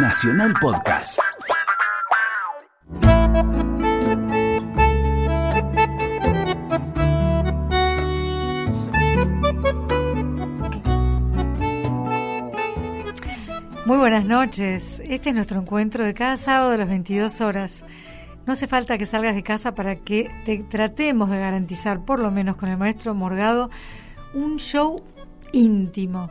Nacional 0.00 0.54
Podcast. 0.60 1.18
Muy 13.86 13.96
buenas 13.96 14.24
noches. 14.24 15.02
Este 15.04 15.30
es 15.30 15.34
nuestro 15.34 15.60
encuentro 15.60 16.04
de 16.04 16.14
cada 16.14 16.36
sábado 16.36 16.70
a 16.72 16.76
las 16.76 16.88
22 16.88 17.40
horas. 17.40 17.84
No 18.46 18.52
hace 18.52 18.68
falta 18.68 18.98
que 18.98 19.06
salgas 19.06 19.34
de 19.34 19.42
casa 19.42 19.74
para 19.74 19.96
que 19.96 20.30
te 20.44 20.58
tratemos 20.58 21.28
de 21.28 21.40
garantizar, 21.40 22.04
por 22.04 22.20
lo 22.20 22.30
menos 22.30 22.54
con 22.54 22.68
el 22.68 22.78
maestro 22.78 23.14
Morgado, 23.14 23.68
un 24.32 24.58
show 24.58 25.02
íntimo. 25.52 26.30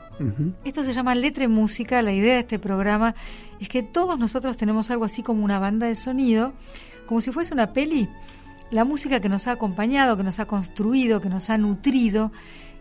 Esto 0.63 0.83
se 0.83 0.93
llama 0.93 1.15
letra 1.15 1.43
y 1.43 1.47
música. 1.47 2.01
La 2.01 2.13
idea 2.13 2.35
de 2.35 2.39
este 2.41 2.59
programa 2.59 3.15
es 3.59 3.69
que 3.69 3.83
todos 3.83 4.19
nosotros 4.19 4.57
tenemos 4.57 4.91
algo 4.91 5.05
así 5.05 5.23
como 5.23 5.43
una 5.43 5.59
banda 5.59 5.87
de 5.87 5.95
sonido, 5.95 6.53
como 7.05 7.21
si 7.21 7.31
fuese 7.31 7.53
una 7.53 7.73
peli. 7.73 8.09
La 8.71 8.83
música 8.83 9.19
que 9.19 9.29
nos 9.29 9.47
ha 9.47 9.53
acompañado, 9.53 10.17
que 10.17 10.23
nos 10.23 10.39
ha 10.39 10.45
construido, 10.45 11.21
que 11.21 11.29
nos 11.29 11.49
ha 11.49 11.57
nutrido 11.57 12.31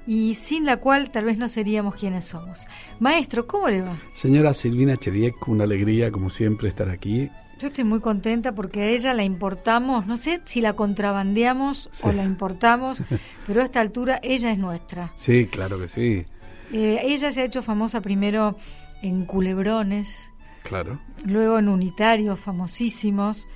y 0.06 0.34
sin 0.34 0.64
la 0.64 0.78
cual 0.78 1.10
tal 1.10 1.24
vez 1.24 1.38
no 1.38 1.48
seríamos 1.48 1.94
quienes 1.94 2.26
somos. 2.26 2.66
Maestro, 3.00 3.46
¿cómo 3.46 3.68
le 3.68 3.82
va? 3.82 3.96
Señora 4.14 4.54
Silvina 4.54 4.96
Chediek, 4.96 5.46
una 5.48 5.64
alegría 5.64 6.10
como 6.10 6.30
siempre 6.30 6.68
estar 6.68 6.88
aquí. 6.88 7.28
Yo 7.58 7.68
estoy 7.68 7.84
muy 7.84 8.00
contenta 8.00 8.54
porque 8.54 8.82
a 8.82 8.88
ella 8.88 9.14
la 9.14 9.24
importamos, 9.24 10.06
no 10.06 10.18
sé 10.18 10.42
si 10.44 10.60
la 10.60 10.74
contrabandeamos 10.74 11.88
o 12.02 12.12
la 12.12 12.22
importamos, 12.22 13.02
pero 13.46 13.62
a 13.62 13.64
esta 13.64 13.80
altura 13.80 14.20
ella 14.22 14.52
es 14.52 14.58
nuestra. 14.58 15.12
Sí, 15.16 15.46
claro 15.46 15.78
que 15.78 15.88
sí. 15.88 16.26
Eh, 16.72 16.98
ella 17.02 17.32
se 17.32 17.40
ha 17.40 17.44
hecho 17.44 17.62
famosa 17.62 18.02
primero 18.02 18.56
en 19.02 19.24
culebrones, 19.24 20.30
claro. 20.62 21.00
luego 21.24 21.58
en 21.58 21.68
unitarios 21.68 22.38
famosísimos 22.38 23.46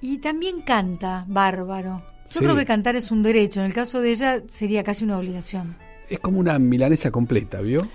y 0.00 0.18
también 0.18 0.62
canta 0.62 1.24
bárbaro. 1.26 2.04
Yo 2.30 2.40
creo 2.40 2.54
que 2.54 2.66
cantar 2.66 2.94
es 2.94 3.10
un 3.10 3.22
derecho, 3.22 3.60
en 3.60 3.66
el 3.66 3.74
caso 3.74 4.00
de 4.00 4.10
ella 4.10 4.42
sería 4.48 4.84
casi 4.84 5.04
una 5.04 5.18
obligación. 5.18 5.76
Es 6.08 6.20
como 6.20 6.38
una 6.38 6.58
milanesa 6.58 7.10
completa, 7.10 7.60
¿vio? 7.60 7.88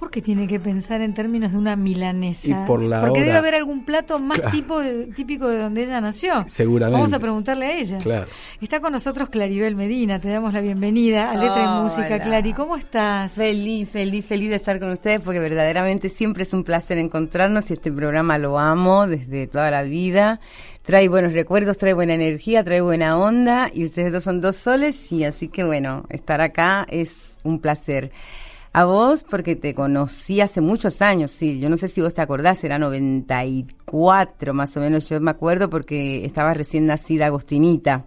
¿Por 0.00 0.10
qué 0.10 0.22
tiene 0.22 0.46
que 0.46 0.58
pensar 0.58 1.02
en 1.02 1.12
términos 1.12 1.52
de 1.52 1.58
una 1.58 1.76
milanesa? 1.76 2.64
por 2.66 2.82
la 2.82 3.02
Porque 3.02 3.20
debe 3.20 3.36
haber 3.36 3.54
algún 3.54 3.84
plato 3.84 4.18
más 4.18 4.40
tipo 4.50 4.80
de- 4.80 5.08
típico 5.08 5.46
de 5.46 5.58
donde 5.58 5.82
ella 5.84 6.00
nació. 6.00 6.46
Seguramente. 6.48 6.96
Vamos 6.98 7.12
a 7.12 7.18
preguntarle 7.18 7.66
a 7.66 7.78
ella. 7.78 7.98
Claro. 7.98 8.26
Está 8.62 8.80
con 8.80 8.94
nosotros 8.94 9.28
Claribel 9.28 9.76
Medina, 9.76 10.18
te 10.18 10.30
damos 10.30 10.54
la 10.54 10.62
bienvenida 10.62 11.30
a 11.30 11.34
Letra 11.34 11.64
y 11.64 11.82
Música. 11.82 12.06
Hola. 12.14 12.22
Clari, 12.22 12.52
¿cómo 12.54 12.76
estás? 12.78 13.32
Feliz, 13.34 13.90
feliz, 13.90 14.24
feliz 14.24 14.48
de 14.48 14.56
estar 14.56 14.80
con 14.80 14.88
ustedes 14.88 15.20
porque 15.20 15.38
verdaderamente 15.38 16.08
siempre 16.08 16.44
es 16.44 16.52
un 16.54 16.64
placer 16.64 16.96
encontrarnos 16.96 17.68
y 17.70 17.74
este 17.74 17.92
programa 17.92 18.38
lo 18.38 18.58
amo 18.58 19.06
desde 19.06 19.48
toda 19.48 19.70
la 19.70 19.82
vida. 19.82 20.40
Trae 20.82 21.08
buenos 21.08 21.34
recuerdos, 21.34 21.76
trae 21.76 21.92
buena 21.92 22.14
energía, 22.14 22.64
trae 22.64 22.80
buena 22.80 23.18
onda 23.18 23.70
y 23.72 23.84
ustedes 23.84 24.12
dos 24.14 24.24
son 24.24 24.40
dos 24.40 24.56
soles 24.56 25.12
y 25.12 25.24
así 25.24 25.48
que 25.48 25.62
bueno, 25.62 26.06
estar 26.08 26.40
acá 26.40 26.86
es 26.88 27.38
un 27.44 27.60
placer. 27.60 28.10
A 28.72 28.84
vos 28.84 29.24
porque 29.28 29.56
te 29.56 29.74
conocí 29.74 30.40
hace 30.40 30.60
muchos 30.60 31.02
años, 31.02 31.32
sí, 31.32 31.58
yo 31.58 31.68
no 31.68 31.76
sé 31.76 31.88
si 31.88 32.00
vos 32.00 32.14
te 32.14 32.22
acordás, 32.22 32.62
era 32.62 32.78
94 32.78 34.54
más 34.54 34.76
o 34.76 34.80
menos, 34.80 35.08
yo 35.08 35.20
me 35.20 35.32
acuerdo 35.32 35.68
porque 35.68 36.24
estaba 36.24 36.54
recién 36.54 36.86
nacida 36.86 37.26
Agostinita. 37.26 38.04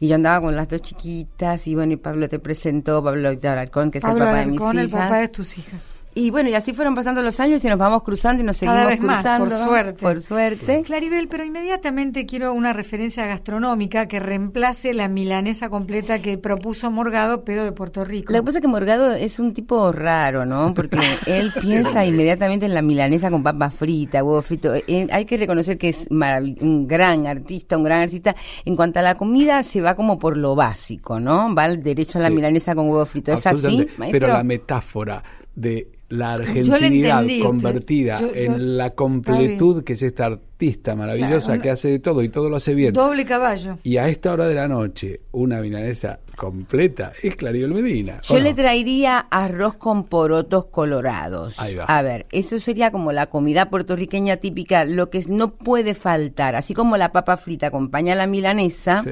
Y 0.00 0.08
yo 0.08 0.14
andaba 0.14 0.40
con 0.42 0.54
las 0.54 0.68
dos 0.68 0.82
chiquitas 0.82 1.66
y 1.66 1.74
bueno, 1.74 1.94
y 1.94 1.96
Pablo 1.96 2.28
te 2.28 2.38
presentó, 2.38 3.02
Pablo 3.02 3.30
Alarcón, 3.30 3.90
que 3.90 3.98
es 3.98 4.04
Pablo 4.04 4.24
el 4.24 4.30
papá 4.30 4.40
Alarcón, 4.42 4.76
de 4.76 4.82
el 4.82 4.86
mis 4.86 4.94
hijas. 4.94 5.06
papá 5.08 5.18
de 5.20 5.28
tus 5.28 5.58
hijas. 5.58 5.96
Y 6.14 6.30
bueno, 6.30 6.48
y 6.48 6.54
así 6.54 6.72
fueron 6.72 6.94
pasando 6.96 7.22
los 7.22 7.38
años 7.38 7.64
y 7.64 7.68
nos 7.68 7.78
vamos 7.78 8.02
cruzando 8.02 8.42
y 8.42 8.46
nos 8.46 8.58
Cada 8.58 8.72
seguimos 8.82 8.88
vez 8.88 9.00
más, 9.00 9.18
cruzando. 9.18 9.48
por 9.50 9.56
suerte. 9.68 10.02
Por 10.02 10.20
suerte. 10.20 10.82
Claribel, 10.84 11.28
pero 11.28 11.44
inmediatamente 11.44 12.26
quiero 12.26 12.54
una 12.54 12.72
referencia 12.72 13.24
gastronómica 13.26 14.08
que 14.08 14.18
reemplace 14.18 14.94
la 14.94 15.06
milanesa 15.08 15.68
completa 15.70 16.20
que 16.20 16.36
propuso 16.36 16.90
Morgado, 16.90 17.44
pero 17.44 17.62
de 17.62 17.70
Puerto 17.72 18.04
Rico. 18.04 18.32
Lo 18.32 18.40
que 18.40 18.44
pasa 18.46 18.58
es 18.58 18.62
que 18.62 18.68
Morgado 18.68 19.12
es 19.14 19.38
un 19.38 19.54
tipo 19.54 19.92
raro, 19.92 20.44
¿no? 20.44 20.74
Porque 20.74 20.98
él 21.26 21.52
piensa 21.60 22.04
inmediatamente 22.04 22.66
en 22.66 22.74
la 22.74 22.82
milanesa 22.82 23.30
con 23.30 23.42
papa 23.44 23.70
frita, 23.70 24.24
huevo 24.24 24.42
frito. 24.42 24.74
Eh, 24.74 25.06
hay 25.12 25.24
que 25.24 25.36
reconocer 25.36 25.78
que 25.78 25.90
es 25.90 26.08
marav- 26.10 26.60
un 26.62 26.88
gran 26.88 27.26
artista, 27.28 27.76
un 27.76 27.84
gran 27.84 28.00
artista. 28.02 28.34
En 28.64 28.74
cuanto 28.74 28.98
a 28.98 29.02
la 29.02 29.14
comida, 29.14 29.62
se 29.62 29.80
va 29.80 29.94
como 29.94 30.18
por 30.18 30.36
lo 30.36 30.56
básico, 30.56 31.20
¿no? 31.20 31.54
Va 31.54 31.64
al 31.64 31.80
derecho 31.82 32.18
a 32.18 32.22
la 32.22 32.28
Sí. 32.28 32.34
milanesa 32.34 32.74
con 32.74 32.88
huevo 32.88 33.06
frito. 33.06 33.32
¿Es 33.32 33.46
así, 33.46 33.86
maestro? 33.98 34.18
Pero 34.20 34.28
la 34.32 34.42
metáfora 34.42 35.22
de 35.54 35.88
la 36.10 36.32
argentinidad 36.32 37.20
entendí, 37.22 37.42
convertida 37.42 38.18
Yo- 38.20 38.28
yo- 38.28 38.34
en 38.34 38.76
la 38.78 38.90
completud 38.94 39.84
que 39.84 39.92
es 39.92 40.02
esta 40.02 40.24
artista 40.26 40.96
maravillosa 40.96 41.38
Claro, 41.38 41.52
una- 41.54 41.62
que 41.62 41.70
hace 41.70 41.88
de 41.88 41.98
todo 41.98 42.22
y 42.22 42.30
todo 42.30 42.48
lo 42.48 42.56
hace 42.56 42.74
bien. 42.74 42.94
Doble 42.94 43.24
caballo. 43.26 43.78
Y 43.82 43.98
a 43.98 44.08
esta 44.08 44.32
hora 44.32 44.48
de 44.48 44.54
la 44.54 44.68
noche, 44.68 45.20
una 45.32 45.60
milanesa 45.60 46.20
completa 46.34 47.12
es 47.22 47.36
Claribel 47.36 47.74
Medina. 47.74 48.20
¿o 48.24 48.32
Yo 48.32 48.38
no? 48.38 48.44
le 48.44 48.54
traería 48.54 49.18
arroz 49.18 49.74
con 49.74 50.04
porotos 50.04 50.66
colorados. 50.66 51.58
Ahí 51.60 51.74
va. 51.74 51.84
A 51.84 52.00
ver, 52.02 52.26
eso 52.32 52.58
sería 52.58 52.90
como 52.90 53.12
la 53.12 53.26
comida 53.26 53.68
puertorriqueña 53.68 54.38
típica, 54.38 54.84
lo 54.86 55.10
que 55.10 55.22
no 55.28 55.54
puede 55.56 55.92
faltar. 55.94 56.56
Así 56.56 56.72
como 56.74 56.96
la 56.96 57.12
papa 57.12 57.36
frita 57.36 57.66
acompaña 57.66 58.14
a 58.14 58.16
la 58.16 58.26
milanesa, 58.26 59.02
Sí. 59.02 59.10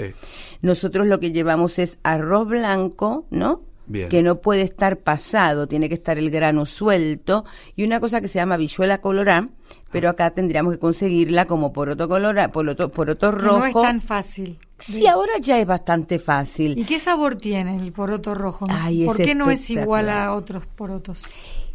nosotros 0.62 1.06
lo 1.06 1.20
que 1.20 1.32
llevamos 1.32 1.78
es 1.78 1.98
arroz 2.02 2.48
blanco, 2.48 3.26
¿no? 3.30 3.60
Bien. 3.86 4.08
Que 4.08 4.22
no 4.22 4.40
puede 4.40 4.62
estar 4.62 4.98
pasado, 4.98 5.66
tiene 5.66 5.88
que 5.88 5.94
estar 5.94 6.18
el 6.18 6.30
grano 6.30 6.66
suelto. 6.66 7.44
Y 7.74 7.84
una 7.84 8.00
cosa 8.00 8.20
que 8.20 8.28
se 8.28 8.38
llama 8.38 8.56
bichuela 8.56 9.00
colorá, 9.00 9.46
pero 9.92 10.10
acá 10.10 10.30
tendríamos 10.30 10.74
que 10.74 10.78
conseguirla 10.78 11.46
como 11.46 11.72
poroto 11.72 12.08
colorá, 12.08 12.50
poroto, 12.50 12.90
poroto 12.90 13.30
rojo. 13.30 13.58
No 13.58 13.66
es 13.66 13.74
tan 13.74 14.00
fácil. 14.00 14.58
Sí, 14.78 15.06
ahora 15.06 15.32
ya 15.40 15.58
es 15.58 15.66
bastante 15.66 16.18
fácil. 16.18 16.78
¿Y 16.78 16.84
qué 16.84 16.98
sabor 16.98 17.36
tiene 17.36 17.76
el 17.76 17.92
poroto 17.92 18.34
rojo? 18.34 18.66
Ay, 18.68 19.06
¿Por 19.06 19.20
es 19.20 19.26
qué 19.26 19.34
no 19.34 19.50
es 19.50 19.70
igual 19.70 20.10
a 20.10 20.34
otros 20.34 20.66
porotos? 20.66 21.22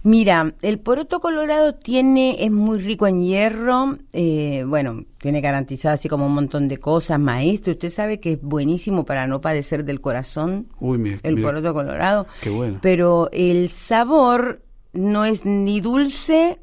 Mira, 0.03 0.55
el 0.63 0.79
poroto 0.79 1.19
colorado 1.19 1.75
tiene, 1.75 2.43
es 2.43 2.51
muy 2.51 2.79
rico 2.79 3.05
en 3.05 3.21
hierro, 3.21 3.97
eh, 4.13 4.63
bueno, 4.67 5.05
tiene 5.19 5.41
garantizado 5.41 5.93
así 5.93 6.09
como 6.09 6.25
un 6.25 6.33
montón 6.33 6.67
de 6.67 6.77
cosas, 6.77 7.19
maestro, 7.19 7.73
usted 7.73 7.91
sabe 7.91 8.19
que 8.19 8.33
es 8.33 8.41
buenísimo 8.41 9.05
para 9.05 9.27
no 9.27 9.41
padecer 9.41 9.85
del 9.85 10.01
corazón, 10.01 10.67
Uy, 10.79 10.97
mire, 10.97 11.19
el 11.21 11.39
poroto 11.39 11.73
colorado, 11.73 12.25
Qué 12.41 12.49
bueno. 12.49 12.79
pero 12.81 13.29
el 13.31 13.69
sabor 13.69 14.63
no 14.93 15.23
es 15.23 15.45
ni 15.45 15.81
dulce 15.81 16.59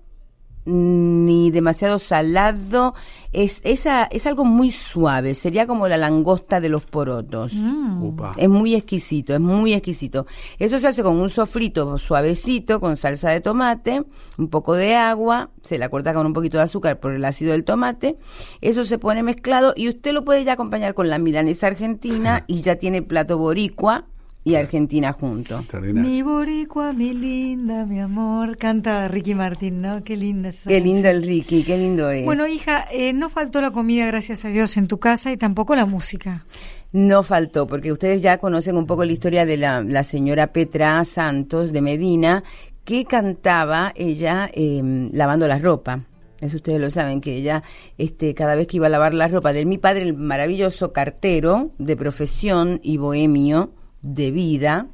ni 0.68 1.50
demasiado 1.50 1.98
salado, 1.98 2.94
es, 3.32 3.60
esa, 3.64 4.04
es 4.04 4.26
algo 4.26 4.44
muy 4.44 4.70
suave, 4.70 5.34
sería 5.34 5.66
como 5.66 5.88
la 5.88 5.96
langosta 5.96 6.60
de 6.60 6.68
los 6.68 6.84
porotos. 6.84 7.52
Mm. 7.54 8.20
Es 8.36 8.48
muy 8.48 8.74
exquisito, 8.74 9.34
es 9.34 9.40
muy 9.40 9.74
exquisito. 9.74 10.26
Eso 10.58 10.78
se 10.78 10.86
hace 10.86 11.02
con 11.02 11.16
un 11.18 11.30
sofrito 11.30 11.98
suavecito, 11.98 12.80
con 12.80 12.96
salsa 12.96 13.30
de 13.30 13.40
tomate, 13.40 14.02
un 14.36 14.48
poco 14.48 14.76
de 14.76 14.94
agua, 14.94 15.50
se 15.62 15.78
la 15.78 15.88
corta 15.88 16.14
con 16.14 16.26
un 16.26 16.32
poquito 16.32 16.58
de 16.58 16.64
azúcar 16.64 17.00
por 17.00 17.12
el 17.12 17.24
ácido 17.24 17.52
del 17.52 17.64
tomate. 17.64 18.16
Eso 18.60 18.84
se 18.84 18.98
pone 18.98 19.22
mezclado 19.22 19.72
y 19.76 19.88
usted 19.88 20.12
lo 20.12 20.24
puede 20.24 20.44
ya 20.44 20.52
acompañar 20.52 20.94
con 20.94 21.08
la 21.08 21.18
milanesa 21.18 21.66
argentina 21.66 22.44
y 22.46 22.60
ya 22.60 22.76
tiene 22.76 23.02
plato 23.02 23.38
boricua 23.38 24.06
y 24.48 24.56
argentina 24.56 25.12
junto. 25.12 25.58
Extraordinario. 25.58 26.10
Mi 26.10 26.22
boricua, 26.22 26.92
mi 26.92 27.12
linda, 27.12 27.84
mi 27.84 28.00
amor. 28.00 28.56
Canta 28.56 29.06
Ricky 29.08 29.34
Martín, 29.34 29.82
¿no? 29.82 30.02
Qué 30.02 30.16
linda 30.16 30.48
es 30.48 30.64
Qué 30.66 30.80
lindo 30.80 31.08
el 31.08 31.22
Ricky, 31.22 31.62
qué 31.64 31.76
lindo 31.76 32.10
es. 32.10 32.24
Bueno, 32.24 32.46
hija, 32.46 32.86
eh, 32.90 33.12
no 33.12 33.28
faltó 33.28 33.60
la 33.60 33.70
comida, 33.70 34.06
gracias 34.06 34.44
a 34.44 34.48
Dios, 34.48 34.76
en 34.76 34.88
tu 34.88 34.98
casa 34.98 35.30
y 35.30 35.36
tampoco 35.36 35.74
la 35.74 35.84
música. 35.84 36.46
No 36.92 37.22
faltó, 37.22 37.66
porque 37.66 37.92
ustedes 37.92 38.22
ya 38.22 38.38
conocen 38.38 38.78
un 38.78 38.86
poco 38.86 39.04
la 39.04 39.12
historia 39.12 39.44
de 39.44 39.58
la, 39.58 39.82
la 39.82 40.02
señora 40.02 40.52
Petra 40.52 41.04
Santos 41.04 41.70
de 41.70 41.82
Medina, 41.82 42.42
que 42.84 43.04
cantaba 43.04 43.92
ella 43.94 44.48
eh, 44.54 45.10
lavando 45.12 45.46
la 45.46 45.58
ropa. 45.58 46.06
Eso 46.40 46.56
ustedes 46.56 46.80
lo 46.80 46.90
saben, 46.90 47.20
que 47.20 47.34
ella, 47.34 47.62
este, 47.98 48.32
cada 48.32 48.54
vez 48.54 48.68
que 48.68 48.76
iba 48.76 48.86
a 48.86 48.90
lavar 48.90 49.12
la 49.12 49.28
ropa 49.28 49.52
de 49.52 49.66
mi 49.66 49.76
padre, 49.76 50.04
el 50.04 50.14
maravilloso 50.14 50.92
cartero 50.92 51.72
de 51.78 51.96
profesión 51.96 52.80
y 52.82 52.96
bohemio 52.96 53.72
de 54.02 54.30
vida, 54.30 54.86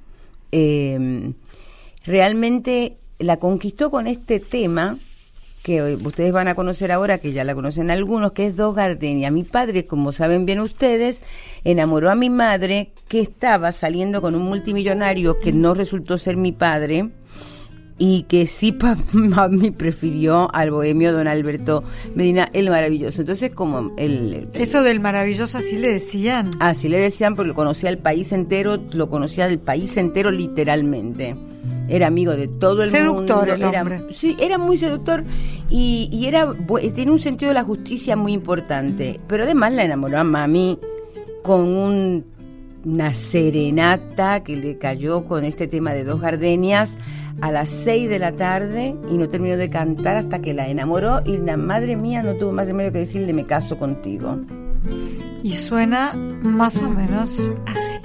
eh, 0.52 1.32
realmente 2.04 2.96
la 3.18 3.38
conquistó 3.38 3.90
con 3.90 4.06
este 4.06 4.40
tema 4.40 4.96
que 5.64 5.94
ustedes 5.94 6.30
van 6.30 6.46
a 6.46 6.54
conocer 6.54 6.92
ahora, 6.92 7.16
que 7.16 7.32
ya 7.32 7.42
la 7.42 7.54
conocen 7.54 7.90
algunos, 7.90 8.32
que 8.32 8.46
es 8.48 8.54
Dos 8.54 8.74
Gardenia. 8.74 9.30
Mi 9.30 9.44
padre, 9.44 9.86
como 9.86 10.12
saben 10.12 10.44
bien 10.44 10.60
ustedes, 10.60 11.22
enamoró 11.64 12.10
a 12.10 12.14
mi 12.14 12.28
madre, 12.28 12.90
que 13.08 13.20
estaba 13.20 13.72
saliendo 13.72 14.20
con 14.20 14.34
un 14.34 14.42
multimillonario 14.42 15.40
que 15.40 15.54
no 15.54 15.72
resultó 15.72 16.18
ser 16.18 16.36
mi 16.36 16.52
padre, 16.52 17.08
y 17.98 18.24
que 18.24 18.46
sí 18.46 18.76
mami 19.12 19.70
prefirió 19.70 20.52
al 20.54 20.70
bohemio 20.70 21.12
don 21.12 21.28
Alberto 21.28 21.84
Medina, 22.14 22.48
el 22.52 22.68
maravilloso. 22.70 23.20
Entonces, 23.22 23.52
como 23.52 23.92
el... 23.98 24.48
Eso 24.54 24.82
del 24.82 25.00
maravilloso 25.00 25.58
así 25.58 25.78
le 25.78 25.92
decían. 25.92 26.50
Así 26.60 26.88
le 26.88 26.98
decían, 26.98 27.36
porque 27.36 27.48
lo 27.48 27.54
conocía 27.54 27.90
el 27.90 27.98
país 27.98 28.32
entero, 28.32 28.78
lo 28.92 29.08
conocía 29.08 29.46
el 29.46 29.58
país 29.58 29.96
entero 29.96 30.30
literalmente. 30.30 31.36
era 31.88 32.06
amigo 32.08 32.34
de 32.34 32.48
todo 32.48 32.82
el 32.82 32.88
Seductor 32.88 33.48
mundo. 33.48 33.54
el 33.54 33.62
era, 33.62 33.80
hombre. 33.82 34.00
Sí, 34.10 34.36
era 34.40 34.58
muy 34.58 34.76
seductor 34.78 35.22
y, 35.70 36.08
y 36.12 36.26
era 36.26 36.52
tiene 36.94 37.12
un 37.12 37.18
sentido 37.20 37.50
de 37.50 37.54
la 37.54 37.62
justicia 37.64 38.16
muy 38.16 38.32
importante. 38.32 39.20
Pero 39.28 39.44
además 39.44 39.72
la 39.72 39.84
enamoró 39.84 40.18
a 40.18 40.24
mami 40.24 40.78
con 41.42 41.60
un- 41.60 42.33
una 42.84 43.14
serenata 43.14 44.42
que 44.44 44.56
le 44.56 44.78
cayó 44.78 45.24
con 45.24 45.44
este 45.44 45.66
tema 45.66 45.92
de 45.92 46.04
dos 46.04 46.20
gardenias 46.20 46.96
a 47.40 47.50
las 47.50 47.68
6 47.68 48.08
de 48.08 48.18
la 48.18 48.32
tarde 48.32 48.94
y 49.10 49.14
no 49.14 49.28
terminó 49.28 49.56
de 49.56 49.70
cantar 49.70 50.16
hasta 50.16 50.40
que 50.40 50.54
la 50.54 50.68
enamoró 50.68 51.22
y 51.24 51.36
la 51.38 51.56
madre 51.56 51.96
mía 51.96 52.22
no 52.22 52.34
tuvo 52.34 52.52
más 52.52 52.68
remedio 52.68 52.92
que 52.92 53.00
decirle 53.00 53.32
me 53.32 53.44
caso 53.44 53.78
contigo. 53.78 54.38
Y 55.42 55.52
suena 55.52 56.14
más 56.14 56.82
o 56.82 56.88
menos 56.88 57.52
así. 57.66 57.98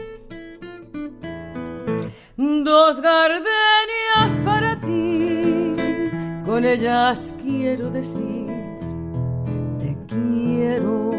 Dos 2.37 3.01
gardenias 3.01 4.37
para 4.45 4.79
ti, 4.79 5.73
con 6.45 6.65
ellas 6.65 7.35
quiero 7.41 7.89
decir, 7.89 8.47
te 9.79 9.97
quiero, 10.07 11.11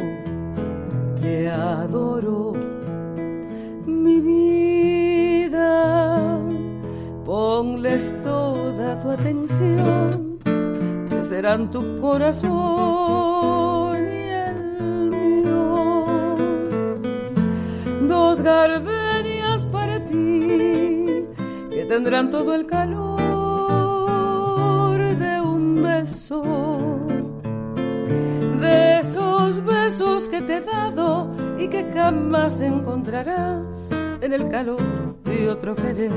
te 1.20 1.50
adoro, 1.50 2.52
Ponles 7.30 8.12
toda 8.24 8.98
tu 8.98 9.08
atención, 9.08 10.40
que 10.42 11.22
serán 11.28 11.70
tu 11.70 12.00
corazón 12.00 12.48
y 14.04 14.30
el 14.48 15.10
mío. 15.12 16.34
Dos 18.08 18.42
gardenias 18.42 19.64
para 19.66 20.04
ti 20.04 21.24
que 21.70 21.86
tendrán 21.88 22.32
todo 22.32 22.52
el 22.52 22.66
calor 22.66 23.20
de 24.98 25.40
un 25.40 25.84
beso. 25.84 26.42
De 28.60 28.98
esos 28.98 29.64
besos 29.64 30.28
que 30.28 30.42
te 30.42 30.56
he 30.56 30.62
dado 30.62 31.30
y 31.60 31.68
que 31.68 31.92
jamás 31.94 32.60
encontrarás 32.60 33.88
en 34.20 34.32
el 34.32 34.48
calor 34.48 34.82
de 35.22 35.48
otro 35.48 35.76
querer 35.76 36.10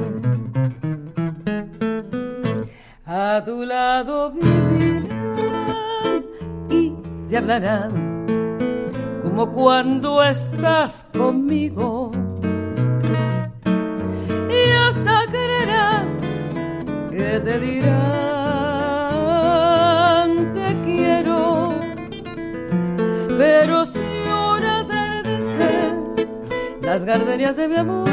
a 3.15 3.43
tu 3.45 3.63
lado 3.63 4.31
vivirán 4.31 6.25
y 6.67 6.91
te 7.29 7.37
hablarán 7.37 7.91
como 9.21 9.51
cuando 9.51 10.23
estás 10.23 11.05
conmigo. 11.15 12.11
Y 14.49 14.71
hasta 14.87 15.27
creerás 15.29 16.11
que 17.11 17.39
te 17.39 17.59
dirán 17.59 17.93
te 20.55 20.75
quiero, 20.83 21.75
pero 23.37 23.85
si 23.85 23.99
un 23.99 24.65
atardecer 24.65 25.93
las 26.81 27.05
gardenias 27.05 27.57
de 27.57 27.67
mi 27.67 27.75
amor 27.75 28.12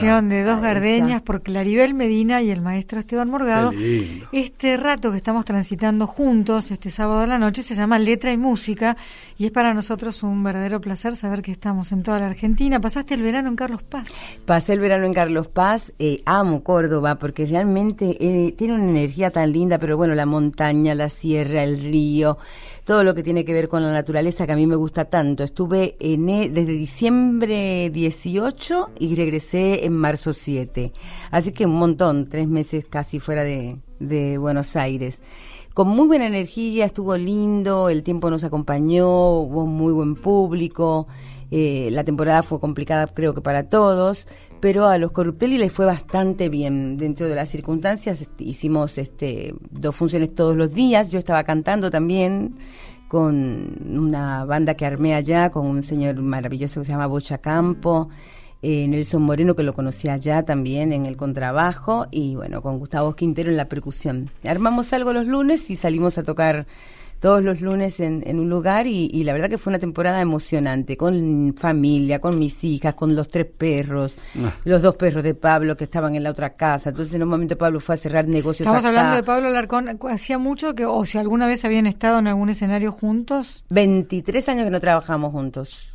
De 0.00 0.42
Dos 0.42 0.60
está. 0.60 1.22
por 1.22 1.42
Claribel 1.42 1.94
Medina 1.94 2.42
y 2.42 2.50
el 2.50 2.60
maestro 2.60 3.00
Esteban 3.00 3.28
Morgado. 3.28 3.70
Qué 3.70 3.76
lindo. 3.76 4.28
Este 4.60 4.76
rato 4.76 5.10
que 5.10 5.16
estamos 5.16 5.46
transitando 5.46 6.06
juntos 6.06 6.70
este 6.70 6.90
sábado 6.90 7.22
de 7.22 7.26
la 7.28 7.38
noche 7.38 7.62
se 7.62 7.74
llama 7.74 7.98
Letra 7.98 8.30
y 8.30 8.36
Música 8.36 8.94
y 9.38 9.46
es 9.46 9.52
para 9.52 9.72
nosotros 9.72 10.22
un 10.22 10.42
verdadero 10.42 10.82
placer 10.82 11.16
saber 11.16 11.40
que 11.40 11.50
estamos 11.50 11.92
en 11.92 12.02
toda 12.02 12.18
la 12.18 12.26
Argentina. 12.26 12.78
Pasaste 12.78 13.14
el 13.14 13.22
verano 13.22 13.48
en 13.48 13.56
Carlos 13.56 13.82
Paz. 13.82 14.44
Pasé 14.44 14.74
el 14.74 14.80
verano 14.80 15.06
en 15.06 15.14
Carlos 15.14 15.48
Paz, 15.48 15.94
eh, 15.98 16.20
amo 16.26 16.62
Córdoba 16.62 17.14
porque 17.14 17.46
realmente 17.46 18.18
eh, 18.20 18.52
tiene 18.52 18.74
una 18.74 18.90
energía 18.90 19.30
tan 19.30 19.50
linda, 19.50 19.78
pero 19.78 19.96
bueno, 19.96 20.14
la 20.14 20.26
montaña, 20.26 20.94
la 20.94 21.08
sierra, 21.08 21.64
el 21.64 21.82
río, 21.82 22.36
todo 22.84 23.02
lo 23.02 23.14
que 23.14 23.22
tiene 23.22 23.46
que 23.46 23.54
ver 23.54 23.66
con 23.70 23.82
la 23.82 23.92
naturaleza 23.92 24.46
que 24.46 24.52
a 24.52 24.56
mí 24.56 24.66
me 24.66 24.76
gusta 24.76 25.06
tanto. 25.06 25.42
Estuve 25.42 25.94
en, 26.00 26.28
e- 26.28 26.50
desde 26.50 26.72
diciembre 26.72 27.88
18 27.88 28.90
y 28.98 29.14
regresé 29.14 29.86
en 29.86 29.94
marzo 29.94 30.34
7. 30.34 30.92
Así 31.30 31.52
que 31.52 31.64
un 31.64 31.78
montón, 31.78 32.28
tres 32.28 32.46
meses 32.46 32.84
casi 32.84 33.20
fuera 33.20 33.42
de, 33.42 33.78
de 34.00 34.38
Buenos 34.38 34.74
Aires. 34.74 35.20
Con 35.74 35.88
muy 35.88 36.08
buena 36.08 36.26
energía, 36.26 36.86
estuvo 36.86 37.16
lindo, 37.16 37.88
el 37.88 38.02
tiempo 38.02 38.28
nos 38.28 38.42
acompañó, 38.42 39.08
hubo 39.38 39.66
muy 39.66 39.92
buen 39.92 40.16
público. 40.16 41.06
Eh, 41.52 41.88
la 41.92 42.04
temporada 42.04 42.42
fue 42.42 42.60
complicada 42.60 43.06
creo 43.06 43.34
que 43.34 43.40
para 43.40 43.68
todos, 43.68 44.26
pero 44.60 44.86
a 44.86 44.98
los 44.98 45.10
Corruptelli 45.10 45.58
les 45.58 45.72
fue 45.72 45.86
bastante 45.86 46.48
bien 46.48 46.96
dentro 46.96 47.28
de 47.28 47.34
las 47.34 47.48
circunstancias. 47.48 48.20
este, 48.20 48.44
hicimos 48.44 48.98
este, 48.98 49.54
dos 49.70 49.94
funciones 49.94 50.34
todos 50.34 50.56
los 50.56 50.74
días, 50.74 51.10
yo 51.10 51.18
estaba 51.18 51.44
cantando 51.44 51.90
también 51.90 52.56
con 53.08 53.98
una 53.98 54.44
banda 54.44 54.74
que 54.74 54.86
armé 54.86 55.14
allá, 55.14 55.50
con 55.50 55.66
un 55.66 55.82
señor 55.82 56.16
maravilloso 56.16 56.80
que 56.80 56.86
se 56.86 56.92
llama 56.92 57.08
Bocha 57.08 57.38
Campo, 57.38 58.08
eh, 58.62 58.86
Nelson 58.88 59.22
Moreno 59.22 59.54
que 59.56 59.62
lo 59.62 59.72
conocía 59.72 60.14
allá 60.14 60.44
también 60.44 60.92
en 60.92 61.06
el 61.06 61.16
contrabajo 61.16 62.06
y 62.10 62.34
bueno, 62.34 62.62
con 62.62 62.78
Gustavo 62.78 63.14
Quintero 63.14 63.50
en 63.50 63.56
la 63.56 63.68
percusión. 63.68 64.30
Armamos 64.44 64.92
algo 64.92 65.12
los 65.12 65.26
lunes 65.26 65.70
y 65.70 65.76
salimos 65.76 66.18
a 66.18 66.22
tocar 66.22 66.66
todos 67.20 67.42
los 67.44 67.60
lunes 67.60 68.00
en, 68.00 68.22
en 68.26 68.40
un 68.40 68.48
lugar 68.50 68.86
y, 68.86 69.08
y 69.12 69.24
la 69.24 69.32
verdad 69.34 69.48
que 69.50 69.58
fue 69.58 69.70
una 69.70 69.78
temporada 69.78 70.20
emocionante, 70.20 70.96
con 70.96 71.54
familia, 71.56 72.18
con 72.20 72.38
mis 72.38 72.64
hijas, 72.64 72.94
con 72.94 73.14
los 73.14 73.28
tres 73.28 73.46
perros, 73.46 74.16
Ah. 74.42 74.54
los 74.64 74.80
dos 74.82 74.96
perros 74.96 75.22
de 75.22 75.34
Pablo 75.34 75.76
que 75.76 75.84
estaban 75.84 76.14
en 76.14 76.22
la 76.22 76.30
otra 76.30 76.54
casa. 76.54 76.90
Entonces 76.90 77.14
en 77.14 77.22
un 77.22 77.28
momento 77.28 77.56
Pablo 77.58 77.78
fue 77.80 77.94
a 77.94 77.98
cerrar 77.98 78.26
negocios. 78.26 78.60
Estamos 78.66 78.84
acá. 78.84 78.88
hablando 78.88 79.16
de 79.16 79.22
Pablo 79.22 79.48
Alarcón. 79.48 79.88
Hacía 80.08 80.38
mucho 80.38 80.74
que, 80.74 80.86
o 80.86 81.04
si 81.04 81.18
alguna 81.18 81.46
vez 81.46 81.64
habían 81.64 81.86
estado 81.86 82.18
en 82.18 82.26
algún 82.26 82.48
escenario 82.48 82.90
juntos. 82.92 83.64
23 83.70 84.48
años 84.48 84.64
que 84.64 84.70
no 84.70 84.80
trabajamos 84.80 85.32
juntos. 85.32 85.92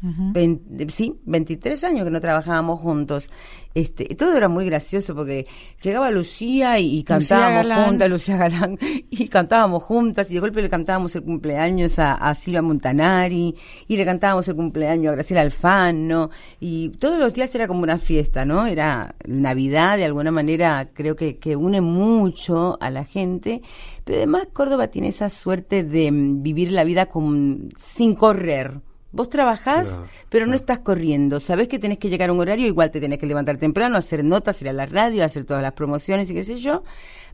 Sí, 0.90 1.20
23 1.26 1.84
años 1.84 2.04
que 2.06 2.12
no 2.12 2.22
trabajábamos 2.22 2.80
juntos. 2.80 3.30
Este, 3.76 4.06
todo 4.16 4.38
era 4.38 4.48
muy 4.48 4.66
gracioso 4.66 5.14
porque 5.14 5.48
llegaba 5.82 6.10
Lucía 6.10 6.80
y, 6.80 7.04
cantábamos 7.04 7.86
juntas, 7.86 8.10
Lucía 8.10 8.38
Galán, 8.38 8.80
y 9.10 9.28
cantábamos 9.28 9.84
juntas, 9.84 10.32
y 10.32 10.36
de 10.36 10.40
golpe 10.40 10.62
le 10.62 10.70
cantábamos 10.70 11.14
el 11.14 11.24
cumpleaños 11.24 12.00
a, 12.00 12.34
Silvia 12.36 12.62
Montanari, 12.62 13.54
y 13.86 13.98
le 13.98 14.06
cantábamos 14.06 14.48
el 14.48 14.56
cumpleaños 14.56 15.12
a 15.12 15.16
Graciela 15.16 15.42
Alfano, 15.42 16.30
y 16.62 16.88
todos 16.90 17.20
los 17.20 17.34
días 17.34 17.54
era 17.54 17.68
como 17.68 17.84
una 17.84 17.98
fiesta, 17.98 18.46
¿no? 18.46 18.66
Era 18.66 19.14
Navidad, 19.28 19.98
de 19.98 20.06
alguna 20.06 20.32
manera, 20.32 20.92
creo 20.94 21.18
que, 21.18 21.38
que 21.38 21.58
une 21.58 21.82
mucho 21.82 22.78
a 22.80 22.90
la 22.90 23.04
gente, 23.04 23.62
pero 24.06 24.20
además 24.20 24.48
Córdoba 24.54 24.88
tiene 24.88 25.10
esa 25.10 25.30
suerte 25.30 25.84
de 25.84 26.14
mm, 26.14 26.42
vivir 26.42 26.72
la 26.72 26.86
vida 26.86 27.08
con, 27.08 27.74
sin 27.78 28.16
correr. 28.16 28.80
Vos 29.16 29.30
trabajás, 29.30 30.02
pero 30.28 30.46
no 30.46 30.56
estás 30.56 30.80
corriendo. 30.80 31.40
Sabés 31.40 31.70
que 31.70 31.80
tenés 31.80 32.00
que 32.00 32.10
llegar 32.10 32.30
a 32.30 32.34
un 32.34 32.40
horario, 32.42 32.68
igual 32.68 32.92
te 32.92 33.00
tenés 33.00 33.18
que 33.18 33.26
levantar 33.26 33.56
temprano, 33.56 33.96
hacer 33.96 34.26
notas, 34.26 34.62
ir 34.62 34.68
a 34.68 34.74
la 34.74 34.86
radio, 34.86 35.24
hacer 35.24 35.46
todas 35.46 35.64
las 35.64 35.72
promociones 35.72 36.30
y 36.30 36.34
qué 36.34 36.44
sé 36.44 36.58
yo. 36.58 36.84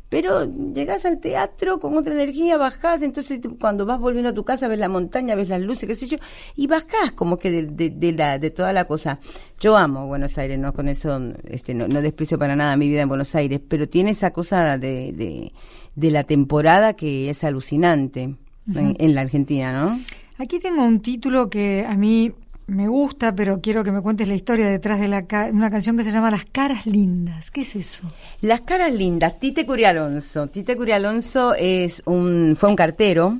Pero 0.07 0.45
llegás 0.73 1.05
al 1.05 1.19
teatro 1.19 1.79
con 1.79 1.97
otra 1.97 2.13
energía, 2.13 2.57
bajás, 2.57 3.01
entonces 3.01 3.39
cuando 3.59 3.87
vas 3.87 3.97
volviendo 3.97 4.29
a 4.29 4.33
tu 4.33 4.45
casa 4.45 4.67
ves 4.67 4.77
la 4.77 4.89
montaña, 4.89 5.33
ves 5.33 5.49
las 5.49 5.61
luces, 5.61 5.87
qué 5.87 5.95
sé 5.95 6.05
yo, 6.05 6.17
y 6.55 6.67
bajás 6.67 7.13
como 7.15 7.37
que 7.37 7.49
de, 7.49 7.89
de, 7.89 8.11
la, 8.11 8.37
de 8.37 8.51
toda 8.51 8.73
la 8.73 8.85
cosa. 8.85 9.19
Yo 9.59 9.75
amo 9.75 10.05
Buenos 10.05 10.37
Aires, 10.37 10.59
no 10.59 10.73
con 10.73 10.87
eso 10.87 11.19
este, 11.45 11.73
no, 11.73 11.87
no 11.87 12.03
desprecio 12.03 12.37
para 12.37 12.55
nada 12.55 12.77
mi 12.77 12.89
vida 12.89 13.01
en 13.01 13.09
Buenos 13.09 13.33
Aires, 13.33 13.59
pero 13.67 13.89
tiene 13.89 14.11
esa 14.11 14.31
cosa 14.31 14.77
de, 14.77 15.13
de, 15.13 15.51
de 15.95 16.11
la 16.11 16.25
temporada 16.25 16.93
que 16.93 17.31
es 17.31 17.43
alucinante 17.43 18.35
en 18.75 19.15
la 19.15 19.21
Argentina, 19.21 19.73
¿no? 19.73 19.99
Aquí 20.41 20.59
tengo 20.59 20.81
un 20.81 21.01
título 21.01 21.51
que 21.51 21.85
a 21.87 21.93
mí 21.93 22.31
me 22.65 22.87
gusta, 22.87 23.35
pero 23.35 23.61
quiero 23.61 23.83
que 23.83 23.91
me 23.91 24.01
cuentes 24.01 24.27
la 24.27 24.33
historia 24.33 24.71
detrás 24.71 24.99
de 24.99 25.07
la 25.07 25.23
una 25.53 25.69
canción 25.69 25.95
que 25.95 26.03
se 26.03 26.11
llama 26.11 26.31
Las 26.31 26.45
caras 26.45 26.87
lindas. 26.87 27.51
¿Qué 27.51 27.61
es 27.61 27.75
eso? 27.75 28.11
Las 28.41 28.61
caras 28.61 28.91
lindas, 28.91 29.37
Tite 29.37 29.67
Curialonso. 29.67 30.47
Tite 30.47 30.75
Curialonso 30.75 31.53
es 31.53 32.01
un 32.07 32.55
fue 32.57 32.69
un 32.69 32.75
cartero 32.75 33.37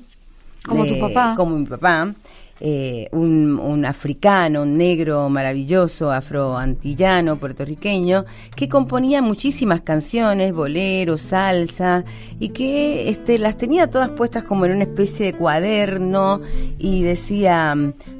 como 0.63 0.85
tu 0.85 0.99
papá. 0.99 1.33
Como 1.35 1.57
mi 1.57 1.65
papá. 1.65 2.13
Eh, 2.63 3.09
un, 3.11 3.59
un, 3.59 3.85
africano, 3.85 4.61
un 4.61 4.77
negro 4.77 5.29
maravilloso, 5.29 6.11
afroantillano, 6.11 7.37
puertorriqueño, 7.37 8.25
que 8.55 8.69
componía 8.69 9.23
muchísimas 9.23 9.81
canciones, 9.81 10.53
boleros, 10.53 11.21
salsa, 11.21 12.05
y 12.39 12.49
que 12.49 13.09
este, 13.09 13.39
las 13.39 13.57
tenía 13.57 13.89
todas 13.89 14.09
puestas 14.09 14.43
como 14.43 14.67
en 14.67 14.73
una 14.73 14.83
especie 14.83 15.25
de 15.25 15.33
cuaderno 15.33 16.39
y 16.77 17.01
decía, 17.01 17.75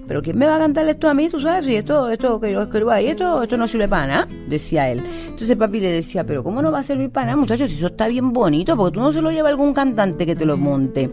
pero 0.08 0.24
¿quién 0.24 0.40
me 0.40 0.48
va 0.48 0.56
a 0.56 0.60
cantar 0.60 0.90
esto 0.90 1.08
a 1.08 1.14
mí? 1.14 1.30
¿Tú 1.30 1.40
sabes? 1.40 1.68
Y 1.68 1.76
esto, 1.76 2.10
esto, 2.10 2.40
que 2.42 2.52
esto, 2.52 3.44
esto 3.44 3.58
no 3.58 3.68
sirve 3.68 3.88
pana, 3.88 4.28
decía 4.48 4.90
él. 4.90 5.04
Entonces 5.28 5.56
papi 5.56 5.80
le 5.80 5.92
decía, 5.92 6.26
pero 6.26 6.44
¿cómo 6.44 6.64
no 6.64 6.72
va 6.72 6.80
a 6.80 6.84
servir 6.84 7.12
pana, 7.12 7.36
muchachos? 7.36 7.70
Si 7.70 7.78
eso 7.78 7.88
está 7.88 8.08
bien 8.08 8.34
bonito, 8.34 8.76
porque 8.76 8.96
tú 8.96 9.02
no 9.02 9.14
se 9.14 9.22
lo 9.22 9.30
lleva 9.30 9.50
algún 9.50 9.72
cantante 9.72 10.26
que 10.26 10.36
te 10.36 10.46
lo 10.46 10.58
monte. 10.58 11.12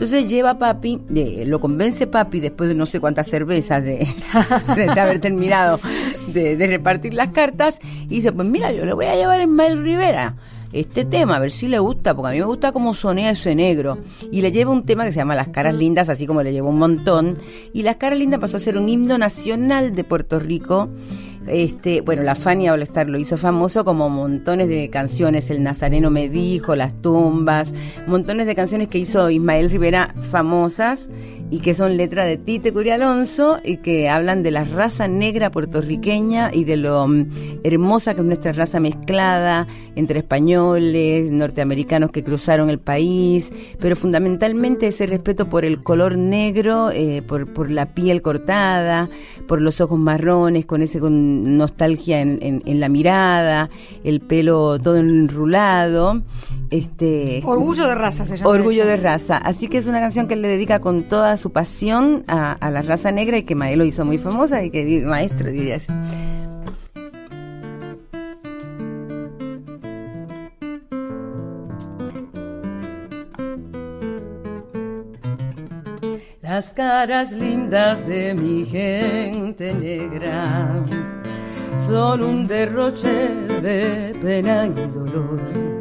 Entonces 0.00 0.28
lleva 0.28 0.56
papi, 0.56 0.98
lo 1.44 1.60
convence 1.60 2.06
papi 2.06 2.40
después 2.40 2.70
de 2.70 2.74
no 2.74 2.86
sé 2.86 3.00
cuántas 3.00 3.28
cervezas 3.28 3.84
de, 3.84 4.08
haber 4.98 5.18
terminado 5.18 5.78
de, 6.26 6.56
repartir 6.66 7.12
las 7.12 7.28
cartas 7.32 7.76
y 8.04 8.14
dice, 8.14 8.32
pues 8.32 8.48
mira, 8.48 8.72
yo 8.72 8.86
le 8.86 8.94
voy 8.94 9.04
a 9.04 9.14
llevar 9.14 9.42
en 9.42 9.54
Mel 9.54 9.82
Rivera 9.82 10.36
este 10.72 11.04
tema, 11.04 11.36
a 11.36 11.38
ver 11.38 11.50
si 11.50 11.68
le 11.68 11.78
gusta, 11.80 12.14
porque 12.14 12.28
a 12.28 12.32
mí 12.32 12.38
me 12.38 12.46
gusta 12.46 12.72
cómo 12.72 12.94
sonea 12.94 13.32
ese 13.32 13.54
negro. 13.54 13.98
Y 14.32 14.40
le 14.40 14.52
lleva 14.52 14.70
un 14.70 14.86
tema 14.86 15.04
que 15.04 15.12
se 15.12 15.18
llama 15.18 15.34
Las 15.34 15.48
Caras 15.48 15.74
Lindas, 15.74 16.08
así 16.08 16.26
como 16.26 16.42
le 16.42 16.54
llevo 16.54 16.70
un 16.70 16.78
montón. 16.78 17.36
Y 17.74 17.82
Las 17.82 17.96
Caras 17.96 18.18
Lindas 18.18 18.40
pasó 18.40 18.56
a 18.56 18.60
ser 18.60 18.78
un 18.78 18.88
himno 18.88 19.18
nacional 19.18 19.94
de 19.94 20.04
Puerto 20.04 20.38
Rico 20.38 20.88
este, 21.50 22.00
bueno, 22.00 22.22
la 22.22 22.34
Fania 22.34 22.72
All 22.72 22.82
Star 22.82 23.08
lo 23.08 23.18
hizo 23.18 23.36
famoso 23.36 23.84
como 23.84 24.08
montones 24.08 24.68
de 24.68 24.88
canciones, 24.90 25.50
El 25.50 25.62
Nazareno 25.62 26.10
me 26.10 26.28
dijo, 26.28 26.76
Las 26.76 26.94
tumbas, 27.02 27.74
montones 28.06 28.46
de 28.46 28.54
canciones 28.54 28.88
que 28.88 28.98
hizo 28.98 29.28
Ismael 29.30 29.70
Rivera 29.70 30.14
famosas 30.30 31.08
y 31.50 31.58
que 31.60 31.74
son 31.74 31.96
letra 31.96 32.24
de 32.24 32.36
Tite 32.36 32.72
Curia 32.72 32.94
Alonso 32.94 33.58
y 33.64 33.78
que 33.78 34.08
hablan 34.08 34.42
de 34.42 34.52
la 34.52 34.64
raza 34.64 35.08
negra 35.08 35.50
puertorriqueña 35.50 36.50
y 36.52 36.64
de 36.64 36.76
lo 36.76 37.06
mm, 37.06 37.26
hermosa 37.64 38.14
que 38.14 38.20
es 38.20 38.26
nuestra 38.26 38.52
raza 38.52 38.78
mezclada 38.78 39.66
entre 39.96 40.20
españoles, 40.20 41.30
norteamericanos 41.32 42.12
que 42.12 42.22
cruzaron 42.22 42.70
el 42.70 42.78
país, 42.78 43.52
pero 43.80 43.96
fundamentalmente 43.96 44.86
ese 44.86 45.06
respeto 45.06 45.48
por 45.48 45.64
el 45.64 45.82
color 45.82 46.16
negro, 46.16 46.90
eh, 46.90 47.22
por, 47.22 47.52
por 47.52 47.70
la 47.70 47.86
piel 47.94 48.22
cortada, 48.22 49.08
por 49.48 49.60
los 49.60 49.80
ojos 49.80 49.98
marrones, 49.98 50.66
con 50.66 50.82
ese 50.82 51.00
con 51.00 51.56
nostalgia 51.56 52.20
en, 52.20 52.38
en, 52.40 52.80
la 52.80 52.88
mirada, 52.88 53.70
el 54.04 54.20
pelo 54.20 54.78
todo 54.78 54.96
enrulado. 54.96 56.22
Este, 56.70 57.42
Orgullo 57.44 57.88
de 57.88 57.96
raza 57.96 58.24
se 58.24 58.36
llama. 58.36 58.50
Orgullo 58.50 58.86
de 58.86 58.96
raza. 58.96 59.36
Así 59.36 59.68
que 59.68 59.78
es 59.78 59.86
una 59.86 60.00
canción 60.00 60.28
que 60.28 60.34
él 60.34 60.42
le 60.42 60.48
dedica 60.48 60.80
con 60.80 61.08
toda 61.08 61.36
su 61.36 61.50
pasión 61.50 62.24
a, 62.28 62.70
la 62.70 62.82
raza 62.82 63.10
negra 63.10 63.38
y 63.38 63.42
que 63.42 63.56
Maelo 63.56 63.84
hizo 63.84 64.04
muy 64.04 64.18
famosa 64.18 64.62
y 64.62 64.70
que 64.70 65.02
maestro 65.04 65.50
diría 65.50 65.76
así. 65.76 65.92
Las 76.40 76.72
caras 76.72 77.32
lindas 77.32 78.06
de 78.06 78.34
mi 78.34 78.64
gente 78.64 79.72
negra 79.72 80.84
son 81.78 82.22
un 82.22 82.46
derroche 82.46 83.08
de 83.62 84.14
pena 84.20 84.66
y 84.66 84.90
dolor. 84.92 85.79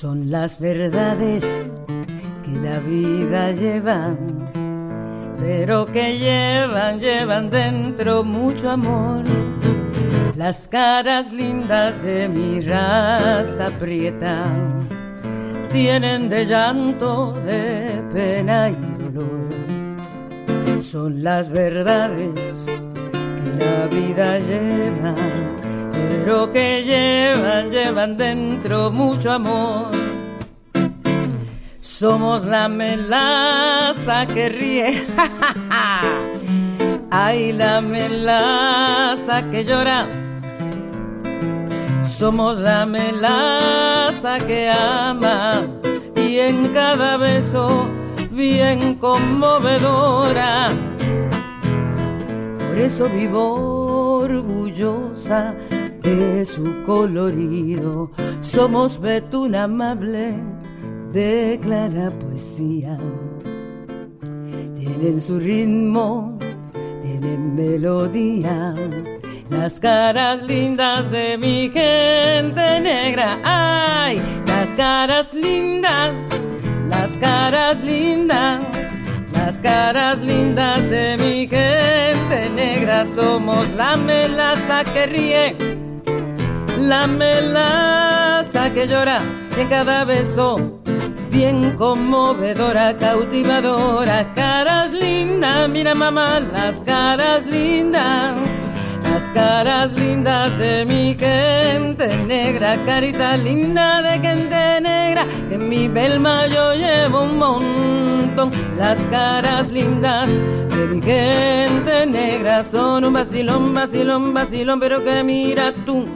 Son 0.00 0.30
las 0.30 0.58
verdades 0.58 1.44
que 2.42 2.52
la 2.52 2.78
vida 2.78 3.52
lleva 3.52 4.16
pero 5.38 5.84
que 5.84 6.18
llevan, 6.18 6.98
llevan 7.00 7.50
dentro 7.50 8.24
mucho 8.24 8.70
amor. 8.70 9.24
Las 10.36 10.68
caras 10.68 11.34
lindas 11.34 12.02
de 12.02 12.30
mi 12.30 12.62
raza 12.62 13.68
prieta 13.78 14.46
tienen 15.70 16.30
de 16.30 16.46
llanto, 16.46 17.32
de 17.44 18.02
pena 18.10 18.70
y 18.70 19.12
dolor. 19.12 19.50
Son 20.80 21.22
las 21.22 21.50
verdades 21.50 22.64
que 23.12 23.64
la 23.64 23.86
vida 23.88 24.38
lleva, 24.38 25.14
pero 26.08 26.50
que 26.50 26.82
llevan, 26.84 27.70
llevan 27.70 28.16
dentro 28.16 28.90
mucho 28.90 29.32
amor 29.32 30.00
somos 32.00 32.46
la 32.46 32.66
melaza 32.66 34.24
que 34.24 34.48
ríe. 34.48 35.06
Ay, 37.10 37.52
la 37.52 37.82
melaza 37.82 39.50
que 39.50 39.66
llora. 39.66 40.06
Somos 42.02 42.58
la 42.58 42.86
melaza 42.86 44.38
que 44.46 44.70
ama 44.70 45.66
y 46.16 46.38
en 46.38 46.68
cada 46.68 47.18
beso 47.18 47.86
bien 48.30 48.94
conmovedora. 48.94 50.68
Por 52.66 52.78
eso 52.78 53.10
vivo 53.10 54.20
orgullosa 54.22 55.54
su 56.44 56.82
colorido. 56.84 58.10
Somos 58.40 59.00
betún 59.00 59.54
amable 59.54 60.34
de 61.12 61.58
clara 61.62 62.10
poesía. 62.18 62.98
Tienen 64.78 65.20
su 65.20 65.38
ritmo, 65.38 66.38
tienen 67.02 67.54
melodía. 67.54 68.74
Las 69.50 69.80
caras 69.80 70.42
lindas 70.42 71.10
de 71.10 71.36
mi 71.36 71.68
gente 71.68 72.80
negra, 72.80 73.38
ay, 73.42 74.22
las 74.46 74.68
caras 74.76 75.34
lindas, 75.34 76.14
las 76.88 77.10
caras 77.20 77.82
lindas, 77.82 78.62
las 79.32 79.54
caras 79.56 80.20
lindas 80.22 80.88
de 80.88 81.16
mi 81.18 81.48
gente 81.48 82.48
negra. 82.54 83.04
Somos 83.06 83.68
la 83.76 83.96
melaza 83.96 84.84
que 84.84 85.06
ríe, 85.06 85.56
la 86.88 87.06
melaza 87.06 88.70
que 88.72 88.86
llora 88.86 89.20
en 89.56 89.68
cada 89.68 90.04
beso. 90.04 90.80
Bien 91.30 91.76
conmovedora, 91.76 92.96
cautivadora, 92.96 94.32
caras 94.34 94.90
lindas, 94.90 95.68
mira 95.68 95.94
mamá, 95.94 96.40
las 96.40 96.74
caras 96.82 97.46
lindas, 97.46 98.36
las 99.04 99.22
caras 99.32 99.92
lindas 99.92 100.58
de 100.58 100.84
mi 100.86 101.14
gente 101.14 102.08
negra, 102.26 102.76
carita 102.84 103.36
linda 103.36 104.02
de 104.02 104.18
gente 104.18 104.80
negra, 104.80 105.24
que 105.48 105.54
en 105.54 105.68
mi 105.68 105.86
belma 105.86 106.46
yo 106.48 106.74
llevo 106.74 107.22
un 107.22 107.38
montón, 107.38 108.50
las 108.76 108.98
caras 109.10 109.70
lindas 109.70 110.28
de 110.28 110.86
mi 110.88 111.00
gente 111.00 112.06
negra 112.06 112.64
son 112.64 113.04
un 113.04 113.12
vacilón, 113.12 113.72
vacilón, 113.72 114.34
vacilón, 114.34 114.80
pero 114.80 115.04
que 115.04 115.22
mira 115.22 115.72
tú, 115.86 116.06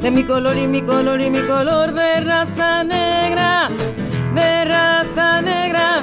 de 0.00 0.10
mi 0.10 0.24
color 0.24 0.56
y 0.56 0.66
mi 0.66 0.82
color 0.82 1.20
y 1.20 1.30
mi 1.30 1.40
color 1.40 1.92
de 1.92 2.20
raza 2.20 2.84
negra, 2.84 3.68
de 4.34 4.64
raza 4.64 5.42
negra, 5.42 6.02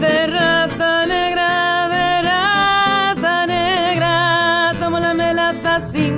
de 0.00 0.26
raza 0.26 1.06
negra, 1.06 1.88
de 1.88 2.22
raza 2.22 3.46
negra, 3.46 4.72
somos 4.78 5.00
la 5.00 5.14
melaza 5.14 5.76
así, 5.76 6.12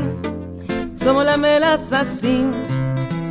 somos 0.94 1.24
la 1.24 1.36
melaza 1.36 2.00
así. 2.00 2.44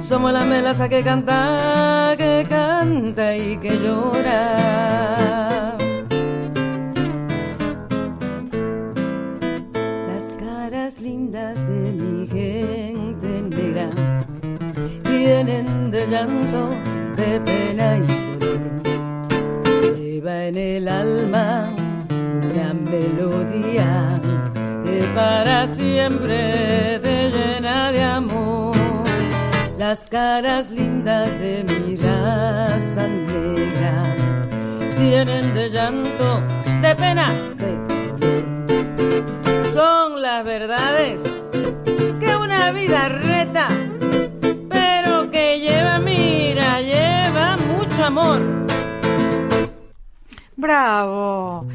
Somos 0.08 0.34
la 0.34 0.44
melaza 0.44 0.90
que 0.90 1.02
canta, 1.02 2.14
que 2.18 2.46
canta 2.48 3.36
y 3.36 3.58
que 3.58 3.80
llora. 3.80 4.58
Las 10.10 10.26
caras 10.38 11.00
lindas 11.00 11.56
de 11.68 11.94
mi 11.94 12.28
tienen 15.04 15.92
de 15.92 16.08
llanto, 16.08 16.70
de 17.16 17.40
pena 17.42 17.98
y 17.98 18.38
dolor. 18.40 19.98
Lleva 19.98 20.46
en 20.46 20.58
el 20.58 20.88
alma 20.88 21.70
una 22.10 22.74
melodía 22.74 24.20
que 24.84 25.04
para 25.16 25.68
siempre 25.68 27.00
te 27.00 27.32
llena 27.32 27.92
de 27.92 28.04
amor 28.04 28.74
las 29.78 30.10
caras 30.10 30.72
lindas 30.72 31.30
de 31.40 31.66
mi 31.68 31.98
raza 31.98 33.06
negra 33.06 34.04
tienen 34.98 35.54
de 35.54 35.70
llanto, 35.70 36.42
de 36.82 36.96
penas, 36.96 37.34
de 37.58 37.76
dolor. 37.90 39.66
Son 39.74 40.22
las 40.22 40.46
verdades 40.46 41.22
una 42.64 42.72
vida 42.72 43.10
reta, 43.10 43.68
pero 44.70 45.30
que 45.30 45.60
lleva, 45.60 46.00
mira, 46.00 46.82
lleva 46.82 47.58
mucho 47.58 48.06
amor. 48.06 48.42
Bravo. 50.56 51.68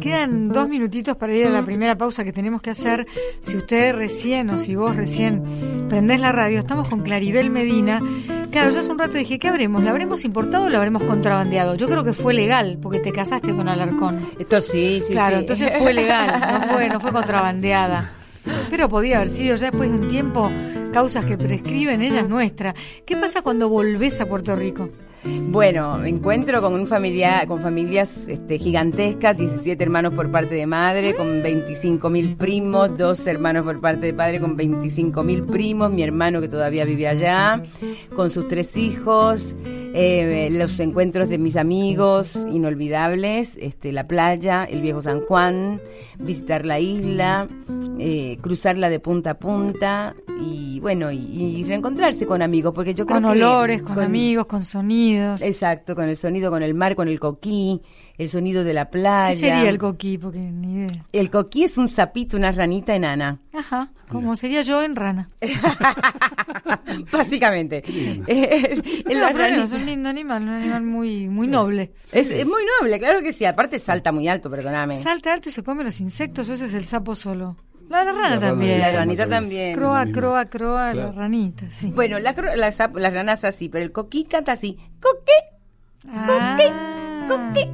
Quedan 0.00 0.52
dos 0.52 0.68
minutitos 0.68 1.16
para 1.16 1.34
ir 1.34 1.46
a 1.46 1.50
la 1.50 1.62
primera 1.62 1.98
pausa 1.98 2.22
que 2.22 2.32
tenemos 2.32 2.62
que 2.62 2.70
hacer. 2.70 3.08
Si 3.40 3.56
usted 3.56 3.96
recién 3.96 4.48
o 4.50 4.58
si 4.58 4.76
vos 4.76 4.94
recién 4.94 5.88
prendés 5.88 6.20
la 6.20 6.30
radio, 6.30 6.60
estamos 6.60 6.86
con 6.86 7.00
Claribel 7.00 7.50
Medina. 7.50 8.00
Claro, 8.52 8.70
yo 8.70 8.78
hace 8.78 8.92
un 8.92 9.00
rato 9.00 9.14
dije, 9.14 9.40
¿qué 9.40 9.48
habremos? 9.48 9.82
¿La 9.82 9.90
habremos 9.90 10.24
importado 10.24 10.66
o 10.66 10.68
la 10.68 10.78
habremos 10.78 11.02
contrabandeado? 11.02 11.74
Yo 11.74 11.88
creo 11.88 12.04
que 12.04 12.12
fue 12.12 12.34
legal, 12.34 12.78
porque 12.80 13.00
te 13.00 13.10
casaste 13.10 13.52
con 13.52 13.68
Alarcón. 13.68 14.24
Esto 14.38 14.62
sí, 14.62 15.02
sí. 15.04 15.12
Claro, 15.12 15.38
sí. 15.38 15.40
entonces 15.40 15.72
fue 15.76 15.92
legal, 15.92 16.40
no 16.40 16.72
fue, 16.72 16.88
no 16.88 17.00
fue 17.00 17.10
contrabandeada. 17.20 18.15
Pero 18.70 18.88
podía 18.88 19.16
haber 19.16 19.28
sido 19.28 19.56
ya 19.56 19.70
después 19.70 19.90
de 19.90 19.98
un 19.98 20.08
tiempo 20.08 20.50
causas 20.92 21.24
que 21.24 21.36
prescriben, 21.36 22.02
ella 22.02 22.20
es 22.20 22.28
nuestra. 22.28 22.74
¿Qué 23.04 23.16
pasa 23.16 23.42
cuando 23.42 23.68
volvés 23.68 24.20
a 24.20 24.26
Puerto 24.26 24.56
Rico? 24.56 24.90
Bueno, 25.48 25.96
me 25.98 26.08
encuentro 26.08 26.60
con 26.60 26.74
un 26.74 26.86
familia, 26.86 27.44
con 27.46 27.60
familias 27.60 28.26
este, 28.28 28.58
gigantescas, 28.58 29.36
17 29.36 29.82
hermanos 29.82 30.14
por 30.14 30.30
parte 30.30 30.54
de 30.54 30.66
madre, 30.66 31.14
con 31.14 31.42
25 31.42 32.10
mil 32.10 32.36
primos, 32.36 32.96
dos 32.98 33.26
hermanos 33.26 33.64
por 33.64 33.80
parte 33.80 34.06
de 34.06 34.14
padre 34.14 34.40
con 34.40 34.56
25 34.56 35.22
mil 35.22 35.44
primos, 35.44 35.90
mi 35.90 36.02
hermano 36.02 36.40
que 36.40 36.48
todavía 36.48 36.84
vive 36.84 37.08
allá, 37.08 37.62
con 38.14 38.30
sus 38.30 38.48
tres 38.48 38.76
hijos, 38.76 39.56
eh, 39.94 40.50
los 40.52 40.78
encuentros 40.78 41.28
de 41.28 41.38
mis 41.38 41.56
amigos 41.56 42.36
inolvidables, 42.36 43.56
este, 43.56 43.92
la 43.92 44.04
playa, 44.04 44.64
el 44.64 44.82
viejo 44.82 45.00
San 45.00 45.22
Juan, 45.22 45.80
visitar 46.18 46.66
la 46.66 46.80
isla, 46.80 47.48
eh, 47.98 48.36
cruzarla 48.42 48.90
de 48.90 49.00
punta 49.00 49.30
a 49.30 49.38
punta 49.38 50.14
y 50.40 50.80
bueno, 50.80 51.10
y, 51.10 51.18
y 51.18 51.64
reencontrarse 51.64 52.26
con 52.26 52.42
amigos, 52.42 52.74
porque 52.74 52.94
yo 52.94 53.06
creo 53.06 53.22
Con 53.22 53.32
que 53.32 53.38
olores, 53.38 53.82
con, 53.82 53.98
amigos, 53.98 54.46
con 54.46 54.64
sonidos. 54.64 55.15
Exacto, 55.42 55.94
con 55.94 56.08
el 56.08 56.16
sonido, 56.16 56.50
con 56.50 56.62
el 56.62 56.74
mar, 56.74 56.94
con 56.96 57.08
el 57.08 57.18
coquí, 57.20 57.82
el 58.18 58.28
sonido 58.28 58.64
de 58.64 58.72
la 58.74 58.90
playa. 58.90 59.30
¿Qué 59.34 59.46
sería 59.46 59.68
el 59.68 59.78
coquí? 59.78 60.18
Porque 60.18 60.38
ni 60.38 60.74
idea. 60.84 61.04
El 61.12 61.30
coquí 61.30 61.64
es 61.64 61.76
un 61.78 61.88
sapito, 61.88 62.36
una 62.36 62.52
ranita 62.52 62.94
enana. 62.94 63.38
Ajá, 63.52 63.90
como 64.08 64.36
sería 64.36 64.62
yo 64.62 64.82
en 64.82 64.96
rana. 64.96 65.30
Básicamente. 67.12 67.82
Eh, 68.28 68.82
No, 69.06 69.20
la 69.20 69.32
ranita- 69.32 69.64
es 69.64 69.72
un 69.72 69.86
lindo 69.86 70.08
animal, 70.08 70.42
un 70.42 70.48
animal 70.50 70.82
muy, 70.82 71.28
muy 71.28 71.46
noble. 71.46 71.92
es, 72.12 72.30
es 72.30 72.46
muy 72.46 72.62
noble, 72.80 72.98
claro 72.98 73.20
que 73.22 73.32
sí. 73.32 73.44
Aparte 73.44 73.78
salta 73.78 74.12
muy 74.12 74.28
alto, 74.28 74.50
perdóname. 74.50 74.94
Salta 74.94 75.32
alto 75.32 75.48
y 75.48 75.52
se 75.52 75.62
come 75.62 75.84
los 75.84 76.00
insectos, 76.00 76.48
o 76.48 76.54
ese 76.54 76.66
es 76.66 76.74
el 76.74 76.84
sapo 76.84 77.14
solo. 77.14 77.56
La, 77.88 78.04
la 78.04 78.12
rana 78.12 78.20
La 78.22 78.28
rana 78.36 78.40
también. 78.48 78.78
La 78.80 78.90
ranita 78.92 79.26
también. 79.28 79.74
Croa, 79.74 80.06
croa, 80.06 80.44
croa, 80.46 80.86
la 80.88 80.92
Claro. 81.04 81.12
ranita, 81.16 81.70
sí. 81.70 81.92
Bueno, 81.94 82.18
la, 82.18 82.34
cro- 82.34 82.54
la 82.56 82.72
sap- 82.72 82.96
las 82.98 83.12
ranas 83.14 83.44
así, 83.44 83.68
pero 83.68 83.84
el 83.84 83.92
coquí 83.92 84.24
canta 84.24 84.52
así. 84.52 84.76
Coquí, 85.00 86.08
Ah. 86.10 86.56
coquí. 87.28 87.68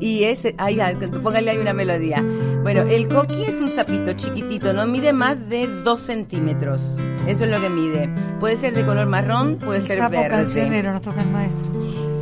Y 0.00 0.24
ese, 0.24 0.54
ay, 0.56 0.80
ay, 0.80 0.94
póngale 0.96 1.50
ahí 1.50 1.58
una 1.58 1.74
melodía. 1.74 2.24
Bueno, 2.62 2.82
el 2.82 3.06
coquí 3.08 3.42
es 3.42 3.60
un 3.60 3.68
sapito 3.68 4.14
chiquitito, 4.14 4.72
no 4.72 4.86
mide 4.86 5.12
más 5.12 5.48
de 5.50 5.66
dos 5.84 6.00
centímetros. 6.00 6.80
Eso 7.26 7.44
es 7.44 7.50
lo 7.50 7.60
que 7.60 7.68
mide. 7.68 8.08
Puede 8.40 8.56
ser 8.56 8.72
de 8.74 8.84
color 8.86 9.06
marrón, 9.06 9.56
puede 9.58 9.80
El 9.80 9.86
ser 9.86 9.98
sapo 9.98 10.12
verde. 10.12 10.28
cancionero 10.30 10.92
nos 10.92 11.02
toca 11.02 11.20
el 11.20 11.28
maestro. 11.30 11.68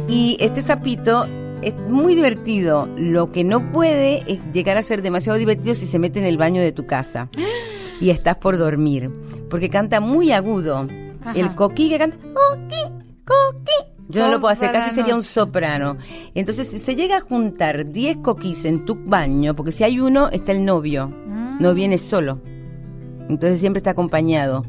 Y 0.08 0.36
este 0.40 0.62
sapito 0.62 1.26
es 1.62 1.74
muy 1.88 2.14
divertido. 2.14 2.88
Lo 2.96 3.32
que 3.32 3.44
no 3.44 3.72
puede 3.72 4.18
es 4.30 4.40
llegar 4.52 4.76
a 4.76 4.82
ser 4.82 5.02
demasiado 5.02 5.38
divertido 5.38 5.74
si 5.74 5.86
se 5.86 5.98
mete 5.98 6.18
en 6.18 6.24
el 6.24 6.38
baño 6.38 6.60
de 6.60 6.72
tu 6.72 6.86
casa 6.86 7.28
y 8.00 8.10
estás 8.10 8.36
por 8.36 8.58
dormir. 8.58 9.10
Porque 9.50 9.70
canta 9.70 10.00
muy 10.00 10.32
agudo. 10.32 10.86
Ajá. 11.22 11.38
El 11.38 11.54
coquí 11.54 11.88
que 11.88 11.98
canta 11.98 12.16
coquí, 12.16 12.82
coquí. 13.24 13.98
Yo 14.10 14.24
no 14.24 14.30
lo 14.30 14.40
puedo 14.40 14.52
hacer, 14.52 14.72
casi 14.72 14.94
sería 14.94 15.14
un 15.14 15.22
soprano. 15.22 15.98
Entonces, 16.34 16.68
si 16.68 16.78
se 16.78 16.96
llega 16.96 17.18
a 17.18 17.20
juntar 17.20 17.92
10 17.92 18.18
coquís 18.18 18.64
en 18.64 18.86
tu 18.86 18.94
baño, 18.94 19.54
porque 19.54 19.70
si 19.70 19.84
hay 19.84 20.00
uno, 20.00 20.30
está 20.30 20.52
el 20.52 20.64
novio. 20.64 21.08
Mm. 21.08 21.58
No 21.60 21.74
viene 21.74 21.98
solo. 21.98 22.40
Entonces 23.28 23.60
siempre 23.60 23.78
está 23.78 23.90
acompañado. 23.90 24.64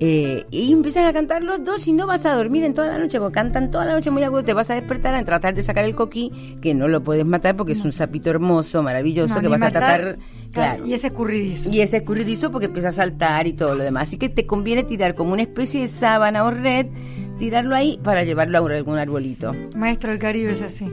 Eh, 0.00 0.46
y 0.52 0.72
empiezan 0.72 1.06
a 1.06 1.12
cantar 1.12 1.42
los 1.42 1.64
dos 1.64 1.88
y 1.88 1.92
no 1.92 2.06
vas 2.06 2.24
a 2.24 2.34
dormir 2.34 2.62
en 2.62 2.72
toda 2.72 2.88
la 2.88 2.98
noche, 2.98 3.18
porque 3.18 3.34
cantan 3.34 3.70
toda 3.70 3.84
la 3.84 3.92
noche 3.92 4.10
muy 4.10 4.22
agudo, 4.22 4.44
te 4.44 4.52
vas 4.52 4.70
a 4.70 4.74
despertar 4.74 5.14
a 5.14 5.24
tratar 5.24 5.54
de 5.54 5.62
sacar 5.62 5.84
el 5.84 5.96
coquí, 5.96 6.58
que 6.62 6.72
no 6.72 6.86
lo 6.86 7.02
puedes 7.02 7.24
matar 7.24 7.56
porque 7.56 7.72
es 7.72 7.80
un 7.80 7.92
sapito 7.92 8.30
hermoso, 8.30 8.82
maravilloso, 8.82 9.34
No, 9.34 9.40
que 9.40 9.48
vas 9.48 9.62
a 9.62 9.70
tratar... 9.70 10.18
claro. 10.52 10.86
Y 10.86 10.92
ese 10.92 11.08
escurridizo. 11.08 11.70
Y 11.70 11.80
es 11.80 11.92
escurridizo 11.92 12.52
porque 12.52 12.66
empieza 12.66 12.90
a 12.90 12.92
saltar 12.92 13.48
y 13.48 13.54
todo 13.54 13.74
lo 13.74 13.82
demás. 13.82 14.08
Así 14.08 14.18
que 14.18 14.28
te 14.28 14.46
conviene 14.46 14.84
tirar 14.84 15.16
como 15.16 15.32
una 15.32 15.42
especie 15.42 15.80
de 15.80 15.88
sábana 15.88 16.44
o 16.44 16.50
red, 16.52 16.86
tirarlo 17.38 17.74
ahí 17.74 17.98
para 18.02 18.22
llevarlo 18.22 18.58
a 18.58 18.76
algún 18.76 18.98
arbolito. 18.98 19.52
Maestro 19.74 20.10
del 20.10 20.20
Caribe 20.20 20.52
es 20.52 20.62
así. 20.62 20.86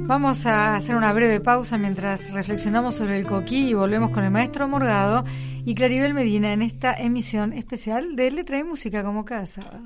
Vamos 0.00 0.46
a 0.46 0.76
hacer 0.76 0.94
una 0.94 1.12
breve 1.12 1.40
pausa 1.40 1.78
mientras 1.78 2.32
reflexionamos 2.32 2.94
sobre 2.94 3.18
el 3.18 3.24
coquí 3.24 3.70
y 3.70 3.74
volvemos 3.74 4.10
con 4.10 4.22
el 4.22 4.30
maestro 4.30 4.68
Morgado 4.68 5.24
y 5.64 5.74
Claribel 5.74 6.14
Medina 6.14 6.52
en 6.52 6.62
esta 6.62 6.94
emisión 6.94 7.52
especial 7.52 8.16
de 8.16 8.30
Letra 8.30 8.58
y 8.58 8.64
Música 8.64 9.04
como 9.04 9.24
cada 9.24 9.46
sábado. 9.46 9.80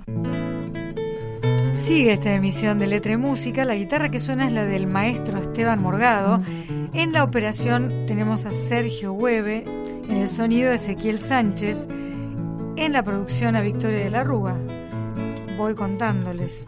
Sigue 1.74 2.14
esta 2.14 2.32
emisión 2.32 2.78
de 2.78 2.86
Letra 2.86 3.12
y 3.12 3.16
Música. 3.18 3.64
La 3.64 3.74
guitarra 3.74 4.10
que 4.10 4.18
suena 4.18 4.46
es 4.46 4.52
la 4.52 4.64
del 4.64 4.86
maestro 4.86 5.38
Esteban 5.38 5.82
Morgado. 5.82 6.42
En 6.94 7.12
la 7.12 7.22
operación 7.22 7.90
tenemos 8.06 8.46
a 8.46 8.50
Sergio 8.50 9.12
Hueve, 9.12 9.64
en 10.08 10.16
el 10.16 10.28
sonido 10.28 10.72
Ezequiel 10.72 11.18
Sánchez, 11.18 11.86
en 11.88 12.92
la 12.92 13.02
producción 13.02 13.56
a 13.56 13.60
Victoria 13.60 13.98
de 13.98 14.10
la 14.10 14.24
Rúa. 14.24 14.56
Voy 15.58 15.74
contándoles. 15.74 16.64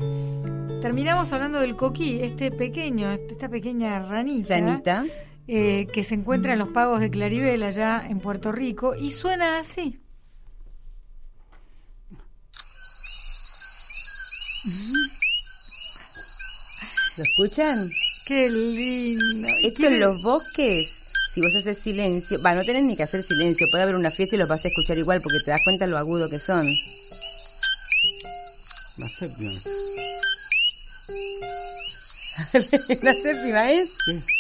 Terminamos 0.83 1.33
hablando 1.33 1.59
del 1.61 1.75
coquí, 1.75 2.21
este 2.21 2.51
pequeño, 2.51 3.11
esta 3.11 3.49
pequeña 3.49 4.01
ranita, 4.01 4.61
Ranita. 4.61 5.05
Eh, 5.51 5.87
que 5.95 6.03
se 6.03 6.15
encuentra 6.15 6.53
en 6.53 6.59
los 6.59 6.69
pagos 6.69 7.01
de 7.01 7.09
Claribel 7.09 7.63
allá 7.63 8.07
en 8.07 8.21
Puerto 8.21 8.53
Rico 8.53 8.95
y 8.95 9.13
suena 9.13 9.59
así. 9.59 9.99
¿Lo 17.17 17.25
escuchan? 17.25 17.89
Qué 18.27 18.51
lindo. 18.51 19.49
Esto 19.63 19.87
en 19.87 20.01
los 20.01 20.23
bosques, 20.23 20.87
si 21.33 21.41
vos 21.41 21.55
haces 21.55 21.79
silencio, 21.79 22.43
va, 22.43 22.55
no 22.55 22.63
tenés 22.63 22.85
ni 22.85 22.95
que 22.95 23.05
hacer 23.05 23.23
silencio, 23.23 23.67
puede 23.71 23.85
haber 23.85 23.95
una 23.95 24.11
fiesta 24.11 24.37
y 24.37 24.39
los 24.39 24.49
vas 24.49 24.63
a 24.67 24.69
escuchar 24.69 24.99
igual 24.99 25.23
porque 25.23 25.39
te 25.47 25.51
das 25.51 25.63
cuenta 25.65 25.87
lo 25.87 25.97
agudo 25.97 26.29
que 26.29 26.39
son. 26.39 26.69
La 28.99 29.09
séptima. 29.09 29.61
la 33.03 33.15
séptima 33.15 33.71
es. 33.71 33.89
Sí. 34.05 34.38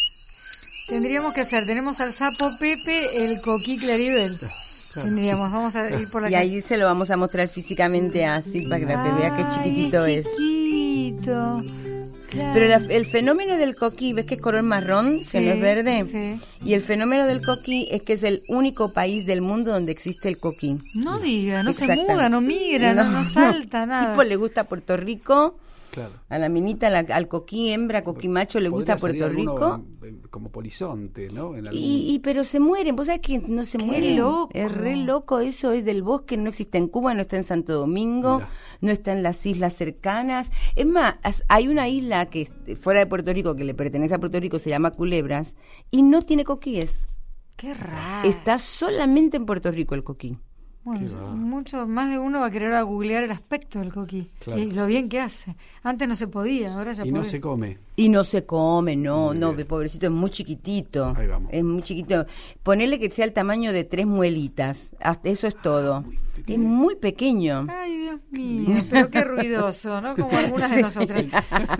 Tendríamos 0.88 1.34
que 1.34 1.42
hacer, 1.42 1.66
tenemos 1.66 2.00
al 2.00 2.12
sapo 2.12 2.46
Pepe, 2.58 3.24
el 3.24 3.40
coquí 3.40 3.78
Claribel. 3.78 4.32
Claro. 4.94 5.08
Tendríamos, 5.08 5.52
vamos 5.52 5.76
a 5.76 5.90
ir 6.00 6.08
por 6.10 6.22
la 6.22 6.30
Y 6.30 6.34
ahí 6.34 6.62
se 6.62 6.78
lo 6.78 6.86
vamos 6.86 7.10
a 7.10 7.16
mostrar 7.16 7.46
físicamente 7.48 8.24
así 8.24 8.62
para 8.62 8.80
que 8.80 8.86
la 8.86 9.02
vea 9.14 9.36
qué 9.36 9.44
chiquitito 9.54 10.06
es. 10.06 10.26
chiquito. 10.36 11.62
Pero 12.30 12.66
la- 12.68 12.94
el 12.94 13.06
fenómeno 13.06 13.56
del 13.56 13.74
coquí, 13.74 14.12
¿ves 14.12 14.26
que 14.26 14.34
es 14.34 14.40
color 14.40 14.62
marrón, 14.62 15.18
que 15.30 15.40
no 15.40 15.48
es 15.50 15.54
Sí, 15.54 15.60
verde? 15.60 16.04
sí. 16.10 16.40
Y 16.64 16.74
el 16.74 16.82
fenómeno 16.82 17.24
del 17.26 17.42
coquí 17.44 17.88
es 17.90 18.02
que 18.02 18.14
es 18.14 18.22
el 18.22 18.42
único 18.48 18.92
país 18.92 19.24
del 19.26 19.40
mundo 19.40 19.72
donde 19.72 19.92
existe 19.92 20.28
el 20.28 20.38
coquí. 20.38 20.78
No 20.94 21.18
diga, 21.18 21.62
no 21.62 21.72
se 21.72 21.84
Exactamente. 21.84 22.12
muda, 22.14 22.28
no 22.28 22.40
migra, 22.42 22.92
no, 22.94 23.04
no 23.04 23.24
salta, 23.24 23.86
nada. 23.86 24.10
Tipo 24.12 24.24
le 24.24 24.36
gusta 24.36 24.64
Puerto 24.64 24.96
Rico, 24.98 25.58
Claro. 25.90 26.12
a 26.28 26.38
la 26.38 26.48
minita, 26.48 26.90
la- 26.90 26.98
al 27.00 27.28
coquí 27.28 27.70
hembra, 27.72 28.04
coquí 28.04 28.28
macho 28.28 28.60
le 28.60 28.68
gusta 28.68 28.96
Puerto 28.96 29.28
Rico. 29.28 29.84
eh, 30.04 30.20
como 30.30 30.50
polizonte, 30.50 31.28
¿no? 31.30 31.56
En 31.56 31.66
algún- 31.66 31.80
Y, 31.82 32.12
y 32.14 32.18
pero 32.20 32.44
se 32.44 32.60
mueren, 32.60 32.94
vos 32.96 33.06
sabés 33.06 33.20
que 33.22 33.38
no 33.40 33.64
se 33.64 33.78
mueren. 33.78 34.16
loco. 34.16 34.50
Es 34.54 34.70
re 34.70 34.96
loco, 34.96 35.40
eso 35.40 35.72
es 35.72 35.84
del 35.84 36.02
bosque, 36.02 36.36
no 36.36 36.48
existe 36.50 36.78
en 36.78 36.88
Cuba, 36.88 37.14
no 37.14 37.22
está 37.22 37.36
en 37.36 37.44
Santo 37.44 37.72
Domingo, 37.74 38.36
Mira. 38.36 38.48
no 38.80 38.90
está 38.92 39.12
en 39.12 39.22
las 39.22 39.44
islas 39.46 39.72
cercanas. 39.74 40.50
Es 40.76 40.86
más, 40.86 41.16
hay 41.48 41.68
una 41.68 41.88
isla 41.88 42.26
que 42.26 42.42
es 42.66 42.78
fuera 42.78 43.00
de 43.00 43.06
Puerto 43.06 43.32
Rico, 43.32 43.56
que 43.56 43.64
le 43.64 43.74
pertenece 43.74 44.14
a 44.14 44.18
Puerto 44.18 44.38
Rico, 44.38 44.58
se 44.58 44.70
llama 44.70 44.90
Culebras, 44.92 45.54
y 45.90 46.02
no 46.02 46.22
tiene 46.22 46.44
coquíes. 46.44 47.06
Qué 47.56 47.74
raro. 47.74 48.28
Está 48.28 48.58
solamente 48.58 49.36
en 49.36 49.44
Puerto 49.46 49.70
Rico 49.72 49.94
el 49.96 50.04
coquí. 50.04 50.38
Bueno, 50.88 51.36
mucho 51.36 51.86
más 51.86 52.10
de 52.10 52.18
uno 52.18 52.40
va 52.40 52.46
a 52.46 52.50
querer 52.50 52.72
a 52.74 52.82
googlear 52.82 53.24
el 53.24 53.30
aspecto 53.30 53.78
del 53.78 53.92
coquí 53.92 54.30
Claro. 54.40 54.60
y 54.62 54.70
lo 54.70 54.86
bien 54.86 55.08
que 55.08 55.20
hace. 55.20 55.54
Antes 55.82 56.08
no 56.08 56.16
se 56.16 56.26
podía, 56.28 56.74
ahora 56.74 56.92
ya 56.94 57.04
y 57.04 57.12
no 57.12 57.24
se 57.24 57.40
come. 57.40 57.78
Y 57.96 58.08
no 58.08 58.24
se 58.24 58.46
come, 58.46 58.96
no, 58.96 59.28
Muy 59.28 59.38
no, 59.38 59.52
bien. 59.52 59.66
pobrecito, 59.68 60.06
es 60.06 60.12
muy 60.12 60.30
chiquitito. 60.30 61.12
Ahí 61.16 61.26
vamos. 61.26 61.50
Es 61.52 61.62
muy 61.64 61.82
chiquito. 61.82 62.24
Ponele 62.62 62.98
que 62.98 63.10
sea 63.10 63.24
el 63.24 63.32
tamaño 63.32 63.72
de 63.72 63.84
tres 63.84 64.06
muelitas. 64.06 64.92
Hasta 65.00 65.28
eso 65.28 65.46
es 65.46 65.56
todo. 65.60 66.04
es 66.46 66.58
muy 66.58 66.94
pequeño. 66.96 67.66
Ay, 67.68 67.96
Dios 67.96 68.20
mío, 68.30 68.84
pero 68.90 69.10
qué 69.10 69.24
ruidoso, 69.24 70.00
¿no? 70.00 70.16
Como 70.16 70.30
algunas 70.38 70.74
de 70.74 70.82
nosotras. 70.82 71.24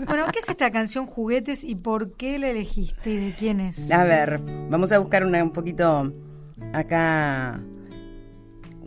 Bueno, 0.07 0.25
¿qué 0.33 0.41
es 0.41 0.49
esta 0.49 0.71
canción 0.71 1.07
Juguetes 1.07 1.65
y 1.65 1.77
por 1.77 2.13
qué 2.13 2.39
la 2.39 2.51
elegiste 2.51 3.11
y 3.13 3.17
de 3.17 3.33
quién 3.33 3.61
es? 3.61 3.91
A 3.91 4.05
ver, 4.05 4.41
vamos 4.69 4.93
a 4.93 4.99
buscar 4.99 5.25
una, 5.25 5.43
un 5.43 5.53
poquito 5.53 6.13
acá 6.73 7.61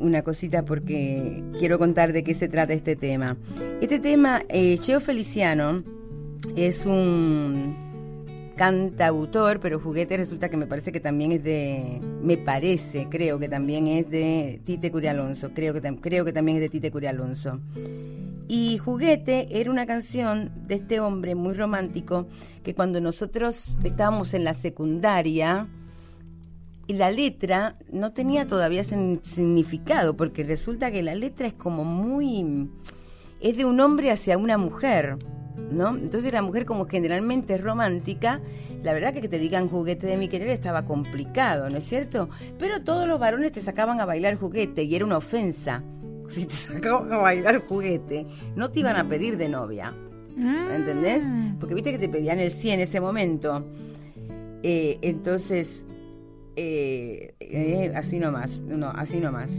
una 0.01 0.23
cosita 0.23 0.63
porque 0.63 1.43
quiero 1.57 1.79
contar 1.79 2.13
de 2.13 2.23
qué 2.23 2.33
se 2.33 2.47
trata 2.47 2.73
este 2.73 2.95
tema. 2.95 3.37
Este 3.81 3.99
tema, 3.99 4.41
eh, 4.49 4.77
Cheo 4.79 4.99
Feliciano 4.99 5.83
es 6.55 6.85
un 6.85 7.75
cantautor, 8.55 9.59
pero 9.59 9.79
juguete 9.79 10.17
resulta 10.17 10.49
que 10.49 10.57
me 10.57 10.67
parece 10.67 10.91
que 10.91 10.99
también 10.99 11.31
es 11.31 11.43
de, 11.43 11.99
me 12.21 12.37
parece, 12.37 13.07
creo 13.09 13.39
que 13.39 13.49
también 13.49 13.87
es 13.87 14.09
de 14.09 14.61
Tite 14.63 14.91
Curialonso, 14.91 15.51
creo 15.53 15.73
que, 15.73 15.81
creo 15.99 16.25
que 16.25 16.33
también 16.33 16.57
es 16.57 16.61
de 16.61 16.69
Tite 16.69 16.91
Curialonso. 16.91 17.59
Y 18.47 18.77
Juguete 18.79 19.47
era 19.49 19.71
una 19.71 19.85
canción 19.85 20.51
de 20.67 20.75
este 20.75 20.99
hombre 20.99 21.35
muy 21.35 21.53
romántico 21.53 22.27
que 22.63 22.75
cuando 22.75 22.99
nosotros 22.99 23.77
estábamos 23.83 24.33
en 24.33 24.43
la 24.43 24.53
secundaria, 24.53 25.69
y 26.87 26.93
la 26.93 27.11
letra 27.11 27.77
no 27.91 28.11
tenía 28.13 28.47
todavía 28.47 28.83
sin- 28.83 29.21
significado, 29.23 30.15
porque 30.17 30.43
resulta 30.43 30.91
que 30.91 31.03
la 31.03 31.15
letra 31.15 31.47
es 31.47 31.53
como 31.53 31.85
muy... 31.85 32.69
es 33.39 33.55
de 33.57 33.65
un 33.65 33.79
hombre 33.79 34.11
hacia 34.11 34.37
una 34.37 34.57
mujer, 34.57 35.17
¿no? 35.71 35.89
Entonces 35.95 36.33
la 36.33 36.41
mujer 36.41 36.65
como 36.65 36.87
generalmente 36.87 37.55
es 37.55 37.61
romántica, 37.61 38.41
la 38.83 38.93
verdad 38.93 39.13
que 39.13 39.21
que 39.21 39.27
te 39.27 39.37
digan 39.39 39.69
juguete 39.69 40.07
de 40.07 40.17
mi 40.17 40.27
querer 40.27 40.49
estaba 40.49 40.85
complicado, 40.85 41.69
¿no 41.69 41.77
es 41.77 41.83
cierto? 41.85 42.29
Pero 42.57 42.81
todos 42.83 43.07
los 43.07 43.19
varones 43.19 43.51
te 43.51 43.61
sacaban 43.61 44.01
a 44.01 44.05
bailar 44.05 44.35
juguete 44.35 44.83
y 44.83 44.95
era 44.95 45.05
una 45.05 45.17
ofensa. 45.17 45.83
Si 46.31 46.45
te 46.45 46.55
sacaban 46.55 47.11
a 47.11 47.17
bailar 47.17 47.59
juguete, 47.67 48.25
no 48.55 48.71
te 48.71 48.79
iban 48.79 48.95
a 48.95 49.07
pedir 49.09 49.35
de 49.35 49.49
novia. 49.49 49.91
Mm. 50.37 50.71
¿Entendés? 50.71 51.23
Porque 51.59 51.75
viste 51.75 51.91
que 51.91 51.99
te 51.99 52.07
pedían 52.07 52.39
el 52.39 52.51
sí 52.51 52.69
en 52.69 52.79
ese 52.79 53.01
momento. 53.01 53.67
Eh, 54.63 54.97
entonces, 55.01 55.85
eh, 56.55 57.33
eh, 57.39 57.91
así 57.95 58.19
nomás, 58.19 58.57
no, 58.57 58.89
así 58.89 59.17
nomás. 59.17 59.51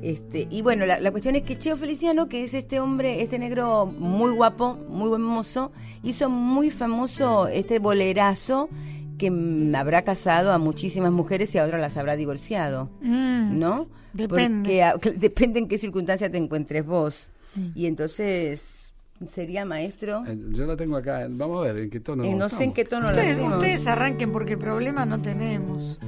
Este, 0.00 0.48
y 0.50 0.62
bueno, 0.62 0.84
la, 0.84 0.98
la 0.98 1.10
cuestión 1.12 1.36
es 1.36 1.42
que 1.44 1.56
Cheo 1.58 1.76
Feliciano, 1.76 2.28
que 2.28 2.42
es 2.42 2.54
este 2.54 2.80
hombre, 2.80 3.22
este 3.22 3.38
negro 3.38 3.86
muy 3.86 4.32
guapo, 4.34 4.74
muy 4.88 5.08
buen 5.08 5.22
mozo, 5.22 5.70
hizo 6.02 6.28
muy 6.28 6.70
famoso 6.70 7.46
este 7.46 7.78
bolerazo 7.78 8.68
que 9.16 9.30
mm, 9.30 9.74
habrá 9.76 10.02
casado 10.02 10.50
a 10.52 10.58
muchísimas 10.58 11.12
mujeres 11.12 11.54
y 11.54 11.58
a 11.58 11.64
otras 11.64 11.80
las 11.80 11.96
habrá 11.96 12.16
divorciado, 12.16 12.90
Mm. 13.00 13.58
¿no? 13.60 13.86
Depende. 14.12 14.58
Porque 14.58 14.82
a- 14.82 14.94
depende 15.16 15.60
en 15.60 15.68
qué 15.68 15.78
circunstancia 15.78 16.30
te 16.30 16.38
encuentres 16.38 16.84
vos. 16.84 17.28
Y 17.74 17.86
entonces, 17.86 18.91
sería 19.26 19.64
maestro. 19.64 20.24
Eh, 20.26 20.36
Yo 20.50 20.66
la 20.66 20.76
tengo 20.76 20.96
acá. 20.96 21.26
Vamos 21.30 21.66
a 21.66 21.72
ver 21.72 21.84
en 21.84 21.90
qué 21.90 22.00
tono. 22.00 22.24
Eh, 22.24 22.34
no 22.34 22.48
sé 22.48 22.64
en 22.64 22.72
qué 22.72 22.84
tono 22.84 23.06
la 23.06 23.12
Ustedes, 23.12 23.38
ustedes 23.38 23.86
arranquen 23.86 24.32
porque 24.32 24.56
problema 24.56 25.06
no 25.06 25.20
tenemos. 25.20 25.98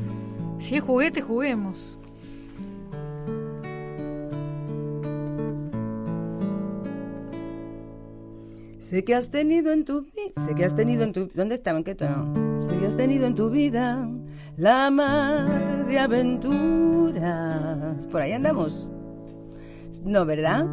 Si 0.58 0.76
es 0.76 0.82
juguete, 0.82 1.20
juguemos. 1.22 1.98
Sé 8.78 9.04
que 9.04 9.14
has 9.14 9.30
tenido 9.30 9.72
en 9.72 9.84
tu 9.84 10.02
vida, 10.02 10.46
sé 10.46 10.54
que 10.54 10.64
has 10.64 10.76
tenido 10.76 11.04
en 11.04 11.12
tu 11.12 11.28
¿Dónde 11.34 11.56
estaba? 11.56 11.78
¿En 11.78 11.84
qué 11.84 11.94
tono? 11.94 12.68
Sé 12.68 12.78
que 12.78 12.86
has 12.86 12.96
tenido 12.96 13.26
en 13.26 13.34
tu 13.34 13.50
vida 13.50 14.08
la 14.56 14.90
mar 14.90 15.86
de 15.86 15.98
aventuras. 15.98 18.06
Por 18.06 18.20
ahí 18.20 18.32
andamos. 18.32 18.88
No, 20.04 20.24
¿verdad? 20.24 20.66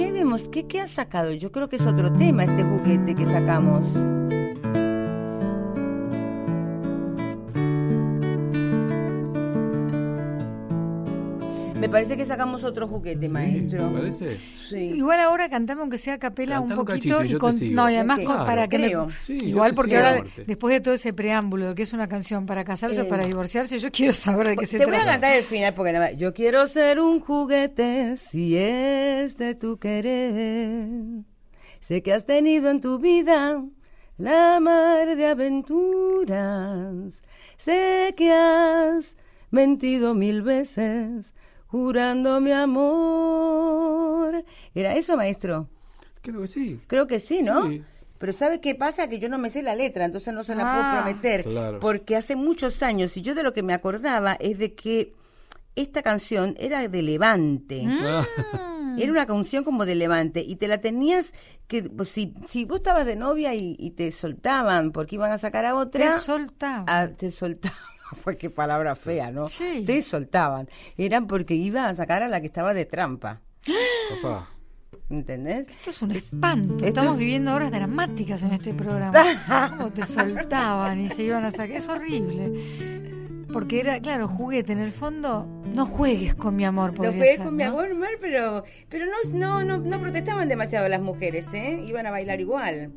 ¿Qué, 0.00 0.12
vemos? 0.12 0.48
¿Qué, 0.48 0.66
¿Qué 0.66 0.80
has 0.80 0.92
sacado? 0.92 1.30
Yo 1.32 1.52
creo 1.52 1.68
que 1.68 1.76
es 1.76 1.82
otro 1.82 2.10
tema 2.14 2.44
este 2.44 2.64
juguete 2.64 3.14
que 3.14 3.26
sacamos. 3.26 3.86
Me 11.80 11.88
parece 11.88 12.16
que 12.16 12.24
sacamos 12.26 12.62
otro 12.62 12.86
juguete, 12.86 13.26
Sí, 13.26 13.32
maestro. 13.32 13.88
¿te 13.88 13.94
parece? 13.98 14.38
Sí. 14.68 14.76
Igual 14.76 15.18
ahora 15.20 15.48
cantame 15.48 15.80
aunque 15.80 15.98
sea 15.98 16.14
a 16.14 16.18
capela 16.18 16.56
Cantá 16.56 16.74
un 16.74 16.80
un 16.80 16.86
poquito 16.86 17.16
cachito 17.18 17.22
y 17.24 17.26
y 17.26 17.28
yo 17.30 17.36
te 17.38 17.40
con, 17.40 17.52
sigo. 17.54 17.74
no 17.74 17.90
y 17.90 17.94
además 17.96 18.20
para 18.20 18.68
que 18.68 18.78
me- 18.78 18.86
creo. 18.88 19.08
Sí, 19.24 19.38
yo 19.38 19.46
igual 19.46 19.74
porque 19.74 19.96
ahora 19.96 20.22
después 20.46 20.74
de 20.74 20.80
todo 20.80 20.94
ese 20.94 21.12
preámbulo 21.12 21.68
de 21.70 21.74
que 21.74 21.82
es 21.82 21.92
una 21.92 22.06
canción 22.08 22.46
para 22.46 22.62
casarse 22.64 23.00
o 23.00 23.04
Eh, 23.04 23.08
para 23.08 23.24
divorciarse 23.26 23.78
yo 23.78 23.90
quiero 23.90 24.12
saber 24.12 24.48
de 24.48 24.56
qué 24.56 24.66
se 24.66 24.78
Te 24.78 24.84
voy 24.84 24.94
trata 24.94 25.08
a 25.08 25.12
cantar 25.14 25.32
el 25.32 25.44
final 25.44 25.74
porque 25.74 25.92
nada 25.92 26.06
más. 26.10 26.16
Yo 26.16 26.32
quiero 26.34 26.66
ser 26.66 27.00
un 27.00 27.18
juguete 27.20 28.14
si 28.16 28.56
es 28.56 29.36
de 29.38 29.54
tu 29.54 29.78
querer. 29.78 30.86
Sé 31.80 32.02
que 32.02 32.12
has 32.12 32.26
tenido 32.26 32.70
en 32.70 32.80
tu 32.80 32.98
vida 32.98 33.64
la 34.18 34.60
mar 34.60 35.16
de 35.16 35.26
aventuras. 35.26 37.22
Sé 37.56 38.14
que 38.16 38.30
has 38.32 39.16
mentido 39.50 40.14
mil 40.14 40.42
veces 40.42 41.34
jurando 41.70 42.40
mi 42.40 42.52
amor. 42.52 44.44
¿Era 44.74 44.94
eso, 44.96 45.16
maestro? 45.16 45.68
Creo 46.22 46.40
que 46.42 46.48
sí. 46.48 46.80
Creo 46.86 47.06
que 47.06 47.20
sí, 47.20 47.42
¿no? 47.42 47.68
Sí. 47.68 47.82
Pero 48.18 48.32
¿sabe 48.34 48.60
qué 48.60 48.74
pasa? 48.74 49.08
Que 49.08 49.18
yo 49.18 49.28
no 49.30 49.38
me 49.38 49.48
sé 49.48 49.62
la 49.62 49.74
letra, 49.74 50.04
entonces 50.04 50.34
no 50.34 50.44
se 50.44 50.54
la 50.54 50.62
puedo 50.64 50.82
Ah. 50.84 51.02
prometer. 51.02 51.44
Claro. 51.44 51.80
Porque 51.80 52.16
hace 52.16 52.36
muchos 52.36 52.82
años, 52.82 53.16
y 53.16 53.22
yo 53.22 53.34
de 53.34 53.42
lo 53.42 53.52
que 53.54 53.62
me 53.62 53.72
acordaba 53.72 54.34
es 54.34 54.58
de 54.58 54.74
que 54.74 55.14
esta 55.76 56.02
canción 56.02 56.54
era 56.58 56.86
de 56.88 57.02
Levante. 57.02 57.84
Ah, 57.88 58.26
Era 58.98 59.12
una 59.12 59.24
canción 59.24 59.62
como 59.64 59.86
de 59.86 59.94
Levante 59.94 60.40
y 60.46 60.56
te 60.56 60.66
la 60.66 60.78
tenías 60.80 61.32
que, 61.68 61.84
pues, 61.84 62.08
si, 62.08 62.34
si 62.48 62.64
vos 62.64 62.78
estabas 62.78 63.06
de 63.06 63.14
novia 63.14 63.54
y, 63.54 63.76
y 63.78 63.92
te 63.92 64.10
soltaban 64.10 64.90
porque 64.90 65.14
iban 65.14 65.30
a 65.30 65.38
sacar 65.38 65.64
a 65.64 65.76
otra, 65.76 66.10
te 66.10 66.12
soltaba 66.12 66.84
ah, 66.88 67.06
te 67.08 67.30
soltaban. 67.30 67.78
Pues 68.24 68.36
qué 68.36 68.50
palabra 68.50 68.94
fea, 68.96 69.30
¿no? 69.30 69.48
Sí. 69.48 69.82
Te 69.86 70.02
soltaban. 70.02 70.68
Eran 70.96 71.26
porque 71.26 71.54
iba 71.54 71.88
a 71.88 71.94
sacar 71.94 72.22
a 72.22 72.28
la 72.28 72.40
que 72.40 72.46
estaba 72.46 72.74
de 72.74 72.84
trampa. 72.86 73.40
papá. 74.22 74.48
¿Entendés? 75.08 75.66
esto 75.68 75.90
es 75.90 76.02
un 76.02 76.10
espanto 76.12 76.74
esto 76.74 76.86
estamos 76.86 77.14
es- 77.14 77.20
viviendo 77.20 77.52
horas 77.54 77.70
dramáticas 77.72 78.42
en 78.42 78.52
este 78.52 78.74
programa 78.74 79.12
cómo 79.70 79.90
te 79.92 80.04
soltaban 80.06 81.00
y 81.00 81.08
se 81.08 81.24
iban 81.24 81.44
a 81.44 81.50
sacar 81.50 81.70
es 81.72 81.88
horrible 81.88 82.52
porque 83.52 83.80
era 83.80 84.00
claro 84.00 84.28
juguete 84.28 84.72
en 84.72 84.78
el 84.78 84.92
fondo 84.92 85.46
no 85.72 85.84
juegues 85.86 86.34
con 86.36 86.54
mi 86.56 86.64
amor 86.64 86.96
jugué 86.96 87.34
ser, 87.36 87.44
con 87.44 87.56
mi 87.56 87.64
¿no? 87.64 87.70
amor, 87.70 87.94
Mar, 87.94 88.10
pero, 88.20 88.64
pero 88.88 89.06
no, 89.06 89.12
no, 89.32 89.64
no, 89.64 89.78
no 89.78 90.00
protestaban 90.00 90.48
demasiado 90.48 90.88
las 90.88 91.00
mujeres, 91.00 91.46
¿eh? 91.54 91.80
Iban 91.86 92.06
a 92.06 92.10
bailar 92.12 92.40
igual. 92.40 92.92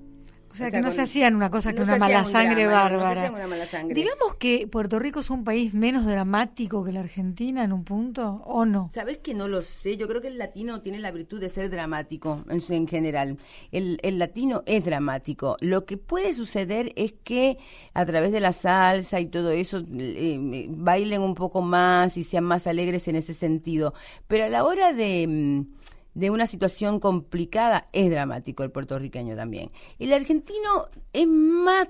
O 0.54 0.56
sea, 0.56 0.68
O 0.68 0.72
que 0.72 0.78
no 0.78 0.84
con- 0.84 0.92
se 0.94 1.02
hacían 1.02 1.36
una 1.36 1.50
cosa 1.50 1.74
que 1.74 1.80
no 1.80 1.86
una 1.86 1.98
mala 1.98 2.24
sangre 2.24 2.66
drama, 2.66 2.84
no, 2.90 2.90
no 2.90 2.98
bárbara. 3.02 3.22
hacían 3.24 3.36
una 3.36 3.48
mala 3.48 3.66
sangre. 3.66 3.96
Digamos 3.96 4.36
que 4.36 4.68
Puerto 4.68 5.00
Rico 5.00 5.20
es 5.22 5.30
un 5.32 5.44
país 5.44 5.74
menos 5.74 6.06
dramático 6.06 6.84
que 6.86 6.92
la 6.92 7.00
Argentina 7.00 7.64
en 7.64 7.74
un 7.74 7.84
punto, 7.84 8.42
¿o 8.46 8.64
no? 8.66 8.92
¿Sabes 8.94 9.18
que 9.18 9.34
no 9.34 9.48
lo 9.48 9.64
sé? 9.64 9.98
Yo 9.98 10.08
creo 10.08 10.22
que 10.22 10.28
el 10.28 10.38
latino 10.38 10.82
tiene 10.82 11.00
la 11.00 11.12
virtud 11.12 11.40
de 11.42 11.50
ser 11.50 11.70
dramático 11.72 12.46
en, 12.50 12.62
en 12.70 12.88
general. 12.88 13.38
El, 13.72 14.00
el 14.04 14.20
latino 14.20 14.62
es 14.68 14.86
dramático. 14.86 15.58
Lo 15.60 15.86
que 15.86 15.98
puede 15.98 16.34
suceder 16.36 16.94
es 16.96 17.14
que 17.24 17.58
a 17.96 18.06
través 18.06 18.32
de 18.32 18.40
la 18.40 18.52
salsa 18.52 19.20
y 19.20 19.26
todo 19.28 19.50
eso 19.50 19.82
eh, 19.92 20.68
bailen 20.70 21.22
un 21.24 21.34
poco 21.34 21.62
más 21.64 22.16
y 22.18 22.24
sean 22.24 22.44
más 22.44 22.68
alegres 22.68 23.08
en 23.08 23.16
ese 23.16 23.34
sentido. 23.34 23.94
Pero 24.28 24.46
a 24.46 24.50
la 24.50 24.64
hora 24.64 24.94
de, 24.94 25.26
mm, 25.28 25.66
de 26.14 26.30
una 26.30 26.46
situación 26.46 27.00
complicada, 27.00 27.90
es 27.92 28.10
dramático 28.10 28.64
el 28.64 28.72
puertorriqueño 28.72 29.36
también. 29.36 29.72
El 30.00 30.14
argentino 30.14 30.88
es 31.12 31.28
más 31.28 31.90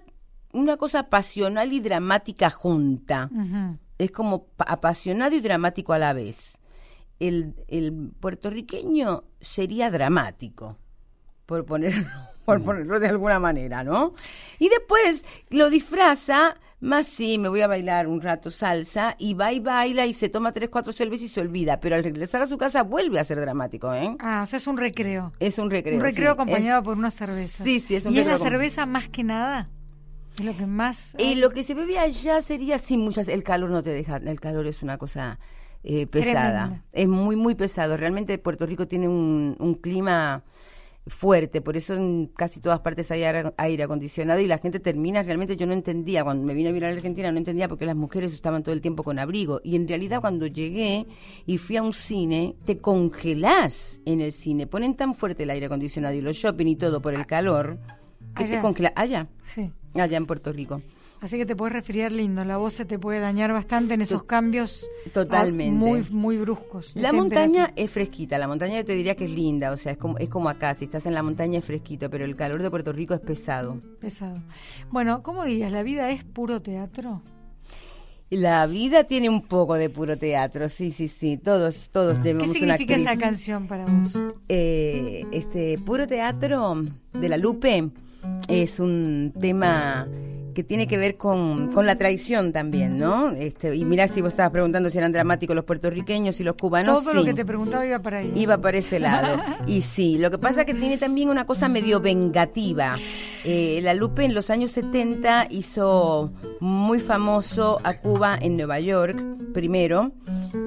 una 0.53 0.77
cosa 0.77 1.09
pasional 1.09 1.73
y 1.73 1.79
dramática 1.79 2.49
junta. 2.49 3.29
Es 3.97 4.12
como 4.12 4.47
apasionado 4.57 5.36
y 5.36 5.41
dramático 5.41 5.93
a 5.93 5.97
la 5.97 6.13
vez. 6.13 6.57
El, 7.19 7.55
el 7.67 8.12
puertorriqueño 8.19 9.23
sería 9.39 9.91
dramático, 9.91 10.77
por 11.45 11.65
ponerlo, 11.65 12.09
por 12.45 12.62
ponerlo 12.62 12.99
de 12.99 13.07
alguna 13.07 13.39
manera, 13.39 13.83
¿no? 13.83 14.13
Y 14.59 14.69
después 14.69 15.23
lo 15.49 15.69
disfraza 15.69 16.55
más 16.84 17.08
sí, 17.08 17.38
me 17.38 17.48
voy 17.48 17.62
a 17.62 17.67
bailar 17.67 18.08
un 18.08 18.22
rato 18.22 18.52
salsa 18.52 19.15
y 19.17 19.34
va 19.34 19.54
y 19.54 19.60
baila 19.60 20.06
y 20.06 20.13
se 20.13 20.28
toma 20.28 20.52
tres, 20.52 20.69
cuatro 20.69 20.91
cervezas 20.91 21.26
y 21.26 21.30
se 21.30 21.39
olvida. 21.39 21.80
Pero 21.80 21.96
al 21.96 22.04
regresar 22.04 22.41
a 22.41 22.48
su 22.48 22.58
casa 22.58 22.84
vuelve 22.84 23.19
a 23.19 23.24
ser 23.24 23.39
dramático, 23.39 23.93
¿eh? 23.93 24.15
Ah, 24.19 24.41
o 24.43 24.46
sea, 24.46 24.58
es 24.58 24.67
un 24.67 24.78
recreo. 24.78 25.32
Es 25.39 25.58
un 25.58 25.72
recreo. 25.72 25.96
Un 25.96 26.02
recreo 26.02 26.32
acompañado 26.32 26.84
por 26.84 26.98
una 26.98 27.10
cerveza. 27.10 27.63
Sí, 27.63 27.80
sí, 27.80 27.96
es 27.96 28.06
un 28.06 28.13
¿Y 28.13 28.19
es 28.19 28.28
la 28.28 28.38
cerveza 28.38 28.86
más 28.86 29.08
que 29.08 29.24
nada? 29.24 29.69
Es 30.38 30.43
lo 30.43 30.58
que 30.58 30.65
más. 30.65 31.15
Y 31.17 31.36
lo 31.36 31.52
que 31.52 31.63
se 31.63 31.74
bebe 31.74 32.00
allá 32.00 32.41
sería, 32.41 32.78
sí, 32.78 32.98
muchas. 32.98 33.30
El 33.30 33.43
calor 33.43 33.69
no 33.69 33.82
te 33.82 33.91
deja. 33.91 34.17
El 34.17 34.41
calor 34.41 34.67
es 34.67 34.84
una 34.84 34.98
cosa 34.98 35.39
eh, 35.84 36.06
pesada. 36.06 36.84
Es 36.91 37.08
muy, 37.08 37.38
muy 37.38 37.56
pesado. 37.56 37.96
Realmente 37.96 38.38
Puerto 38.39 38.65
Rico 38.65 38.88
tiene 38.88 39.08
un, 39.08 39.56
un 39.58 39.76
clima 39.76 40.43
fuerte, 41.08 41.62
por 41.62 41.76
eso 41.76 41.94
en 41.94 42.28
casi 42.28 42.62
todas 42.62 42.80
partes 42.80 43.12
hay 43.12 43.24
aire 43.24 43.84
acondicionado 43.84 44.39
y 44.39 44.48
la 44.48 44.58
gente 44.58 44.80
termina, 44.80 45.22
realmente 45.22 45.58
yo 45.58 45.66
no 45.66 45.74
entendía, 45.74 46.24
cuando 46.24 46.46
me 46.46 46.54
vine 46.54 46.70
a 46.70 46.72
vivir 46.72 46.86
a 46.86 46.89
la 46.89 46.96
Argentina 46.96 47.32
no 47.32 47.38
entendía 47.38 47.68
porque 47.68 47.86
las 47.86 47.96
mujeres 47.96 48.34
estaban 48.34 48.63
todo 48.63 48.74
el 48.74 48.82
tiempo 48.82 49.04
con 49.04 49.20
abrigo 49.20 49.60
y 49.63 49.76
en 49.76 49.88
realidad 49.88 50.22
cuando 50.22 50.48
llegué 50.48 51.06
y 51.46 51.58
fui 51.58 51.78
a 51.78 51.84
un 51.84 51.94
cine, 51.94 52.56
te 52.66 52.78
congelás 52.78 54.00
en 54.06 54.22
el 54.22 54.32
cine, 54.32 54.66
ponen 54.66 54.96
tan 54.96 55.13
fuerte 55.13 55.44
el 55.44 55.50
aire 55.50 55.66
acondicionado 55.66 56.16
y 56.16 56.22
los 56.22 56.38
shopping 56.38 56.68
y 56.68 56.76
todo 56.78 57.02
por 57.02 57.13
el 57.13 57.26
calor 57.26 57.78
que 58.36 58.46
te 58.46 58.60
congelas, 58.60 58.94
allá, 58.96 59.28
sí. 59.44 59.72
allá 59.96 60.18
en 60.18 60.26
Puerto 60.26 60.54
Rico. 60.54 60.82
Así 61.23 61.38
que 61.38 61.45
te 61.45 61.55
puedes 61.55 61.71
resfriar 61.71 62.12
lindo, 62.12 62.43
la 62.43 62.57
voz 62.57 62.73
se 62.73 62.83
te 62.83 62.99
puede 62.99 63.21
dañar 63.21 63.53
bastante 63.53 63.93
en 63.93 64.01
esos 64.01 64.23
cambios 64.23 64.89
totalmente 65.13 65.71
muy 65.71 66.03
muy 66.09 66.36
bruscos. 66.36 66.91
La 66.95 67.13
montaña 67.13 67.71
es 67.77 67.89
fresquita, 67.91 68.38
la 68.38 68.45
montaña 68.45 68.81
yo 68.81 68.86
te 68.86 68.93
diría 68.93 69.15
que 69.15 69.23
es 69.23 69.31
linda, 69.31 69.71
o 69.71 69.77
sea, 69.77 69.93
es 69.93 69.97
como 69.97 70.17
es 70.17 70.27
como 70.27 70.49
acá, 70.49 70.73
si 70.73 70.83
estás 70.83 71.05
en 71.05 71.13
la 71.13 71.23
montaña 71.23 71.59
es 71.59 71.65
fresquito, 71.65 72.09
pero 72.09 72.25
el 72.25 72.36
calor 72.36 72.62
de 72.62 72.69
Puerto 72.69 72.91
Rico 72.91 73.13
es 73.13 73.21
pesado. 73.21 73.81
Pesado. 74.01 74.43
Bueno, 74.91 75.23
¿cómo 75.23 75.45
dirías? 75.45 75.71
¿La 75.71 75.81
vida 75.81 76.12
es 76.12 76.25
puro 76.25 76.62
teatro? 76.62 77.21
La 78.29 78.65
vida 78.67 79.05
tiene 79.05 79.29
un 79.29 79.43
poco 79.43 79.75
de 79.75 79.89
puro 79.89 80.17
teatro, 80.17 80.67
sí, 80.67 80.91
sí, 80.91 81.07
sí. 81.07 81.38
Todos, 81.38 81.89
todos 81.89 82.21
debemos 82.21 82.51
¿Qué 82.51 82.59
significa 82.59 82.95
esa 82.95 83.15
canción 83.15 83.67
para 83.67 83.86
vos? 83.86 84.12
Eh, 84.49 85.23
este 85.31 85.77
puro 85.77 86.05
teatro 86.05 86.83
de 87.13 87.29
la 87.29 87.38
Lupe 87.38 87.91
es 88.49 88.81
un 88.81 89.33
tema 89.39 90.05
que 90.54 90.63
tiene 90.63 90.88
que 90.88 90.98
ver 90.98 91.18
con, 91.18 91.72
con, 91.72 91.86
la 91.86 91.96
traición 91.96 92.52
también, 92.54 92.98
¿no? 92.98 93.32
Este, 93.32 93.76
y 93.76 93.86
mira 93.86 94.08
si 94.08 94.22
vos 94.22 94.32
estabas 94.32 94.52
preguntando 94.52 94.89
si 94.89 94.98
eran 94.98 95.12
dramáticos 95.12 95.56
los 95.56 95.66
puertorriqueños 95.66 96.39
y 96.39 96.44
los 96.44 96.56
cubanos. 96.56 97.04
Todo 97.04 97.13
lo 97.13 97.26
que 97.26 97.34
te 97.34 97.46
preguntaba 97.46 97.86
iba 97.86 98.00
para 98.00 98.20
ahí. 98.20 98.34
Iba 98.36 98.58
para 98.58 98.78
ese 98.78 99.00
lado. 99.00 99.42
y 99.68 99.82
sí, 99.82 100.18
lo 100.18 100.32
que 100.32 100.38
pasa 100.38 100.62
es 100.62 100.66
que 100.66 100.74
tiene 100.74 100.98
también 100.98 101.30
una 101.30 101.46
cosa 101.46 101.70
medio 101.70 102.00
vengativa. 102.00 102.96
Eh, 103.46 103.80
la 103.84 103.94
Lupe 103.94 104.24
en 104.24 104.34
los 104.34 104.50
años 104.50 104.72
70 104.72 105.48
hizo 105.50 106.32
muy 106.60 107.00
famoso 107.00 107.80
a 107.84 107.96
Cuba 107.96 108.38
en 108.39 108.56
Nueva 108.56 108.80
York, 108.80 109.22
primero, 109.54 110.12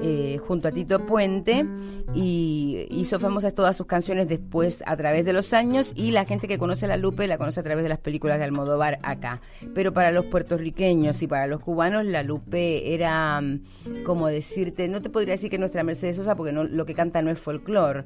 eh, 0.03 0.39
junto 0.47 0.67
a 0.67 0.71
Tito 0.71 1.05
Puente, 1.05 1.65
y 2.19 2.87
hizo 2.89 3.19
famosas 3.19 3.53
todas 3.53 3.77
sus 3.77 3.85
canciones 3.85 4.27
después 4.27 4.83
a 4.87 4.97
través 4.97 5.23
de 5.23 5.33
los 5.33 5.53
años, 5.53 5.91
y 5.93 6.09
la 6.09 6.25
gente 6.25 6.47
que 6.47 6.57
conoce 6.57 6.85
a 6.85 6.87
la 6.87 6.97
Lupe 6.97 7.27
la 7.27 7.37
conoce 7.37 7.59
a 7.59 7.63
través 7.63 7.83
de 7.83 7.89
las 7.89 7.99
películas 7.99 8.39
de 8.39 8.45
Almodóvar 8.45 8.97
acá. 9.03 9.39
Pero 9.75 9.93
para 9.93 10.11
los 10.11 10.25
puertorriqueños 10.25 11.21
y 11.21 11.27
para 11.27 11.45
los 11.45 11.59
cubanos, 11.59 12.05
la 12.05 12.23
Lupe 12.23 12.95
era, 12.95 13.39
mm, 13.39 14.03
como 14.03 14.29
decirte, 14.29 14.87
no 14.87 15.03
te 15.03 15.11
podría 15.11 15.35
decir 15.35 15.51
que 15.51 15.59
nuestra 15.59 15.83
Mercedes 15.83 16.15
Sosa, 16.15 16.35
porque 16.35 16.51
no, 16.51 16.63
lo 16.63 16.87
que 16.87 16.95
canta 16.95 17.21
no 17.21 17.29
es 17.29 17.39
folclore, 17.39 18.05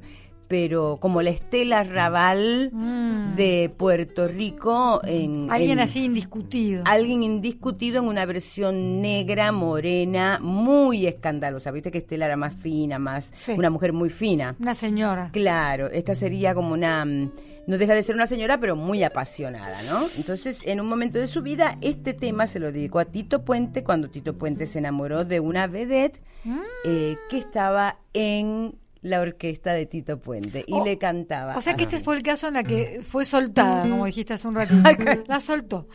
pero 0.52 0.98
como 1.00 1.22
la 1.22 1.30
Estela 1.30 1.82
Raval 1.82 2.68
mm. 2.74 3.36
de 3.36 3.72
Puerto 3.74 4.28
Rico. 4.28 5.00
En, 5.02 5.50
alguien 5.50 5.80
así 5.80 6.04
indiscutido. 6.04 6.82
Alguien 6.84 7.22
indiscutido 7.22 8.00
en 8.00 8.04
una 8.06 8.26
versión 8.26 9.00
negra, 9.00 9.50
morena, 9.50 10.40
muy 10.42 11.06
escandalosa. 11.06 11.70
Viste 11.70 11.90
que 11.90 11.96
Estela 11.96 12.26
era 12.26 12.36
más 12.36 12.52
fina, 12.52 12.98
más 12.98 13.32
una 13.48 13.70
mujer 13.70 13.94
muy 13.94 14.10
fina. 14.10 14.54
Una 14.60 14.74
señora. 14.74 15.30
Claro, 15.32 15.86
esta 15.86 16.14
sería 16.14 16.54
como 16.54 16.74
una 16.74 17.02
mm, 17.06 17.30
no 17.66 17.78
deja 17.78 17.94
de 17.94 18.02
ser 18.02 18.14
una 18.14 18.26
señora, 18.26 18.58
pero 18.60 18.76
muy 18.76 19.02
apasionada, 19.04 19.82
¿no? 19.84 20.02
Entonces, 20.18 20.58
en 20.64 20.82
un 20.82 20.88
momento 20.88 21.18
de 21.18 21.28
su 21.28 21.40
vida, 21.40 21.78
este 21.80 22.12
tema 22.12 22.46
se 22.46 22.58
lo 22.58 22.72
dedicó 22.72 22.98
a 22.98 23.06
Tito 23.06 23.44
Puente 23.44 23.84
cuando 23.84 24.10
Tito 24.10 24.36
Puente 24.36 24.66
se 24.66 24.80
enamoró 24.80 25.24
de 25.24 25.40
una 25.40 25.66
vedette 25.66 26.20
mm. 26.44 26.58
eh, 26.84 27.16
que 27.30 27.38
estaba 27.38 27.98
en 28.12 28.74
la 29.02 29.20
orquesta 29.20 29.74
de 29.74 29.84
Tito 29.84 30.20
Puente 30.20 30.64
y 30.66 30.80
le 30.80 30.96
cantaba. 30.96 31.56
O 31.56 31.60
sea 31.60 31.74
que 31.74 31.84
este 31.84 31.98
fue 31.98 32.16
el 32.16 32.22
caso 32.22 32.48
en 32.48 32.54
la 32.54 32.62
que 32.62 33.02
fue 33.06 33.24
soltada, 33.24 33.82
como 33.82 34.06
dijiste 34.06 34.34
hace 34.34 34.48
un 34.48 34.54
ratito. 34.54 34.82
la 35.26 35.40
soltó. 35.40 35.88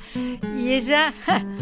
Y 0.55 0.73
ella 0.73 1.13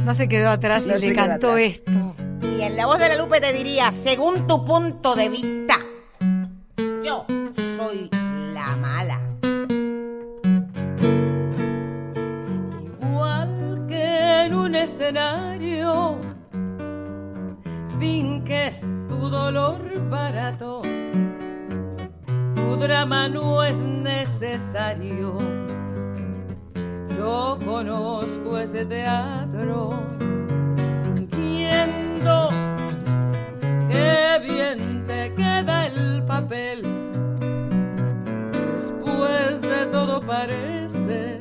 no 0.03 0.13
se 0.13 0.27
quedó 0.27 0.49
atrás 0.49 0.87
y 0.87 0.99
le 0.99 1.13
cantó 1.13 1.55
esto. 1.57 2.15
Y 2.41 2.61
en 2.61 2.75
la 2.75 2.87
voz 2.87 2.97
de 2.99 3.09
la 3.09 3.17
Lupe 3.17 3.39
te 3.39 3.53
diría, 3.53 3.91
según 3.91 4.47
tu 4.47 4.65
punto 4.65 5.15
de 5.15 5.29
vista, 5.29 5.75
yo 7.03 7.25
soy 7.77 8.09
la 8.53 8.75
mala. 8.77 9.21
Igual 13.01 13.85
que 13.87 14.45
en 14.45 14.55
un 14.55 14.75
escenario, 14.75 16.19
finques 17.99 18.81
tu 19.09 19.29
dolor 19.29 20.09
barato 20.09 20.81
tu 22.65 22.77
drama 22.77 23.27
no 23.29 23.63
es 23.63 23.77
necesario. 23.77 25.37
Yo 27.17 27.59
conozco 27.63 28.57
ese 28.57 28.85
teatro 28.85 29.93
fingiendo 31.03 32.49
que 33.89 34.39
bien 34.43 35.05
te 35.05 35.33
queda 35.35 35.87
el 35.87 36.23
papel. 36.23 36.81
Después 38.73 39.61
de 39.61 39.85
todo 39.91 40.19
parece 40.21 41.39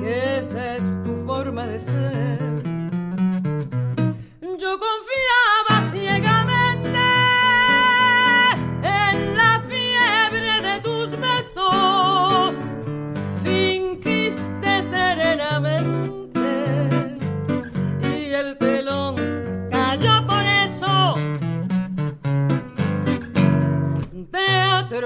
que 0.00 0.38
esa 0.38 0.76
es 0.76 0.84
tu 1.02 1.16
forma 1.26 1.66
de 1.66 1.80
ser. 1.80 2.38
Yo 4.58 4.78
confiaba 4.78 5.05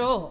Teatro, 0.01 0.30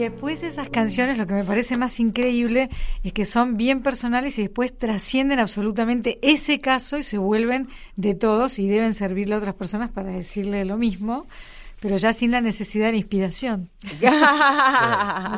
después 0.00 0.42
esas 0.42 0.68
canciones, 0.70 1.18
lo 1.18 1.26
que 1.26 1.34
me 1.34 1.44
parece 1.44 1.76
más 1.76 2.00
increíble 2.00 2.68
es 3.02 3.12
que 3.12 3.24
son 3.24 3.56
bien 3.56 3.82
personales 3.82 4.38
y 4.38 4.42
después 4.42 4.76
trascienden 4.76 5.38
absolutamente 5.38 6.18
ese 6.22 6.60
caso 6.60 6.98
y 6.98 7.02
se 7.02 7.18
vuelven 7.18 7.68
de 7.96 8.14
todos 8.14 8.58
y 8.58 8.68
deben 8.68 8.94
servirle 8.94 9.34
a 9.34 9.38
otras 9.38 9.54
personas 9.54 9.90
para 9.90 10.10
decirle 10.10 10.64
lo 10.64 10.76
mismo 10.76 11.26
pero 11.80 11.96
ya 11.96 12.12
sin 12.12 12.30
la 12.30 12.40
necesidad 12.40 12.90
de 12.90 12.98
inspiración. 12.98 13.70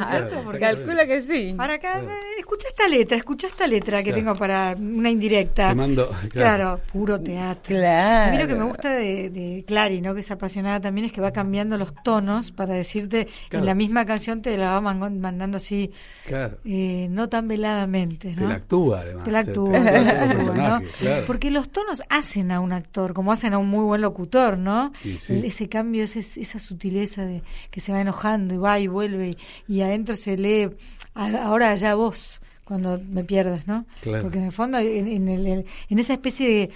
cierto? 0.08 0.40
Porque 0.44 0.60
Calcula 0.60 1.06
que 1.06 1.22
sí. 1.22 1.54
Para 1.56 1.74
acá, 1.74 2.00
eh, 2.00 2.06
escucha 2.38 2.68
esta 2.68 2.88
letra, 2.88 3.16
escucha 3.16 3.46
esta 3.46 3.66
letra 3.66 4.02
que 4.02 4.12
tengo 4.12 4.34
para 4.34 4.74
una 4.78 5.10
indirecta. 5.10 5.68
Te 5.70 5.74
mando, 5.74 6.10
claro. 6.32 6.80
puro 6.92 7.20
teatro. 7.20 7.76
Claro. 7.76 8.28
A 8.28 8.32
mí 8.32 8.38
lo 8.42 8.46
que 8.48 8.54
me 8.54 8.64
gusta 8.64 8.90
de, 8.94 9.30
de 9.30 9.64
Clary, 9.66 10.00
¿no? 10.00 10.14
que 10.14 10.20
es 10.20 10.30
apasionada 10.30 10.80
también, 10.80 11.06
es 11.06 11.12
que 11.12 11.20
va 11.20 11.32
cambiando 11.32 11.76
los 11.78 11.92
tonos 12.02 12.50
para 12.52 12.74
decirte, 12.74 13.26
Claro. 13.48 13.62
en 13.62 13.66
la 13.66 13.74
misma 13.74 14.04
canción 14.06 14.42
te 14.42 14.56
la 14.56 14.70
va 14.72 14.80
man- 14.80 15.20
mandando 15.20 15.56
así, 15.56 15.90
Claro. 16.26 16.58
eh, 16.64 17.08
no 17.10 17.28
tan 17.28 17.48
veladamente. 17.48 18.34
Te 18.34 18.40
¿no? 18.40 18.48
la 18.48 18.54
actúa, 18.54 19.00
además. 19.00 19.24
Te 19.24 19.30
la 19.30 19.44
Te- 19.44 19.50
actúa, 19.50 19.72
te- 19.72 19.78
te 19.80 19.90
te- 19.90 20.04
la 20.04 20.22
actúa, 20.24 20.54
¿no? 20.54 20.82
claro. 20.98 21.24
Porque 21.26 21.50
los 21.50 21.68
tonos 21.70 22.02
hacen 22.08 22.50
a 22.52 22.60
un 22.60 22.72
actor, 22.72 23.12
como 23.14 23.32
hacen 23.32 23.52
a 23.54 23.58
un 23.58 23.68
muy 23.68 23.84
buen 23.84 24.00
locutor, 24.00 24.58
¿no? 24.58 24.92
Sí, 25.02 25.18
Ese 25.44 25.68
cambio, 25.68 26.04
ese- 26.04 26.18
esa 26.36 26.58
sutileza 26.58 27.24
de 27.24 27.42
que 27.70 27.80
se 27.80 27.92
va 27.92 28.00
enojando 28.00 28.54
y 28.54 28.58
va 28.58 28.78
y 28.78 28.86
vuelve 28.88 29.30
y, 29.68 29.74
y 29.76 29.80
adentro 29.82 30.14
se 30.16 30.36
lee, 30.36 30.68
"A- 31.14 31.44
ahora 31.44 31.70
allá 31.70 31.94
vos, 31.94 32.40
cuando 32.64 33.00
me 33.10 33.24
pierdas, 33.24 33.66
¿no? 33.66 33.86
Claro. 34.02 34.24
Porque 34.24 34.38
en 34.38 34.44
el 34.44 34.52
fondo, 34.52 34.78
en, 34.78 35.08
en 35.08 35.28
el- 35.28 35.64
en 35.88 35.98
esa 35.98 36.12
especie 36.12 36.48
de, 36.48 36.70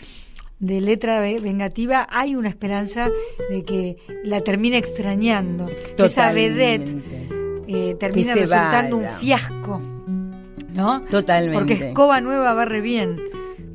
de 0.59 0.81
letra 0.81 1.21
ve- 1.21 1.41
vengativa 1.41 2.07
hay 2.11 2.35
una 2.37 2.49
esperanza 2.49 3.11
de 3.51 3.63
que 3.65 3.97
la 4.25 4.41
termine 4.43 4.79
extrañando. 4.79 5.67
que 5.97 6.05
Esa 6.05 6.33
vedette 6.33 6.87
Totalmente. 6.95 7.91
eh, 7.91 7.95
termina 7.99 8.35
resultando 8.35 8.97
vaya. 8.99 9.11
un 9.13 9.17
fiasco, 9.19 9.81
¿no? 10.73 11.01
Totalmente. 11.03 11.59
Porque 11.59 11.89
escoba 11.89 12.21
nueva 12.21 12.55
barre 12.55 12.81
bien, 12.81 13.21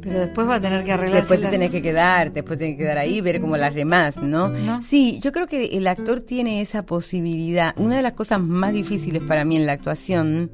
pero 0.08 0.22
después 0.22 0.48
va 0.48 0.56
a 0.56 0.62
tener 0.62 0.84
que 0.84 0.92
arreglarse 0.94 1.34
Después 1.34 1.42
te 1.42 1.58
tenés 1.58 1.72
que 1.72 1.82
quedar, 1.82 2.32
después 2.32 2.58
tenés 2.58 2.76
que 2.76 2.84
quedar 2.84 2.98
ahí, 2.98 3.20
ver 3.20 3.42
cómo 3.42 3.58
las 3.58 3.74
remás, 3.74 4.18
¿no? 4.18 4.48
¿No? 4.50 4.82
Sí, 4.82 5.20
yo 5.22 5.32
creo 5.32 5.48
que 5.48 5.66
el 5.66 5.86
actor 5.88 6.22
tiene 6.22 6.62
esa 6.62 6.84
posibilidad. 6.84 7.74
Una 7.78 7.98
de 7.98 8.02
las 8.02 8.14
cosas 8.14 8.40
más 8.40 8.72
difíciles 8.72 9.22
para 9.24 9.44
mí 9.44 9.58
en 9.58 9.66
la 9.66 9.74
actuación 9.74 10.52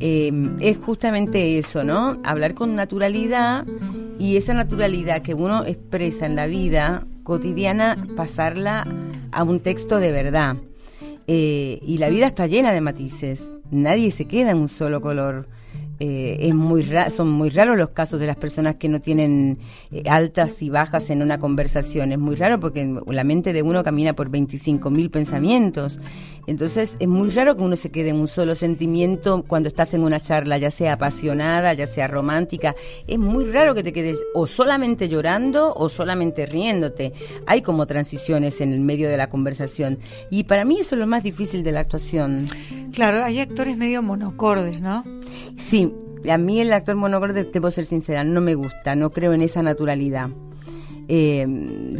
eh, 0.00 0.32
es 0.60 0.78
justamente 0.78 1.58
eso, 1.58 1.84
¿no? 1.84 2.20
Hablar 2.24 2.54
con 2.54 2.74
naturalidad 2.74 3.66
y 4.18 4.36
esa 4.36 4.54
naturalidad 4.54 5.20
que 5.20 5.34
uno 5.34 5.64
expresa 5.66 6.24
en 6.26 6.36
la 6.36 6.46
vida 6.46 7.06
cotidiana, 7.22 8.06
pasarla 8.16 8.86
a 9.32 9.42
un 9.42 9.60
texto 9.60 9.98
de 9.98 10.12
verdad. 10.12 10.56
Eh, 11.26 11.80
y 11.82 11.98
la 11.98 12.08
vida 12.08 12.28
está 12.28 12.46
llena 12.46 12.72
de 12.72 12.80
matices. 12.80 13.44
Nadie 13.70 14.10
se 14.10 14.26
queda 14.26 14.52
en 14.52 14.58
un 14.58 14.68
solo 14.68 15.00
color. 15.00 15.48
Eh, 15.98 16.36
es 16.48 16.54
muy 16.54 16.82
ra- 16.82 17.08
son 17.10 17.30
muy 17.30 17.48
raros 17.50 17.76
los 17.78 17.90
casos 17.90 18.20
de 18.20 18.26
las 18.26 18.36
personas 18.36 18.74
que 18.74 18.88
no 18.88 19.00
tienen 19.00 19.58
eh, 19.90 20.02
altas 20.08 20.60
y 20.62 20.68
bajas 20.70 21.08
en 21.10 21.22
una 21.22 21.38
conversación. 21.38 22.12
Es 22.12 22.18
muy 22.18 22.36
raro 22.36 22.60
porque 22.60 22.86
la 23.06 23.24
mente 23.24 23.52
de 23.52 23.62
uno 23.62 23.82
camina 23.82 24.12
por 24.14 24.28
25 24.28 24.90
mil 24.90 25.10
pensamientos. 25.10 25.98
Entonces 26.46 26.96
es 27.00 27.08
muy 27.08 27.30
raro 27.30 27.56
que 27.56 27.62
uno 27.64 27.74
se 27.76 27.90
quede 27.90 28.10
en 28.10 28.16
un 28.16 28.28
solo 28.28 28.54
sentimiento 28.54 29.44
cuando 29.48 29.68
estás 29.68 29.94
en 29.94 30.02
una 30.02 30.20
charla, 30.20 30.58
ya 30.58 30.70
sea 30.70 30.92
apasionada, 30.92 31.72
ya 31.72 31.86
sea 31.88 32.06
romántica. 32.06 32.76
Es 33.08 33.18
muy 33.18 33.46
raro 33.46 33.74
que 33.74 33.82
te 33.82 33.92
quedes 33.92 34.18
o 34.34 34.46
solamente 34.46 35.08
llorando 35.08 35.72
o 35.74 35.88
solamente 35.88 36.46
riéndote. 36.46 37.12
Hay 37.46 37.62
como 37.62 37.86
transiciones 37.86 38.60
en 38.60 38.72
el 38.72 38.80
medio 38.80 39.08
de 39.08 39.16
la 39.16 39.28
conversación. 39.28 39.98
Y 40.30 40.44
para 40.44 40.64
mí 40.64 40.78
eso 40.80 40.94
es 40.94 41.00
lo 41.00 41.06
más 41.08 41.24
difícil 41.24 41.64
de 41.64 41.72
la 41.72 41.80
actuación. 41.80 42.48
Claro, 42.92 43.24
hay 43.24 43.40
actores 43.40 43.76
medio 43.76 44.02
monocordes, 44.02 44.80
¿no? 44.80 45.02
Sí, 45.56 45.85
a 46.30 46.38
mí 46.38 46.60
el 46.60 46.72
actor 46.72 46.96
monocorde, 46.96 47.44
debo 47.44 47.70
ser 47.70 47.84
sincera, 47.84 48.24
no 48.24 48.40
me 48.40 48.54
gusta, 48.54 48.94
no 48.94 49.10
creo 49.10 49.32
en 49.32 49.42
esa 49.42 49.62
naturalidad. 49.62 50.30
Eh, 51.08 51.46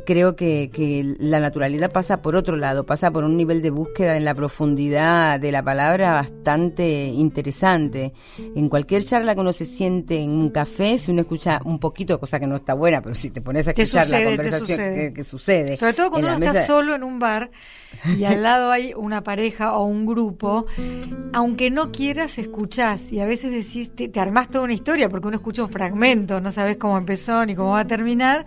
creo 0.04 0.34
que, 0.34 0.70
que 0.72 1.14
la 1.18 1.38
naturalidad 1.38 1.92
pasa 1.92 2.22
por 2.22 2.34
otro 2.34 2.56
lado, 2.56 2.84
pasa 2.84 3.10
por 3.10 3.24
un 3.24 3.36
nivel 3.36 3.62
de 3.62 3.70
búsqueda 3.70 4.16
en 4.16 4.24
la 4.24 4.34
profundidad 4.34 5.38
de 5.38 5.52
la 5.52 5.62
palabra 5.62 6.12
bastante 6.12 7.06
interesante. 7.06 8.12
En 8.54 8.68
cualquier 8.68 9.04
charla 9.04 9.34
que 9.34 9.40
uno 9.40 9.52
se 9.52 9.64
siente 9.64 10.18
en 10.18 10.30
un 10.30 10.50
café, 10.50 10.98
si 10.98 11.10
uno 11.10 11.20
escucha 11.20 11.60
un 11.64 11.78
poquito, 11.78 12.18
cosa 12.18 12.40
que 12.40 12.46
no 12.46 12.56
está 12.56 12.74
buena, 12.74 13.00
pero 13.00 13.14
si 13.14 13.30
te 13.30 13.40
pones 13.40 13.66
a 13.68 13.70
escuchar 13.70 14.06
sucede, 14.06 14.24
la 14.24 14.30
conversación 14.30 14.66
sucede. 14.66 14.94
que, 14.94 15.14
que 15.14 15.24
sucede. 15.24 15.76
Sobre 15.76 15.92
todo 15.92 16.10
cuando 16.10 16.28
uno 16.34 16.44
está 16.44 16.66
solo 16.66 16.94
en 16.94 17.04
un 17.04 17.18
bar 17.18 17.50
y 18.18 18.24
al 18.24 18.42
lado 18.42 18.72
hay 18.72 18.92
una 18.94 19.22
pareja 19.22 19.76
o 19.76 19.84
un 19.84 20.06
grupo, 20.06 20.66
aunque 21.32 21.70
no 21.70 21.92
quieras, 21.92 22.38
escuchás 22.38 23.12
y 23.12 23.20
a 23.20 23.26
veces 23.26 23.52
decís, 23.52 23.94
te, 23.94 24.08
te 24.08 24.20
armás 24.20 24.50
toda 24.50 24.64
una 24.64 24.74
historia 24.74 25.08
porque 25.08 25.28
uno 25.28 25.36
escucha 25.36 25.62
un 25.62 25.70
fragmento, 25.70 26.40
no 26.40 26.50
sabes 26.50 26.76
cómo 26.76 26.98
empezó 26.98 27.46
ni 27.46 27.54
cómo 27.54 27.70
va 27.70 27.80
a 27.80 27.86
terminar 27.86 28.44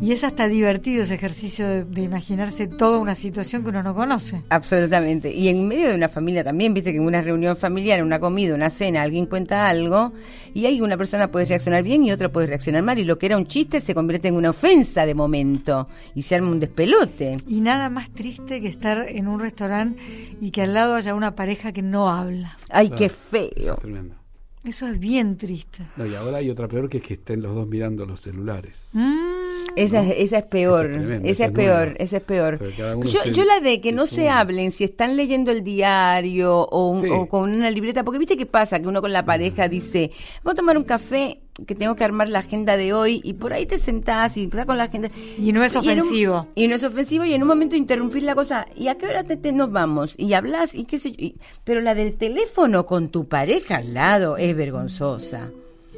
y 0.00 0.12
es 0.12 0.24
hasta 0.24 0.48
divertido 0.48 1.02
ese 1.02 1.14
ejercicio 1.14 1.68
de, 1.68 1.84
de 1.84 2.02
imaginarse 2.02 2.66
toda 2.66 2.98
una 2.98 3.14
situación 3.14 3.62
que 3.62 3.68
uno 3.70 3.82
no 3.82 3.94
conoce. 3.94 4.42
Absolutamente. 4.48 5.32
Y 5.32 5.48
en 5.48 5.68
medio 5.68 5.88
de 5.88 5.94
una 5.94 6.08
familia 6.08 6.42
también, 6.42 6.72
viste 6.74 6.92
que 6.92 6.98
en 6.98 7.04
una 7.04 7.20
reunión 7.22 7.56
familiar, 7.56 7.98
en 7.98 8.06
una 8.06 8.18
comida, 8.18 8.54
una 8.54 8.70
cena, 8.70 9.02
alguien 9.02 9.26
cuenta 9.26 9.68
algo 9.68 10.12
y 10.54 10.66
ahí 10.66 10.80
una 10.80 10.96
persona 10.96 11.30
puede 11.30 11.46
reaccionar 11.46 11.82
bien 11.82 12.02
y 12.04 12.12
otra 12.12 12.30
puede 12.30 12.46
reaccionar 12.46 12.82
mal 12.82 12.98
y 12.98 13.04
lo 13.04 13.18
que 13.18 13.26
era 13.26 13.36
un 13.36 13.46
chiste 13.46 13.80
se 13.80 13.94
convierte 13.94 14.28
en 14.28 14.34
una 14.36 14.50
ofensa 14.50 15.06
de 15.06 15.14
momento 15.14 15.88
y 16.14 16.22
se 16.22 16.34
arma 16.34 16.50
un 16.50 16.60
despelote. 16.60 17.36
Y 17.46 17.60
nada 17.60 17.90
más 17.90 18.10
triste 18.10 18.60
que 18.60 18.68
estar 18.68 19.06
en 19.08 19.28
un 19.28 19.38
restaurante 19.38 20.00
y 20.40 20.50
que 20.50 20.62
al 20.62 20.74
lado 20.74 20.94
haya 20.94 21.14
una 21.14 21.34
pareja 21.34 21.72
que 21.72 21.82
no 21.82 22.08
habla. 22.08 22.56
Ay, 22.70 22.88
Claro. 22.88 22.98
qué 22.98 23.08
feo. 23.08 23.74
es 23.74 23.80
tremendo. 23.80 24.19
Eso 24.62 24.86
es 24.88 24.98
bien 25.00 25.38
triste. 25.38 25.84
No, 25.96 26.04
y 26.04 26.14
ahora 26.14 26.36
hay 26.38 26.50
otra 26.50 26.68
peor 26.68 26.90
que 26.90 26.98
es 26.98 27.02
que 27.02 27.14
estén 27.14 27.40
los 27.40 27.54
dos 27.54 27.66
mirando 27.66 28.04
los 28.04 28.20
celulares. 28.20 28.76
Mm, 28.92 29.30
Esa, 29.76 30.02
es- 30.04 30.14
esa 30.18 30.38
es 30.38 30.44
peor, 30.44 30.90
Esa 30.90 31.14
es 31.14 31.30
esa 31.40 31.50
peor, 31.50 31.86
nueva. 31.86 31.92
esa 31.98 32.16
es 32.18 32.22
peor. 32.22 32.60
Yo, 33.04 33.22
se- 33.22 33.32
yo 33.32 33.44
la 33.44 33.60
de 33.60 33.80
que 33.80 33.92
no 33.92 34.06
se 34.06 34.28
hablen, 34.28 34.70
si 34.72 34.84
están 34.84 35.16
leyendo 35.16 35.50
el 35.50 35.62
diario 35.64 36.58
o, 36.62 36.90
un- 36.90 37.02
Sí. 37.02 37.08
o 37.10 37.26
con 37.28 37.50
una 37.50 37.70
libreta, 37.70 38.04
porque 38.04 38.18
viste 38.18 38.36
qué 38.36 38.46
pasa, 38.46 38.80
que 38.80 38.88
uno 38.88 39.00
con 39.00 39.12
la 39.12 39.24
pareja 39.24 39.68
dice, 39.68 40.10
vamos 40.42 40.54
a 40.54 40.56
tomar 40.56 40.76
un 40.76 40.84
café, 40.84 41.40
que 41.66 41.74
tengo 41.74 41.94
que 41.96 42.04
armar 42.04 42.28
la 42.28 42.38
agenda 42.38 42.76
de 42.76 42.92
hoy, 42.94 43.20
y 43.24 43.34
por 43.34 43.52
ahí 43.52 43.66
te 43.66 43.76
sentás 43.76 44.36
y 44.36 44.44
estás 44.44 44.64
con 44.66 44.78
la 44.78 44.84
agenda. 44.84 45.10
Y 45.38 45.52
no 45.52 45.62
es 45.62 45.74
un- 45.74 45.80
ofensivo. 45.80 46.48
Y, 46.54 46.68
no 46.68 46.76
es 46.76 46.82
ofensivo, 46.82 47.24
y 47.24 47.34
en 47.34 47.42
un 47.42 47.48
momento 47.48 47.76
interrumpir 47.76 48.22
la 48.22 48.34
cosa, 48.34 48.66
¿y 48.76 48.88
a 48.88 48.96
qué 48.96 49.06
hora 49.06 49.24
te, 49.24 49.36
te- 49.36 49.52
nos 49.52 49.70
vamos? 49.70 50.14
Y 50.16 50.32
hablas, 50.32 50.74
y 50.74 50.84
qué 50.84 50.98
sé 50.98 51.10
yo. 51.12 51.16
y- 51.18 51.36
pero 51.64 51.80
la 51.80 51.94
del 51.94 52.14
teléfono 52.14 52.86
con 52.86 53.10
tu 53.10 53.28
pareja 53.28 53.76
al 53.78 53.92
lado 53.94 54.36
es 54.36 54.56
vergonzosa. 54.56 55.50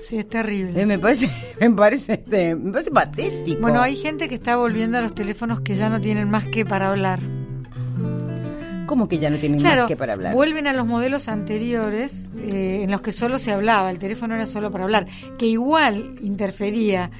sí, 0.02 0.18
es 0.18 0.28
terrible. 0.28 0.80
Eh, 0.82 0.86
me 0.86 0.98
parece, 0.98 1.30
me 1.60 1.70
parece, 1.70 2.14
este, 2.14 2.54
me 2.56 2.72
parece 2.72 2.90
patético. 2.90 3.60
Bueno, 3.60 3.80
hay 3.80 3.94
gente 3.94 4.28
que 4.28 4.34
está 4.34 4.56
volviendo 4.56 4.98
a 4.98 5.00
los 5.00 5.14
teléfonos 5.14 5.60
que 5.60 5.74
ya 5.76 5.88
no 5.88 6.00
tienen 6.00 6.28
más 6.28 6.44
que 6.46 6.64
para 6.66 6.90
hablar. 6.90 7.20
¿Cómo 8.92 9.08
que 9.08 9.18
ya 9.18 9.30
no 9.30 9.38
tienen 9.38 9.58
Claro, 9.58 9.84
más 9.84 9.88
que 9.88 9.96
para 9.96 10.12
hablar? 10.12 10.34
vuelven 10.34 10.66
a 10.66 10.74
los 10.74 10.86
modelos 10.86 11.26
anteriores 11.28 12.28
eh, 12.36 12.80
en 12.82 12.90
los 12.90 13.00
que 13.00 13.10
solo 13.10 13.38
se 13.38 13.50
hablaba, 13.50 13.90
el 13.90 13.98
teléfono 13.98 14.34
era 14.34 14.44
solo 14.44 14.70
para 14.70 14.84
hablar, 14.84 15.06
que 15.38 15.46
igual 15.46 16.16
interfería, 16.20 17.10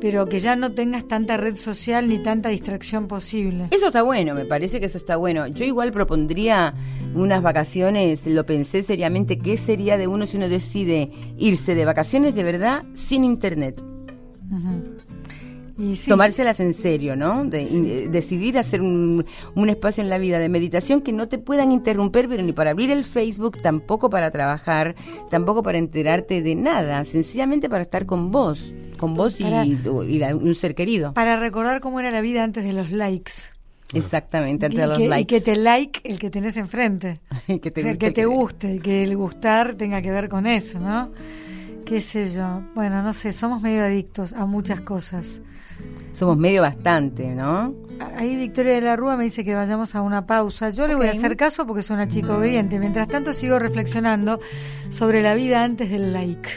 pero 0.00 0.26
que 0.26 0.40
ya 0.40 0.56
no 0.56 0.72
tengas 0.72 1.06
tanta 1.06 1.36
red 1.36 1.54
social 1.54 2.08
ni 2.08 2.18
tanta 2.18 2.48
distracción 2.48 3.06
posible. 3.06 3.68
Eso 3.70 3.86
está 3.86 4.02
bueno, 4.02 4.34
me 4.34 4.44
parece 4.44 4.80
que 4.80 4.86
eso 4.86 4.98
está 4.98 5.14
bueno. 5.18 5.46
Yo 5.46 5.64
igual 5.64 5.92
propondría 5.92 6.74
unas 7.14 7.40
vacaciones, 7.42 8.26
lo 8.26 8.44
pensé 8.44 8.82
seriamente, 8.82 9.38
¿qué 9.38 9.56
sería 9.56 9.96
de 9.98 10.08
uno 10.08 10.26
si 10.26 10.36
uno 10.36 10.48
decide 10.48 11.12
irse 11.38 11.76
de 11.76 11.84
vacaciones 11.84 12.34
de 12.34 12.42
verdad 12.42 12.82
sin 12.94 13.24
internet? 13.24 13.80
Y 14.50 14.89
sí, 15.96 16.08
Tomárselas 16.10 16.60
en 16.60 16.74
serio, 16.74 17.16
¿no? 17.16 17.44
De, 17.44 17.62
eh, 17.62 18.08
decidir 18.08 18.58
hacer 18.58 18.80
un, 18.80 19.24
un 19.54 19.68
espacio 19.68 20.02
en 20.02 20.08
la 20.10 20.18
vida 20.18 20.38
de 20.38 20.48
meditación 20.48 21.00
que 21.00 21.12
no 21.12 21.28
te 21.28 21.38
puedan 21.38 21.72
interrumpir, 21.72 22.28
pero 22.28 22.42
ni 22.42 22.52
para 22.52 22.70
abrir 22.70 22.90
el 22.90 23.04
Facebook, 23.04 23.60
tampoco 23.62 24.10
para 24.10 24.30
trabajar, 24.30 24.94
tampoco 25.30 25.62
para 25.62 25.78
enterarte 25.78 26.42
de 26.42 26.54
nada, 26.54 27.04
sencillamente 27.04 27.68
para 27.68 27.82
estar 27.82 28.06
con 28.06 28.30
vos, 28.30 28.72
con 28.98 29.14
vos 29.14 29.40
y, 29.40 29.44
Para- 29.44 29.64
y 29.66 30.18
la- 30.18 30.36
un 30.36 30.54
ser 30.54 30.74
querido. 30.74 31.12
para 31.14 31.38
recordar 31.38 31.80
cómo 31.80 32.00
era 32.00 32.10
la 32.10 32.20
vida 32.20 32.44
antes 32.44 32.64
de 32.64 32.72
los 32.72 32.90
likes. 32.92 33.32
Exactamente, 33.92 34.66
Y 34.66 34.68
antes 34.68 34.80
de 34.80 34.86
los 34.86 34.98
que, 34.98 35.04
y 35.04 35.08
likes. 35.08 35.34
que 35.36 35.40
te 35.40 35.56
like 35.56 36.00
el 36.04 36.18
que 36.20 36.30
tenés 36.30 36.56
enfrente. 36.56 37.20
que 37.60 37.70
te 37.70 37.80
O 37.80 37.82
sea, 37.82 37.92
guste 37.92 37.98
que 38.06 38.10
te 38.12 38.24
guste, 38.26 38.74
y 38.76 38.78
que 38.78 39.02
el 39.02 39.16
gustar 39.16 39.74
tenga 39.74 40.00
que 40.00 40.10
ver 40.12 40.28
con 40.28 40.46
eso, 40.46 40.78
¿no? 40.78 41.10
Qué 41.84 42.00
sé 42.00 42.28
yo. 42.28 42.62
Bueno, 42.76 43.02
no 43.02 43.12
sé, 43.12 43.32
somos 43.32 43.62
medio 43.62 43.82
adictos 43.82 44.32
a 44.32 44.46
muchas 44.46 44.80
cosas. 44.80 45.40
Somos 46.12 46.36
medio 46.36 46.62
bastante, 46.62 47.34
¿no? 47.34 47.74
Ahí 48.16 48.34
Victoria 48.36 48.72
de 48.72 48.80
la 48.80 48.96
Rúa 48.96 49.16
me 49.16 49.24
dice 49.24 49.44
que 49.44 49.54
vayamos 49.54 49.94
a 49.94 50.02
una 50.02 50.26
pausa. 50.26 50.70
Yo 50.70 50.86
le 50.86 50.94
voy 50.94 51.06
a 51.06 51.10
hacer 51.10 51.36
caso 51.36 51.66
porque 51.66 51.82
soy 51.82 51.94
una 51.94 52.08
chica 52.08 52.36
obediente. 52.36 52.78
Mientras 52.78 53.08
tanto 53.08 53.32
sigo 53.32 53.58
reflexionando 53.58 54.40
sobre 54.88 55.22
la 55.22 55.34
vida 55.34 55.62
antes 55.62 55.90
del 55.90 56.12
like. 56.12 56.48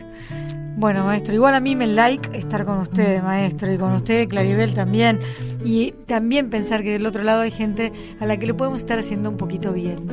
Bueno, 0.76 1.06
maestro, 1.06 1.36
igual 1.36 1.54
a 1.54 1.60
mí 1.60 1.76
me 1.76 1.86
like 1.86 2.36
estar 2.36 2.66
con 2.66 2.80
usted, 2.80 3.22
maestro, 3.22 3.72
y 3.72 3.78
con 3.78 3.94
usted, 3.94 4.28
Claribel, 4.28 4.74
también. 4.74 5.20
Y 5.64 5.92
también 6.08 6.50
pensar 6.50 6.82
que 6.82 6.92
del 6.92 7.06
otro 7.06 7.24
lado 7.24 7.42
hay 7.42 7.52
gente 7.52 7.94
a 8.20 8.26
la 8.26 8.38
que 8.38 8.48
le 8.48 8.54
podemos 8.54 8.80
estar 8.80 8.98
haciendo 8.98 9.30
un 9.30 9.38
poquito 9.38 9.72
bien. 9.72 10.08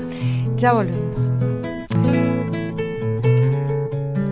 Ya 0.57 0.73
volvemos. 0.73 1.33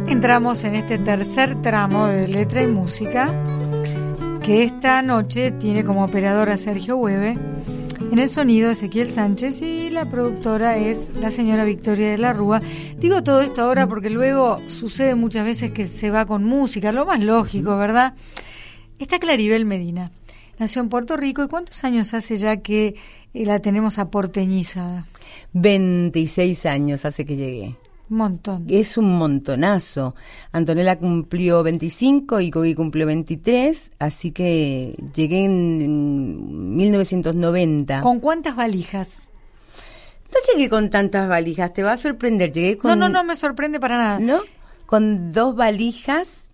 Entramos 0.06 0.64
en 0.64 0.74
este 0.74 0.98
tercer 0.98 1.62
tramo 1.62 2.06
de 2.08 2.28
letra 2.28 2.62
y 2.62 2.66
música, 2.66 3.32
que 4.48 4.62
esta 4.62 5.02
noche 5.02 5.50
tiene 5.50 5.84
como 5.84 6.02
operadora 6.02 6.56
Sergio 6.56 6.96
Hueve, 6.96 7.36
en 8.10 8.18
el 8.18 8.30
sonido 8.30 8.70
Ezequiel 8.70 9.10
Sánchez 9.10 9.60
y 9.60 9.90
la 9.90 10.08
productora 10.08 10.78
es 10.78 11.12
la 11.20 11.30
señora 11.30 11.64
Victoria 11.64 12.12
de 12.12 12.16
la 12.16 12.32
Rúa. 12.32 12.62
Digo 12.96 13.22
todo 13.22 13.42
esto 13.42 13.60
ahora 13.60 13.86
porque 13.86 14.08
luego 14.08 14.58
sucede 14.66 15.14
muchas 15.16 15.44
veces 15.44 15.72
que 15.72 15.84
se 15.84 16.08
va 16.08 16.24
con 16.24 16.44
música, 16.44 16.92
lo 16.92 17.04
más 17.04 17.20
lógico, 17.20 17.76
¿verdad? 17.76 18.14
Está 18.98 19.18
Claribel 19.18 19.66
Medina. 19.66 20.12
Nació 20.58 20.80
en 20.80 20.88
Puerto 20.88 21.18
Rico 21.18 21.44
y 21.44 21.48
¿cuántos 21.48 21.84
años 21.84 22.14
hace 22.14 22.38
ya 22.38 22.56
que 22.62 22.94
eh, 23.34 23.44
la 23.44 23.58
tenemos 23.58 23.98
aporteñizada? 23.98 25.06
26 25.52 26.64
años 26.64 27.04
hace 27.04 27.26
que 27.26 27.36
llegué. 27.36 27.76
Un 28.10 28.16
montón. 28.16 28.66
Es 28.68 28.96
un 28.96 29.18
montonazo. 29.18 30.14
Antonella 30.52 30.98
cumplió 30.98 31.62
25 31.62 32.40
y 32.40 32.50
Coqui 32.50 32.74
cumplió 32.74 33.06
23, 33.06 33.90
así 33.98 34.30
que 34.30 34.96
llegué 35.14 35.44
en 35.44 36.74
1990. 36.74 38.00
¿Con 38.00 38.20
cuántas 38.20 38.56
valijas? 38.56 39.28
No 40.32 40.38
llegué 40.52 40.68
con 40.68 40.90
tantas 40.90 41.28
valijas, 41.28 41.72
te 41.72 41.82
va 41.82 41.92
a 41.92 41.96
sorprender. 41.96 42.52
Llegué 42.52 42.78
con. 42.78 42.90
No, 42.90 42.96
no, 42.96 43.08
no 43.08 43.24
me 43.24 43.36
sorprende 43.36 43.80
para 43.80 43.98
nada. 43.98 44.20
¿No? 44.20 44.40
Con 44.86 45.32
dos 45.32 45.54
valijas, 45.54 46.48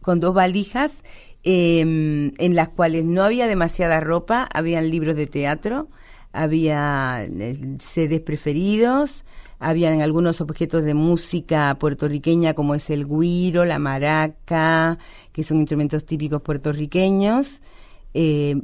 con 0.00 0.20
dos 0.20 0.34
valijas 0.34 1.02
eh, 1.42 1.80
en 1.80 2.54
las 2.54 2.70
cuales 2.70 3.04
no 3.04 3.22
había 3.22 3.46
demasiada 3.46 4.00
ropa, 4.00 4.48
habían 4.54 4.90
libros 4.90 5.14
de 5.16 5.26
teatro, 5.26 5.88
había 6.32 7.24
eh, 7.24 7.76
CDs 7.78 8.20
preferidos, 8.20 9.24
habían 9.64 10.02
algunos 10.02 10.40
objetos 10.40 10.84
de 10.84 10.94
música 10.94 11.74
puertorriqueña 11.78 12.54
como 12.54 12.74
es 12.74 12.90
el 12.90 13.06
guiro, 13.06 13.64
la 13.64 13.78
maraca, 13.78 14.98
que 15.32 15.42
son 15.42 15.58
instrumentos 15.58 16.04
típicos 16.04 16.42
puertorriqueños, 16.42 17.60
eh, 18.16 18.54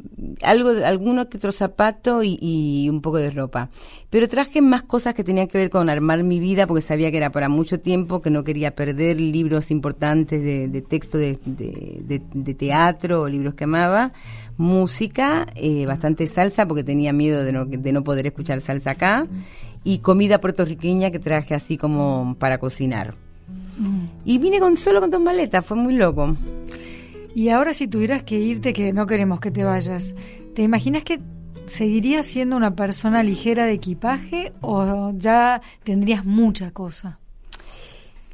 algo, 0.42 0.70
alguno 0.84 1.28
que 1.28 1.38
otro 1.38 1.51
zapato 1.51 2.22
y, 2.22 2.38
y, 2.40 2.88
un 2.88 3.01
poco 3.01 3.16
de 3.16 3.30
ropa. 3.30 3.68
Pero 4.09 4.28
traje 4.28 4.62
más 4.62 4.84
cosas 4.84 5.14
que 5.14 5.24
tenían 5.24 5.48
que 5.48 5.59
ver 5.59 5.70
con 5.70 5.90
armar 5.90 6.22
mi 6.22 6.38
vida 6.38 6.68
porque 6.68 6.82
sabía 6.82 7.11
que 7.11 7.16
era 7.16 7.32
para 7.32 7.48
mucho 7.48 7.80
tiempo, 7.80 8.22
que 8.22 8.30
no 8.30 8.44
quería 8.44 8.76
perder 8.76 9.20
libros 9.20 9.72
importantes 9.72 10.40
de, 10.42 10.68
de 10.68 10.82
texto 10.82 11.18
de, 11.18 11.40
de, 11.44 12.22
de, 12.32 12.55
teatro 12.55 13.22
o 13.22 13.28
libros 13.28 13.55
que 13.55 13.64
amaba, 13.64 14.12
música, 14.57 15.46
eh, 15.57 15.84
bastante 15.86 16.28
salsa 16.28 16.68
porque 16.68 16.84
tenía 16.84 17.12
miedo 17.12 17.51
no, 17.51 17.64
de 17.64 17.92
no 17.92 18.05
poder 18.05 18.26
escuchar 18.26 18.61
salsa 18.61 18.92
acá 18.92 19.26
y 19.85 19.99
comida 19.99 20.41
puertorriqueña 20.41 21.11
que 21.11 21.18
traje 21.18 21.55
así 21.55 21.76
como 21.76 22.37
para 22.39 22.59
cocinar. 22.59 23.14
Y 24.24 24.39
vine 24.39 24.61
con 24.61 24.76
solo 24.76 25.01
con 25.01 25.11
dos 25.11 25.20
maletas, 25.20 25.64
fue 25.64 25.76
muy 25.76 25.95
loco. 25.95 26.37
Y 27.35 27.49
ahora 27.49 27.72
si 27.72 27.89
tuvieras 27.89 28.22
que 28.24 28.39
irte, 28.39 28.72
que 28.72 28.93
no 28.93 29.07
queremos 29.07 29.41
que 29.41 29.51
te 29.51 29.64
vayas, 29.64 30.14
¿te 30.55 30.62
imaginas 30.62 31.05
que 31.05 31.20
seguirías 31.66 32.26
siendo 32.26 32.57
una 32.57 32.74
persona 32.74 33.22
ligera 33.22 33.64
de 33.64 33.72
equipaje 33.72 34.53
o 34.61 35.12
ya 35.16 35.62
tendrías 35.85 36.24
mucha 36.24 36.72
cosa? 36.72 37.20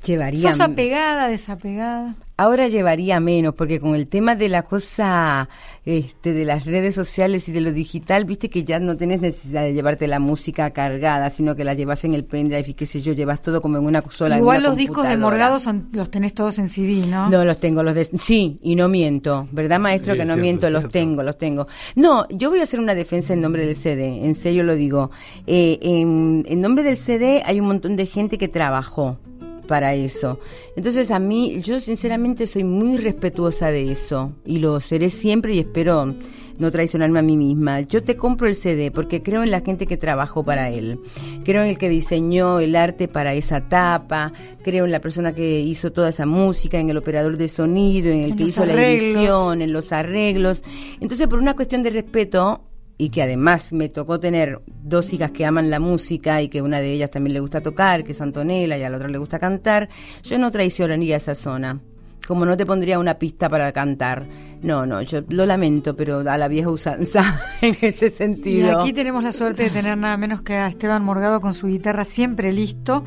Llevaría... 0.06 0.52
¿Sos 0.52 0.60
apegada, 0.60 1.28
desapegada? 1.28 2.14
Ahora 2.38 2.68
llevaría 2.68 3.18
menos, 3.18 3.54
porque 3.54 3.80
con 3.80 3.94
el 3.94 4.06
tema 4.06 4.36
de 4.36 4.50
la 4.50 4.62
cosa 4.62 5.48
este, 5.86 6.34
de 6.34 6.44
las 6.44 6.66
redes 6.66 6.94
sociales 6.94 7.48
y 7.48 7.52
de 7.52 7.62
lo 7.62 7.72
digital, 7.72 8.26
viste 8.26 8.50
que 8.50 8.62
ya 8.62 8.78
no 8.78 8.96
tenés 8.96 9.22
necesidad 9.22 9.62
de 9.62 9.72
llevarte 9.72 10.06
la 10.06 10.20
música 10.20 10.70
cargada, 10.70 11.30
sino 11.30 11.56
que 11.56 11.64
la 11.64 11.72
llevas 11.72 12.04
en 12.04 12.12
el 12.12 12.24
pendrive 12.24 12.64
y 12.68 12.74
qué 12.74 12.84
sé 12.84 13.00
yo, 13.00 13.14
llevas 13.14 13.40
todo 13.40 13.62
como 13.62 13.78
en 13.78 13.86
una 13.86 14.04
sola 14.10 14.36
Igual 14.36 14.62
los 14.62 14.76
discos 14.76 15.08
de 15.08 15.16
Morgado 15.16 15.58
son, 15.58 15.88
los 15.92 16.10
tenés 16.10 16.34
todos 16.34 16.58
en 16.58 16.68
CD, 16.68 17.06
¿no? 17.06 17.30
No, 17.30 17.42
los 17.42 17.58
tengo, 17.58 17.82
los 17.82 17.94
de, 17.94 18.04
sí, 18.04 18.58
y 18.62 18.76
no 18.76 18.88
miento, 18.88 19.48
¿verdad 19.50 19.80
maestro? 19.80 20.12
Sí, 20.12 20.18
que 20.18 20.24
no 20.26 20.34
cierto, 20.34 20.42
miento, 20.42 20.66
cierto. 20.68 20.82
los 20.82 20.92
tengo, 20.92 21.22
los 21.22 21.38
tengo. 21.38 21.66
No, 21.94 22.28
yo 22.28 22.50
voy 22.50 22.60
a 22.60 22.64
hacer 22.64 22.80
una 22.80 22.94
defensa 22.94 23.32
en 23.32 23.40
nombre 23.40 23.64
del 23.64 23.74
CD, 23.74 24.26
en 24.26 24.34
serio 24.34 24.62
lo 24.62 24.76
digo. 24.76 25.10
Eh, 25.46 25.78
en, 25.80 26.44
en 26.46 26.60
nombre 26.60 26.84
del 26.84 26.98
CD 26.98 27.42
hay 27.46 27.60
un 27.60 27.66
montón 27.66 27.96
de 27.96 28.04
gente 28.04 28.36
que 28.36 28.48
trabajó 28.48 29.18
para 29.66 29.94
eso. 29.94 30.38
Entonces 30.76 31.10
a 31.10 31.18
mí, 31.18 31.60
yo 31.60 31.80
sinceramente 31.80 32.46
soy 32.46 32.64
muy 32.64 32.96
respetuosa 32.96 33.70
de 33.70 33.90
eso 33.90 34.32
y 34.44 34.58
lo 34.58 34.80
seré 34.80 35.10
siempre 35.10 35.54
y 35.54 35.60
espero 35.60 36.14
no 36.58 36.70
traicionarme 36.70 37.18
a 37.18 37.22
mí 37.22 37.36
misma. 37.36 37.80
Yo 37.80 38.02
te 38.02 38.16
compro 38.16 38.48
el 38.48 38.54
CD 38.54 38.90
porque 38.90 39.22
creo 39.22 39.42
en 39.42 39.50
la 39.50 39.60
gente 39.60 39.86
que 39.86 39.96
trabajó 39.96 40.44
para 40.44 40.70
él. 40.70 40.98
Creo 41.44 41.62
en 41.62 41.68
el 41.68 41.78
que 41.78 41.88
diseñó 41.88 42.60
el 42.60 42.76
arte 42.76 43.08
para 43.08 43.34
esa 43.34 43.68
tapa, 43.68 44.32
creo 44.62 44.84
en 44.84 44.92
la 44.92 45.00
persona 45.00 45.34
que 45.34 45.60
hizo 45.60 45.92
toda 45.92 46.10
esa 46.10 46.26
música, 46.26 46.78
en 46.78 46.90
el 46.90 46.96
operador 46.96 47.36
de 47.36 47.48
sonido, 47.48 48.10
en 48.10 48.20
el 48.20 48.30
en 48.32 48.36
que 48.36 48.44
hizo 48.44 48.62
arreglos. 48.62 48.80
la 48.80 48.88
edición, 48.88 49.62
en 49.62 49.72
los 49.72 49.92
arreglos. 49.92 50.62
Entonces, 51.00 51.26
por 51.26 51.38
una 51.38 51.54
cuestión 51.54 51.82
de 51.82 51.90
respeto, 51.90 52.62
y 52.98 53.10
que 53.10 53.22
además 53.22 53.72
me 53.72 53.88
tocó 53.88 54.18
tener 54.20 54.60
dos 54.82 55.12
hijas 55.12 55.30
que 55.30 55.44
aman 55.44 55.70
la 55.70 55.80
música 55.80 56.40
y 56.42 56.48
que 56.48 56.62
una 56.62 56.80
de 56.80 56.92
ellas 56.92 57.10
también 57.10 57.34
le 57.34 57.40
gusta 57.40 57.60
tocar, 57.60 58.04
que 58.04 58.12
es 58.12 58.20
Antonella, 58.20 58.78
y 58.78 58.82
a 58.82 58.90
la 58.90 58.96
otra 58.96 59.08
le 59.08 59.18
gusta 59.18 59.38
cantar, 59.38 59.88
yo 60.22 60.38
no 60.38 60.50
traicionaría 60.50 61.16
esa 61.16 61.34
zona. 61.34 61.80
Como 62.26 62.44
no 62.44 62.56
te 62.56 62.66
pondría 62.66 62.98
una 62.98 63.14
pista 63.20 63.48
para 63.48 63.70
cantar. 63.70 64.26
No, 64.62 64.84
no, 64.84 65.00
yo 65.02 65.20
lo 65.28 65.46
lamento, 65.46 65.94
pero 65.94 66.20
a 66.28 66.36
la 66.38 66.48
vieja 66.48 66.70
usanza 66.70 67.40
en 67.62 67.76
ese 67.82 68.06
Y 68.06 68.10
sentido. 68.10 68.80
aquí 68.80 68.92
tenemos 68.92 69.22
la 69.22 69.30
suerte 69.30 69.64
de 69.64 69.70
tener 69.70 69.96
nada 69.96 70.16
menos 70.16 70.42
que 70.42 70.54
a 70.54 70.66
Esteban 70.66 71.04
Morgado 71.04 71.40
con 71.40 71.54
su 71.54 71.68
guitarra 71.68 72.04
siempre 72.04 72.50
listo. 72.52 73.04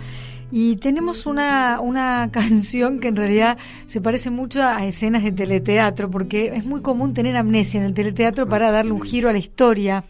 Y 0.51 0.77
tenemos 0.77 1.25
una, 1.25 1.79
una 1.81 2.29
canción 2.33 2.99
que 2.99 3.09
en 3.09 3.15
realidad 3.15 3.57
se 3.85 4.01
parece 4.01 4.29
mucho 4.29 4.63
a 4.63 4.85
escenas 4.85 5.23
de 5.23 5.31
teleteatro, 5.31 6.09
porque 6.09 6.55
es 6.55 6.65
muy 6.65 6.81
común 6.81 7.13
tener 7.13 7.35
amnesia 7.37 7.79
en 7.79 7.85
el 7.85 7.93
teleteatro 7.93 8.47
para 8.47 8.71
darle 8.71 8.91
un 8.91 9.01
giro 9.01 9.29
a 9.29 9.33
la 9.33 9.39
historia. 9.39 10.03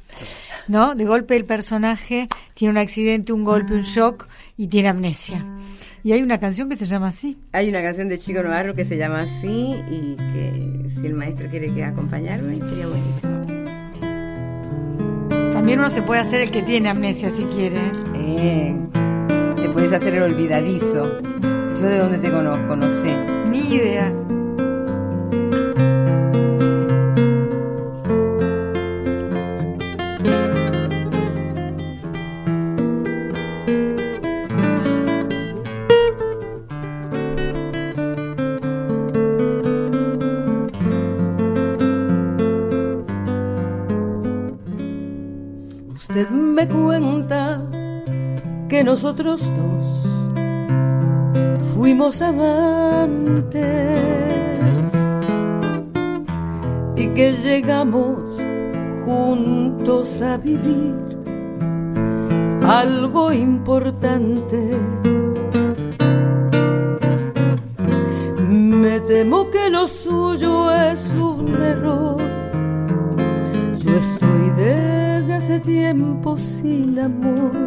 ¿No? 0.68 0.94
De 0.94 1.04
golpe 1.06 1.36
el 1.36 1.46
personaje 1.46 2.28
tiene 2.54 2.74
un 2.74 2.78
accidente, 2.78 3.34
un 3.34 3.44
golpe, 3.44 3.74
un 3.74 3.82
shock 3.82 4.28
y 4.56 4.68
tiene 4.68 4.90
amnesia. 4.90 5.44
Y 6.04 6.12
hay 6.12 6.22
una 6.22 6.40
canción 6.40 6.70
que 6.70 6.76
se 6.76 6.86
llama 6.86 7.08
así. 7.08 7.38
Hay 7.54 7.70
una 7.70 7.82
canción 7.82 8.08
de 8.08 8.20
Chico 8.20 8.44
Navarro 8.44 8.76
que 8.76 8.86
se 8.86 8.96
llama 8.98 9.22
así 9.22 9.76
y 9.90 10.16
que 10.16 10.90
si 10.90 11.08
el 11.08 11.16
maestro 11.16 11.50
quiere 11.50 11.74
que 11.74 11.84
acompañarme, 11.84 12.58
sería 12.58 12.88
buenísimo. 12.88 13.40
También 15.52 15.80
uno 15.80 15.90
se 15.90 16.04
puede 16.04 16.22
hacer 16.22 16.42
el 16.42 16.52
que 16.52 16.62
tiene 16.62 16.90
amnesia 16.90 17.30
si 17.32 17.44
quiere. 17.46 17.92
Eh, 18.16 18.78
te 19.62 19.70
puedes 19.70 19.92
hacer 19.92 20.16
el 20.16 20.24
olvidadizo. 20.24 21.20
Yo 21.22 21.88
de 21.88 22.00
dónde 22.00 22.18
te 22.18 22.32
conozco, 22.32 22.76
no 22.76 22.90
sé. 22.90 23.16
Ni 23.50 23.76
idea. 23.76 24.14
Nosotros 49.24 49.42
dos 49.58 49.86
fuimos 51.74 52.22
amantes 52.22 53.60
y 56.96 57.08
que 57.08 57.34
llegamos 57.44 58.40
juntos 59.04 60.22
a 60.22 60.38
vivir 60.38 60.96
algo 62.66 63.34
importante. 63.34 64.78
Me 68.48 69.02
temo 69.02 69.50
que 69.50 69.70
lo 69.70 69.88
suyo 69.88 70.72
es 70.72 71.12
un 71.20 71.50
error. 71.62 72.22
Yo 73.78 73.96
estoy 73.96 74.50
desde 74.56 75.34
hace 75.34 75.60
tiempo 75.60 76.38
sin 76.38 77.00
amor. 77.00 77.59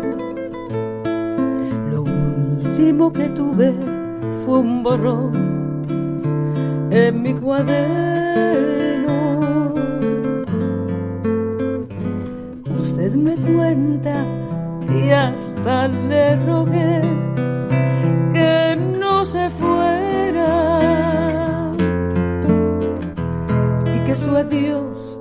Último 2.83 3.13
que 3.13 3.29
tuve 3.29 3.73
fue 4.45 4.59
un 4.59 4.83
borrón 4.83 5.31
en 6.91 7.23
mi 7.23 7.33
cuaderno. 7.33 9.15
Usted 12.81 13.15
me 13.15 13.37
cuenta 13.37 14.25
y 14.93 15.11
hasta 15.11 15.87
le 15.87 16.35
rogué 16.45 17.03
que 18.33 18.77
no 18.99 19.25
se 19.27 19.49
fuera 19.49 20.91
y 23.95 23.99
que 24.01 24.15
su 24.17 24.35
adiós 24.37 25.21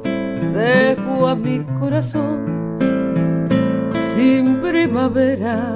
dejó 0.51 1.27
a 1.27 1.35
mi 1.35 1.59
corazón 1.79 2.39
sin 4.15 4.59
primavera. 4.59 5.70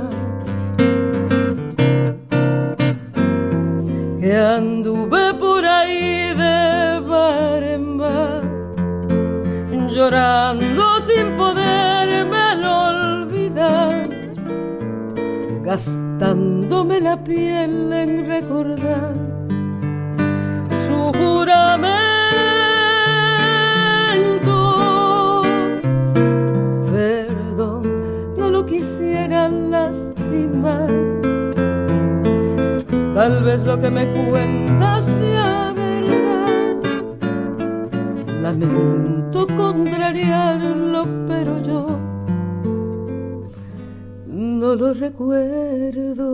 Gastándome 15.66 17.02
la 17.02 17.24
piel 17.24 17.92
en 17.92 18.28
recordar 18.28 19.16
su 20.86 21.12
juramento. 21.18 21.82
Perdón, 26.92 27.82
no 28.38 28.50
lo 28.52 28.66
quisiera 28.66 29.50
lastimar 29.50 30.92
Tal 33.16 33.44
vez 33.44 33.64
lo 33.64 33.80
que 33.80 33.90
me 33.90 34.06
cuentas 34.12 35.06
sea 35.06 35.74
verdad. 35.74 36.76
Lamento 38.42 39.48
contrariarlo, 39.56 41.08
pero 41.26 41.64
yo 41.64 41.85
no 44.66 44.74
lo 44.74 44.96
recuerdo. 44.96 46.26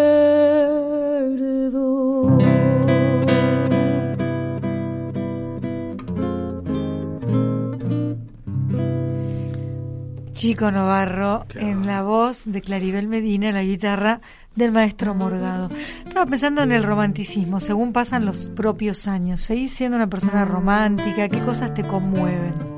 Chico 10.32 10.70
Novarro 10.70 11.46
en 11.56 11.86
la 11.86 12.02
voz 12.02 12.44
de 12.46 12.60
Claribel 12.60 13.08
Medina, 13.08 13.48
en 13.48 13.54
la 13.54 13.62
guitarra 13.62 14.20
del 14.54 14.70
maestro 14.70 15.14
Morgado. 15.14 15.70
Estaba 16.06 16.26
pensando 16.26 16.62
en 16.62 16.72
el 16.72 16.84
romanticismo, 16.84 17.58
según 17.58 17.92
pasan 17.92 18.24
los 18.24 18.50
propios 18.50 19.08
años. 19.08 19.40
¿Seguís 19.40 19.72
siendo 19.74 19.96
una 19.96 20.08
persona 20.08 20.44
romántica? 20.44 21.28
¿Qué 21.28 21.40
cosas 21.40 21.74
te 21.74 21.82
conmueven? 21.82 22.75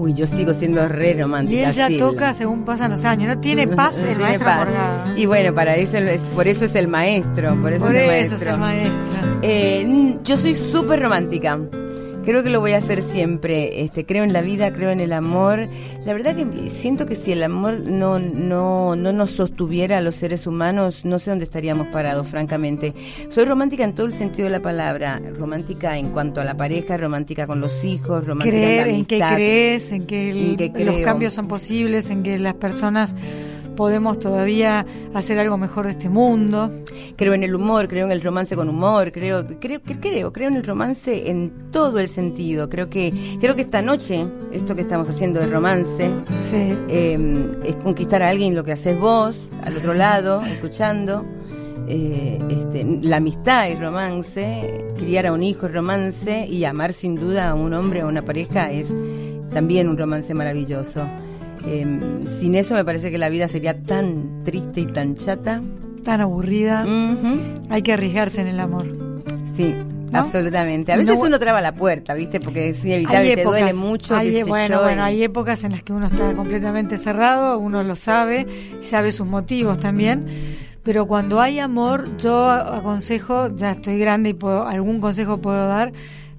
Uy, 0.00 0.14
yo 0.14 0.26
sigo 0.26 0.54
siendo 0.54 0.88
re 0.88 1.12
romántica. 1.12 1.60
Y 1.60 1.64
él 1.64 1.72
ya 1.72 1.88
toca 1.98 2.32
según 2.32 2.64
pasan 2.64 2.90
los 2.90 3.04
años. 3.04 3.28
No 3.28 3.38
tiene 3.38 3.68
paz 3.76 3.98
el 3.98 4.18
maestro 4.18 4.50
Morgado. 4.50 5.14
Y 5.14 5.26
bueno, 5.26 5.52
para 5.54 5.76
eso 5.76 5.98
es, 5.98 6.22
por 6.34 6.48
eso 6.48 6.64
es 6.64 6.74
el 6.74 6.88
maestro. 6.88 7.60
Por 7.60 7.70
eso, 7.74 7.86
es, 7.90 7.96
el 7.96 8.06
maestro. 8.06 8.36
es 8.36 8.46
el 8.46 8.56
maestro. 8.56 9.38
Eh, 9.42 10.16
yo 10.24 10.38
soy 10.38 10.54
súper 10.54 11.02
romántica. 11.02 11.58
Creo 12.24 12.42
que 12.42 12.50
lo 12.50 12.60
voy 12.60 12.72
a 12.72 12.78
hacer 12.78 13.02
siempre. 13.02 13.82
Este, 13.82 14.04
creo 14.04 14.24
en 14.24 14.32
la 14.32 14.42
vida, 14.42 14.72
creo 14.72 14.90
en 14.90 15.00
el 15.00 15.12
amor. 15.12 15.68
La 16.04 16.12
verdad 16.12 16.36
que 16.36 16.70
siento 16.70 17.06
que 17.06 17.16
si 17.16 17.32
el 17.32 17.42
amor 17.42 17.80
no, 17.80 18.18
no, 18.18 18.94
no 18.94 19.12
nos 19.12 19.30
sostuviera 19.30 19.98
a 19.98 20.00
los 20.00 20.16
seres 20.16 20.46
humanos, 20.46 21.04
no 21.04 21.18
sé 21.18 21.30
dónde 21.30 21.44
estaríamos 21.44 21.86
parados, 21.88 22.28
francamente. 22.28 22.94
Soy 23.30 23.44
romántica 23.44 23.84
en 23.84 23.94
todo 23.94 24.06
el 24.06 24.12
sentido 24.12 24.44
de 24.44 24.50
la 24.50 24.60
palabra. 24.60 25.20
Romántica 25.38 25.96
en 25.96 26.10
cuanto 26.10 26.40
a 26.40 26.44
la 26.44 26.56
pareja, 26.56 26.96
romántica 26.96 27.46
con 27.46 27.60
los 27.60 27.84
hijos, 27.84 28.26
romántica 28.26 28.56
en 28.56 28.76
la 28.76 28.82
amistad. 28.82 28.98
En 29.00 29.06
qué 29.06 29.34
crees, 29.34 29.92
en 29.92 30.06
que, 30.06 30.84
los 30.84 30.98
cambios 30.98 31.32
son 31.32 31.48
posibles, 31.48 32.10
en 32.10 32.22
que 32.22 32.38
las 32.38 32.54
personas 32.54 33.14
podemos 33.76 34.18
todavía 34.18 34.84
hacer 35.14 35.38
algo 35.38 35.56
mejor 35.56 35.86
de 35.86 35.92
este 35.92 36.08
mundo. 36.08 36.70
Creo 37.16 37.34
en 37.34 37.42
el 37.42 37.54
humor, 37.54 37.88
creo 37.88 38.06
en 38.06 38.12
el 38.12 38.22
romance 38.22 38.56
con 38.56 38.68
humor, 38.68 39.12
creo, 39.12 39.46
creo, 39.60 39.80
creo, 39.82 40.32
creo 40.32 40.48
en 40.48 40.56
el 40.56 40.64
romance 40.64 41.30
en 41.30 41.70
todo 41.70 41.98
el 41.98 42.08
sentido. 42.08 42.68
Creo 42.68 42.90
que, 42.90 43.12
creo 43.40 43.54
que 43.54 43.62
esta 43.62 43.82
noche, 43.82 44.26
esto 44.52 44.74
que 44.74 44.82
estamos 44.82 45.08
haciendo 45.08 45.40
de 45.40 45.46
romance, 45.46 46.10
em, 46.88 47.62
es 47.64 47.76
conquistar 47.76 48.22
a 48.22 48.28
alguien 48.28 48.54
lo 48.54 48.64
que 48.64 48.72
haces 48.72 48.98
vos, 48.98 49.50
al 49.64 49.76
otro 49.76 49.94
lado, 49.94 50.42
escuchando. 50.44 51.24
Eh, 51.88 52.38
este, 52.48 52.84
la 53.02 53.16
amistad 53.16 53.68
es 53.68 53.80
romance, 53.80 54.86
criar 54.96 55.26
a 55.26 55.32
un 55.32 55.42
hijo 55.42 55.66
es 55.66 55.72
romance 55.72 56.46
y 56.46 56.64
amar 56.64 56.92
sin 56.92 57.16
duda 57.16 57.50
a 57.50 57.54
un 57.54 57.74
hombre 57.74 58.04
o 58.04 58.08
una 58.08 58.22
pareja 58.22 58.70
es 58.70 58.94
también 59.52 59.88
un 59.88 59.98
romance 59.98 60.32
maravilloso. 60.32 61.04
Em, 61.66 62.26
sin 62.26 62.54
eso 62.54 62.74
me 62.74 62.84
parece 62.84 63.10
que 63.10 63.18
la 63.18 63.28
vida 63.28 63.48
sería 63.48 63.82
tan 63.82 64.44
triste 64.44 64.80
y 64.80 64.86
tan 64.86 65.14
chata. 65.14 65.60
Tan 66.04 66.20
aburrida. 66.20 66.86
Hay 67.68 67.82
que 67.82 67.92
arriesgarse 67.92 68.40
en 68.40 68.46
el 68.46 68.60
amor. 68.60 68.86
Sí, 69.56 69.74
Absolutamente. 70.12 70.92
A 70.92 70.96
veces 70.96 71.18
uno 71.20 71.38
traba 71.38 71.60
la 71.60 71.72
puerta, 71.72 72.14
¿viste? 72.14 72.40
Porque 72.40 72.70
es 72.70 72.84
inevitable, 72.84 73.36
te 73.36 73.44
duele 73.44 73.72
mucho. 73.74 74.16
Hay, 74.16 74.42
bueno, 74.42 74.82
bueno, 74.82 75.02
hay 75.02 75.22
épocas 75.22 75.64
en 75.64 75.72
las 75.72 75.84
que 75.84 75.92
uno 75.92 76.06
está 76.06 76.32
completamente 76.34 76.96
cerrado, 76.96 77.58
uno 77.58 77.82
lo 77.82 77.96
sabe, 77.96 78.46
sabe 78.80 79.12
sus 79.12 79.26
motivos 79.26 79.78
también. 79.78 80.26
Pero 80.82 81.06
cuando 81.06 81.40
hay 81.40 81.58
amor, 81.58 82.16
yo 82.16 82.50
aconsejo, 82.50 83.54
ya 83.54 83.72
estoy 83.72 83.98
grande 83.98 84.30
y 84.30 84.34
puedo, 84.34 84.66
algún 84.66 85.00
consejo 85.00 85.38
puedo 85.38 85.68
dar, 85.68 85.92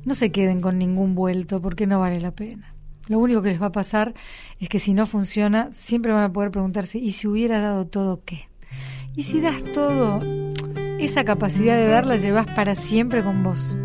no 0.03 0.15
se 0.15 0.31
queden 0.31 0.61
con 0.61 0.79
ningún 0.79 1.13
vuelto 1.13 1.61
porque 1.61 1.85
no 1.85 1.99
vale 1.99 2.19
la 2.19 2.31
pena. 2.31 2.70
Lo 3.11 3.19
único 3.19 3.41
que 3.41 3.49
les 3.49 3.61
va 3.61 3.65
a 3.65 3.71
pasar 3.73 4.13
es 4.61 4.69
que 4.69 4.79
si 4.79 4.93
no 4.93 5.05
funciona, 5.05 5.67
siempre 5.73 6.13
van 6.13 6.23
a 6.23 6.31
poder 6.31 6.49
preguntarse, 6.49 6.97
¿y 6.97 7.11
si 7.11 7.27
hubiera 7.27 7.59
dado 7.59 7.85
todo 7.85 8.21
qué? 8.23 8.47
Y 9.17 9.23
si 9.23 9.41
das 9.41 9.61
todo, 9.73 10.19
esa 10.97 11.25
capacidad 11.25 11.75
de 11.75 11.87
dar 11.87 12.05
la 12.05 12.15
llevas 12.15 12.47
para 12.55 12.73
siempre 12.75 13.21
con 13.21 13.43
vos. 13.43 13.77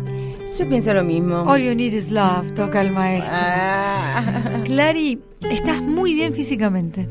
Yo 0.57 0.69
pienso 0.69 0.93
lo 0.93 1.03
mismo. 1.03 1.41
All 1.41 1.61
you 1.61 1.75
need 1.75 1.91
is 1.91 2.09
love, 2.09 2.53
toca 2.53 2.79
el 2.79 2.91
maestro. 2.91 3.33
Ah. 3.33 4.63
Clary, 4.63 5.21
estás 5.51 5.81
muy 5.81 6.13
bien 6.13 6.33
físicamente. 6.33 7.09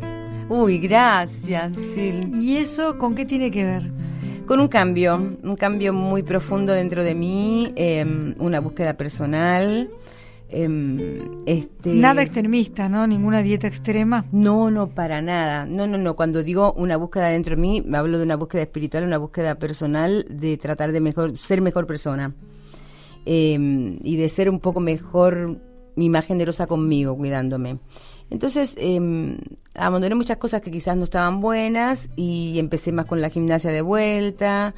Uy, 0.48 0.78
gracias. 0.78 1.70
¿Y 1.98 2.56
eso 2.56 2.96
con 2.96 3.14
qué 3.14 3.26
tiene 3.26 3.50
que 3.50 3.62
ver? 3.62 3.90
Con 4.46 4.60
un 4.60 4.68
cambio, 4.68 5.16
un 5.42 5.56
cambio 5.56 5.92
muy 5.92 6.22
profundo 6.22 6.72
dentro 6.72 7.04
de 7.04 7.14
mí, 7.14 7.74
em, 7.76 8.34
una 8.38 8.60
búsqueda 8.60 8.94
personal, 8.94 9.90
este, 10.48 11.94
nada 11.94 12.22
extremista, 12.22 12.88
¿no? 12.88 13.06
Ninguna 13.06 13.42
dieta 13.42 13.66
extrema. 13.66 14.24
No, 14.32 14.70
no, 14.70 14.88
para 14.88 15.20
nada. 15.20 15.66
No, 15.66 15.86
no, 15.86 15.98
no. 15.98 16.14
Cuando 16.14 16.42
digo 16.42 16.72
una 16.74 16.96
búsqueda 16.96 17.28
dentro 17.28 17.56
de 17.56 17.62
mí, 17.62 17.82
me 17.84 17.98
hablo 17.98 18.18
de 18.18 18.24
una 18.24 18.36
búsqueda 18.36 18.62
espiritual, 18.62 19.04
una 19.04 19.18
búsqueda 19.18 19.56
personal 19.56 20.24
de 20.28 20.56
tratar 20.56 20.92
de 20.92 21.00
mejor, 21.00 21.36
ser 21.36 21.60
mejor 21.60 21.86
persona. 21.86 22.34
Em, 23.24 23.98
y 24.02 24.16
de 24.16 24.28
ser 24.28 24.48
un 24.48 24.60
poco 24.60 24.78
mejor, 24.78 25.60
mi 25.96 26.08
más 26.08 26.26
generosa 26.26 26.66
conmigo, 26.68 27.16
cuidándome. 27.16 27.80
Entonces, 28.30 28.74
eh, 28.78 29.38
abandoné 29.74 30.14
muchas 30.14 30.36
cosas 30.36 30.60
que 30.60 30.70
quizás 30.70 30.96
no 30.96 31.04
estaban 31.04 31.40
buenas 31.40 32.08
y 32.14 32.58
empecé 32.58 32.92
más 32.92 33.06
con 33.06 33.20
la 33.20 33.30
gimnasia 33.30 33.70
de 33.70 33.82
vuelta 33.82 34.74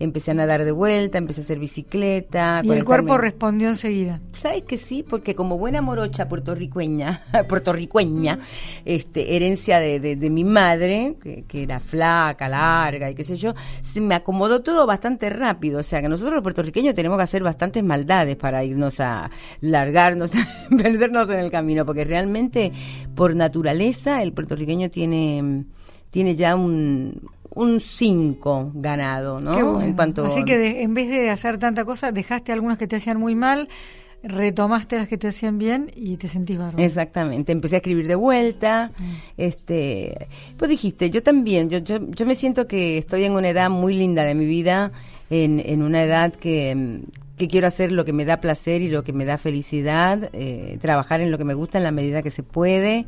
empecé 0.00 0.30
a 0.30 0.34
nadar 0.34 0.64
de 0.64 0.72
vuelta, 0.72 1.18
empecé 1.18 1.42
a 1.42 1.44
hacer 1.44 1.58
bicicleta. 1.58 2.62
Y 2.64 2.70
el 2.70 2.84
cuerpo 2.84 3.18
respondió 3.18 3.68
enseguida. 3.68 4.20
¿Sabes 4.32 4.62
que 4.62 4.78
sí? 4.78 5.04
Porque 5.08 5.34
como 5.34 5.58
buena 5.58 5.82
morocha 5.82 6.26
puertorriqueña, 6.26 7.22
puertorriqueña, 7.48 8.40
este, 8.86 9.36
herencia 9.36 9.78
de, 9.78 10.00
de, 10.00 10.30
mi 10.30 10.42
madre, 10.42 11.16
que, 11.22 11.44
que, 11.46 11.62
era 11.62 11.80
flaca, 11.80 12.48
larga 12.48 13.10
y 13.10 13.14
qué 13.14 13.24
sé 13.24 13.36
yo, 13.36 13.54
se 13.82 14.00
me 14.00 14.14
acomodó 14.14 14.62
todo 14.62 14.86
bastante 14.86 15.28
rápido. 15.28 15.80
O 15.80 15.82
sea 15.82 16.00
que 16.00 16.08
nosotros 16.08 16.34
los 16.34 16.42
puertorriqueños 16.42 16.94
tenemos 16.94 17.18
que 17.18 17.24
hacer 17.24 17.42
bastantes 17.42 17.84
maldades 17.84 18.36
para 18.36 18.64
irnos 18.64 19.00
a 19.00 19.30
largarnos, 19.60 20.30
perdernos 20.82 21.28
en 21.28 21.40
el 21.40 21.50
camino, 21.50 21.84
porque 21.84 22.04
realmente 22.04 22.72
por 23.14 23.36
naturaleza 23.36 24.22
el 24.22 24.32
puertorriqueño 24.32 24.88
tiene, 24.88 25.66
tiene 26.10 26.36
ya 26.36 26.56
un 26.56 27.20
un 27.54 27.80
5 27.80 28.72
ganado, 28.74 29.38
¿no? 29.38 29.80
En 29.80 29.94
cuanto... 29.94 30.24
Así 30.24 30.44
que 30.44 30.82
en 30.82 30.94
vez 30.94 31.08
de 31.08 31.30
hacer 31.30 31.58
tanta 31.58 31.84
cosa, 31.84 32.12
dejaste 32.12 32.52
algunas 32.52 32.78
que 32.78 32.86
te 32.86 32.96
hacían 32.96 33.18
muy 33.18 33.34
mal, 33.34 33.68
retomaste 34.22 34.98
las 34.98 35.08
que 35.08 35.18
te 35.18 35.28
hacían 35.28 35.58
bien 35.58 35.90
y 35.94 36.16
te 36.16 36.28
sentís 36.28 36.58
bárbaro. 36.58 36.82
Exactamente, 36.82 37.52
empecé 37.52 37.76
a 37.76 37.78
escribir 37.78 38.06
de 38.06 38.14
vuelta, 38.14 38.92
mm. 38.96 39.04
este, 39.36 40.28
pues 40.56 40.70
dijiste, 40.70 41.10
yo 41.10 41.22
también, 41.22 41.70
yo, 41.70 41.78
yo, 41.78 41.98
yo 42.10 42.26
me 42.26 42.36
siento 42.36 42.66
que 42.66 42.98
estoy 42.98 43.24
en 43.24 43.32
una 43.32 43.48
edad 43.48 43.70
muy 43.70 43.94
linda 43.94 44.24
de 44.24 44.34
mi 44.34 44.46
vida, 44.46 44.92
en, 45.30 45.62
en 45.64 45.82
una 45.82 46.02
edad 46.02 46.32
que, 46.32 47.00
que 47.38 47.48
quiero 47.48 47.66
hacer 47.66 47.92
lo 47.92 48.04
que 48.04 48.12
me 48.12 48.24
da 48.24 48.40
placer 48.40 48.82
y 48.82 48.88
lo 48.88 49.02
que 49.02 49.12
me 49.12 49.24
da 49.24 49.38
felicidad, 49.38 50.28
eh, 50.32 50.78
trabajar 50.80 51.20
en 51.20 51.30
lo 51.30 51.38
que 51.38 51.44
me 51.44 51.54
gusta 51.54 51.78
en 51.78 51.84
la 51.84 51.92
medida 51.92 52.22
que 52.22 52.30
se 52.30 52.42
puede 52.42 53.06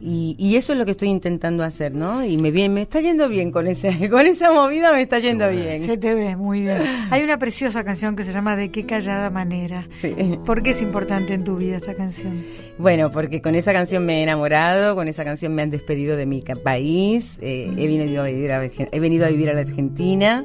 y, 0.00 0.56
eso 0.56 0.72
es 0.72 0.78
lo 0.78 0.84
que 0.84 0.90
estoy 0.90 1.08
intentando 1.08 1.64
hacer, 1.64 1.94
¿no? 1.94 2.24
Y 2.24 2.36
me 2.36 2.50
bien, 2.50 2.74
me 2.74 2.82
está 2.82 3.00
yendo 3.00 3.28
bien 3.28 3.50
con 3.50 3.66
esa, 3.66 3.88
con 4.10 4.26
esa 4.26 4.52
movida, 4.52 4.92
me 4.92 5.02
está 5.02 5.18
yendo 5.18 5.48
bien. 5.48 5.80
Se 5.82 5.96
te 5.96 6.14
ve 6.14 6.36
muy 6.36 6.62
bien. 6.62 6.82
Hay 7.10 7.22
una 7.22 7.38
preciosa 7.38 7.84
canción 7.84 8.16
que 8.16 8.24
se 8.24 8.32
llama 8.32 8.56
De 8.56 8.70
qué 8.70 8.84
callada 8.86 9.30
manera. 9.30 9.86
Sí. 9.90 10.14
¿Por 10.44 10.62
qué 10.62 10.70
es 10.70 10.82
importante 10.82 11.32
en 11.34 11.44
tu 11.44 11.56
vida 11.56 11.76
esta 11.76 11.94
canción? 11.94 12.44
Bueno, 12.76 13.12
porque 13.12 13.40
con 13.40 13.54
esa 13.54 13.72
canción 13.72 14.04
me 14.04 14.20
he 14.20 14.22
enamorado, 14.24 14.94
con 14.96 15.06
esa 15.08 15.24
canción 15.24 15.54
me 15.54 15.62
han 15.62 15.70
despedido 15.70 16.16
de 16.16 16.26
mi 16.26 16.42
país, 16.42 17.38
eh, 17.40 17.72
he, 17.76 17.86
venido 17.86 18.22
a 18.22 18.26
vivir 18.26 18.52
a, 18.52 18.64
he 18.64 19.00
venido 19.00 19.26
a 19.26 19.28
vivir 19.28 19.50
a 19.50 19.54
la 19.54 19.60
Argentina. 19.60 20.44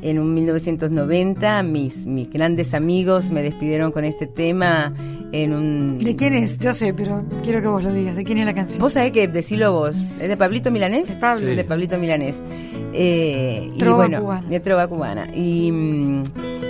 En 0.00 0.18
un 0.18 0.32
1990 0.32 1.62
mis, 1.62 2.06
mis 2.06 2.30
grandes 2.30 2.72
amigos 2.72 3.30
me 3.30 3.42
despidieron 3.42 3.92
con 3.92 4.04
este 4.06 4.26
tema 4.26 4.94
en 5.32 5.54
un... 5.54 5.98
¿De 5.98 6.16
quién 6.16 6.34
es? 6.34 6.58
Yo 6.58 6.72
sé, 6.72 6.94
pero 6.94 7.24
quiero 7.44 7.60
que 7.60 7.68
vos 7.68 7.82
lo 7.82 7.92
digas. 7.92 8.16
¿De 8.16 8.24
quién 8.24 8.38
es 8.38 8.46
la 8.46 8.54
canción? 8.54 8.80
Vos 8.86 8.92
sabés 8.92 9.10
que 9.10 9.26
decilo 9.26 9.72
vos. 9.72 9.96
¿Es 10.20 10.28
de 10.28 10.36
Pablito 10.36 10.70
Milanés? 10.70 11.08
De 11.08 11.16
Pablo. 11.16 11.56
De 11.56 11.64
Pablito 11.64 11.98
Milanés. 11.98 12.36
Eh, 12.92 13.68
trova 13.80 14.04
y 14.04 14.10
bueno, 14.10 14.20
cubana. 14.20 14.48
De 14.48 14.60
Trova 14.60 14.86
Cubana. 14.86 15.28
Y, 15.34 15.72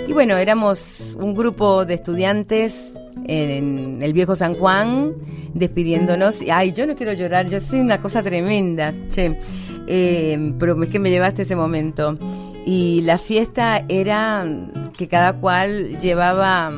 y 0.07 0.13
bueno, 0.13 0.35
éramos 0.35 1.15
un 1.21 1.35
grupo 1.35 1.85
de 1.85 1.93
estudiantes 1.93 2.95
en 3.27 4.01
el 4.01 4.13
viejo 4.13 4.35
San 4.35 4.55
Juan 4.55 5.13
despidiéndonos. 5.53 6.39
Ay, 6.51 6.73
yo 6.73 6.87
no 6.87 6.95
quiero 6.95 7.13
llorar, 7.13 7.49
yo 7.49 7.61
soy 7.61 7.81
una 7.81 8.01
cosa 8.01 8.23
tremenda, 8.23 8.95
che. 9.13 9.39
Eh, 9.85 10.53
pero 10.57 10.81
es 10.81 10.89
que 10.89 10.97
me 10.97 11.11
llevaste 11.11 11.43
ese 11.43 11.55
momento. 11.55 12.17
Y 12.65 13.01
la 13.01 13.19
fiesta 13.19 13.85
era 13.89 14.43
que 14.97 15.07
cada 15.07 15.33
cual 15.33 15.99
llevaba 15.99 16.73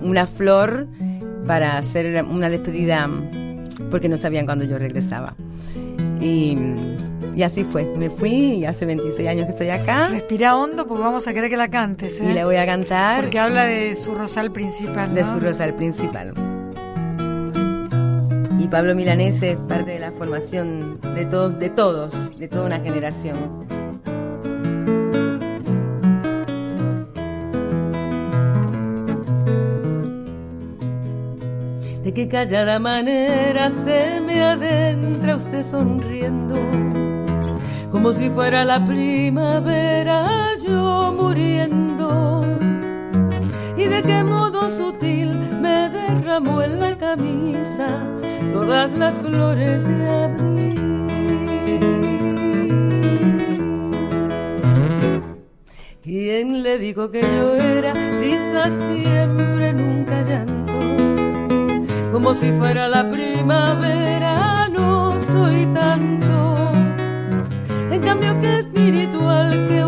una 0.00 0.26
flor 0.26 0.86
para 1.46 1.76
hacer 1.76 2.24
una 2.24 2.48
despedida 2.48 3.06
porque 3.90 4.08
no 4.08 4.16
sabían 4.16 4.46
cuándo 4.46 4.64
yo 4.64 4.78
regresaba. 4.78 5.34
Y, 6.20 6.56
así 7.42 7.64
fue. 7.64 7.84
Me 7.96 8.10
fui 8.10 8.30
y 8.30 8.64
hace 8.66 8.84
26 8.86 9.28
años 9.28 9.46
que 9.46 9.52
estoy 9.52 9.70
acá. 9.70 10.08
Respira 10.08 10.56
hondo 10.56 10.86
porque 10.86 11.02
vamos 11.02 11.26
a 11.26 11.32
querer 11.32 11.48
que 11.48 11.56
la 11.56 11.70
cantes. 11.70 12.20
¿eh? 12.20 12.28
Y 12.30 12.34
la 12.34 12.44
voy 12.44 12.56
a 12.56 12.66
cantar. 12.66 13.22
Porque 13.22 13.38
habla 13.38 13.64
de 13.64 13.94
su 13.94 14.14
rosal 14.14 14.52
principal. 14.52 15.14
De 15.14 15.24
su 15.24 15.40
rosal 15.40 15.74
principal. 15.74 16.34
Y 18.58 18.68
Pablo 18.68 18.94
Milanés 18.94 19.40
es 19.42 19.56
parte 19.56 19.92
de 19.92 19.98
la 20.00 20.12
formación 20.12 21.00
de 21.14 21.24
todos, 21.24 21.58
de 21.58 21.70
todos, 21.70 22.38
de 22.38 22.46
toda 22.46 22.66
una 22.66 22.80
generación. 22.80 23.79
De 32.02 32.14
qué 32.14 32.28
callada 32.28 32.78
manera 32.78 33.70
se 33.84 34.20
me 34.20 34.42
adentra 34.42 35.36
usted 35.36 35.64
sonriendo, 35.64 36.56
como 37.90 38.12
si 38.12 38.30
fuera 38.30 38.64
la 38.64 38.84
primavera 38.84 40.56
yo 40.66 41.14
muriendo, 41.16 42.46
y 43.76 43.84
de 43.84 44.02
qué 44.02 44.24
modo 44.24 44.70
sutil 44.70 45.34
me 45.60 45.90
derramó 45.90 46.62
en 46.62 46.80
la 46.80 46.96
camisa 46.96 47.88
todas 48.52 48.92
las 48.92 49.14
flores 49.14 49.86
de 49.86 50.08
abril. 50.08 50.50
¿Quién 56.02 56.62
le 56.62 56.78
dijo 56.78 57.10
que 57.10 57.20
yo 57.20 57.56
era 57.56 57.92
risa 57.92 58.70
siempre, 58.70 59.72
nunca 59.74 60.22
llanto? 60.22 60.49
Como 62.12 62.34
si 62.34 62.52
fuera 62.52 62.88
la 62.88 63.08
primavera, 63.08 64.68
no 64.68 65.18
soy 65.30 65.66
tanto. 65.66 66.72
En 67.90 68.00
cambio 68.02 68.38
que 68.40 68.60
espiritual 68.60 69.68
que 69.68 69.84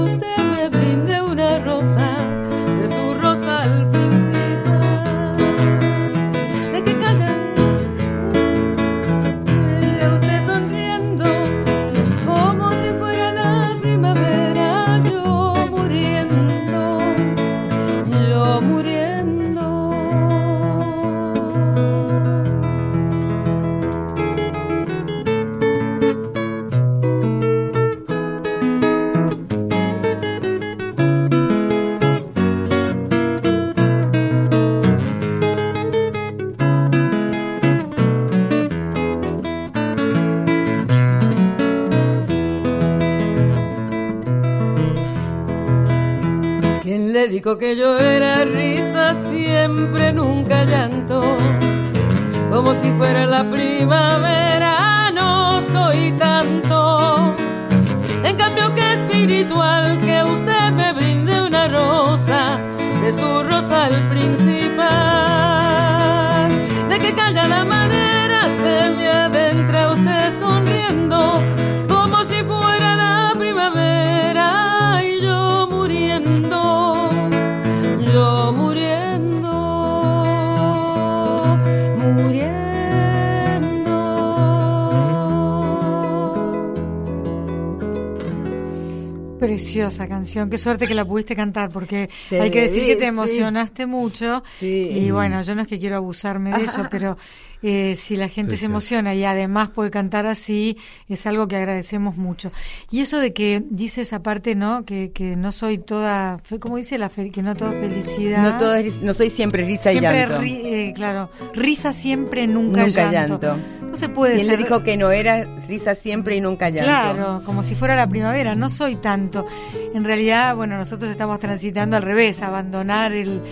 Preciosa 89.53 90.09
canción, 90.09 90.49
qué 90.51 90.59
suerte 90.59 90.87
que 90.87 90.95
la 90.95 91.05
pudiste 91.05 91.37
cantar, 91.37 91.71
porque 91.71 92.09
hay 92.31 92.51
que 92.51 92.63
decir 92.63 92.87
que 92.87 92.97
te 92.97 93.07
emocionaste 93.07 93.87
mucho. 93.87 94.43
Y 94.61 95.11
bueno, 95.11 95.43
yo 95.43 95.55
no 95.55 95.63
es 95.63 95.69
que 95.69 95.79
quiero 95.79 95.97
abusarme 95.97 96.57
de 96.57 96.65
eso, 96.65 96.87
pero 96.91 97.17
eh, 97.63 97.95
si 97.97 98.17
la 98.17 98.29
gente 98.29 98.57
se 98.57 98.67
emociona 98.67 99.15
y 99.15 99.25
además 99.25 99.71
puede 99.71 99.91
cantar 99.91 100.27
así, 100.27 100.77
es 101.09 101.27
algo 101.27 101.47
que 101.47 101.57
agradecemos 101.57 102.17
mucho. 102.17 102.51
Y 102.91 103.01
eso 103.01 103.19
de 103.19 103.33
que 103.33 103.63
dice 103.71 104.01
esa 104.01 104.23
parte, 104.23 104.55
¿no? 104.55 104.85
Que, 104.85 105.13
que 105.13 105.37
no 105.37 105.53
soy 105.53 105.79
toda, 105.79 106.41
¿cómo 106.61 106.77
dice 106.77 106.99
la 106.99 107.09
que 107.09 107.43
no 107.43 107.55
toda 107.55 107.73
felicidad? 107.73 108.43
No, 108.43 108.59
todo 108.59 108.75
no 109.03 109.15
soy 109.15 109.31
siempre 109.31 109.65
risa 109.65 109.93
y 109.93 110.01
llanto. 110.01 110.43
Eh, 110.43 110.93
claro, 110.95 111.31
risa 111.55 111.93
siempre, 111.93 112.47
nunca, 112.47 112.85
nunca 112.85 113.13
llanto. 113.13 113.57
No 113.93 113.99
se 113.99 114.09
puede 114.09 114.37
Y 114.37 114.41
él 114.41 114.47
ser... 114.47 114.59
le 114.59 114.65
dijo 114.65 114.83
que 114.83 114.97
no 114.97 115.11
era 115.11 115.45
risa 115.69 115.95
siempre 115.95 116.35
y 116.35 116.41
nunca 116.41 116.71
llanto. 116.71 116.87
Claro, 117.15 117.43
como 117.45 117.63
si 117.63 117.75
fuera 117.75 117.95
la 117.95 118.09
primavera. 118.09 118.55
No 118.55 118.71
soy 118.71 118.97
tanto. 118.97 119.47
En 119.95 120.03
realidad, 120.03 120.57
bueno, 120.57 120.79
nosotros 120.79 121.11
estamos 121.11 121.39
transitando 121.39 121.99
al 121.99 122.03
revés, 122.03 122.41
abandonar 122.41 123.13
el, 123.13 123.43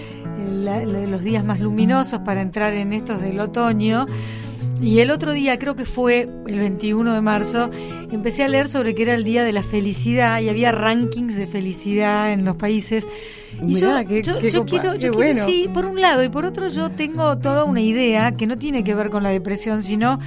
los 1.10 1.22
días 1.22 1.44
más 1.44 1.60
luminosos 1.60 2.20
para 2.20 2.40
entrar 2.40 2.72
en 2.72 2.94
estos 2.94 3.20
del 3.20 3.38
otoño. 3.38 4.06
Y 4.80 5.00
el 5.00 5.10
otro 5.10 5.32
día, 5.32 5.58
creo 5.58 5.76
que 5.76 5.84
fue 5.84 6.28
el 6.46 6.58
21 6.58 7.14
de 7.14 7.20
marzo, 7.20 7.70
empecé 8.10 8.44
a 8.44 8.48
leer 8.48 8.68
sobre 8.68 8.94
que 8.94 9.02
era 9.02 9.14
el 9.14 9.24
día 9.24 9.44
de 9.44 9.52
la 9.52 9.62
felicidad 9.62 10.40
y 10.40 10.48
había 10.48 10.72
rankings 10.72 11.36
de 11.36 11.46
felicidad 11.46 12.32
en 12.32 12.44
los 12.44 12.56
países. 12.56 13.06
Y 13.60 13.74
Mirá, 13.74 14.02
yo, 14.02 14.08
qué- 14.08 14.22
yo- 14.22 14.38
qué 14.38 14.50
yo 14.50 14.60
copa, 14.60 14.70
quiero, 14.70 14.94
yo 14.94 14.98
quiero- 15.12 15.14
bueno. 15.14 15.44
sí, 15.44 15.68
por 15.72 15.84
un 15.84 16.00
lado, 16.00 16.22
y 16.22 16.28
por 16.28 16.44
otro 16.44 16.68
yo 16.68 16.90
tengo 16.90 17.36
toda 17.38 17.64
una 17.64 17.80
idea 17.82 18.32
que 18.36 18.46
no 18.46 18.56
tiene 18.58 18.84
que 18.84 18.94
ver 18.94 19.10
con 19.10 19.22
la 19.22 19.30
depresión, 19.30 19.82
sino 19.82 20.18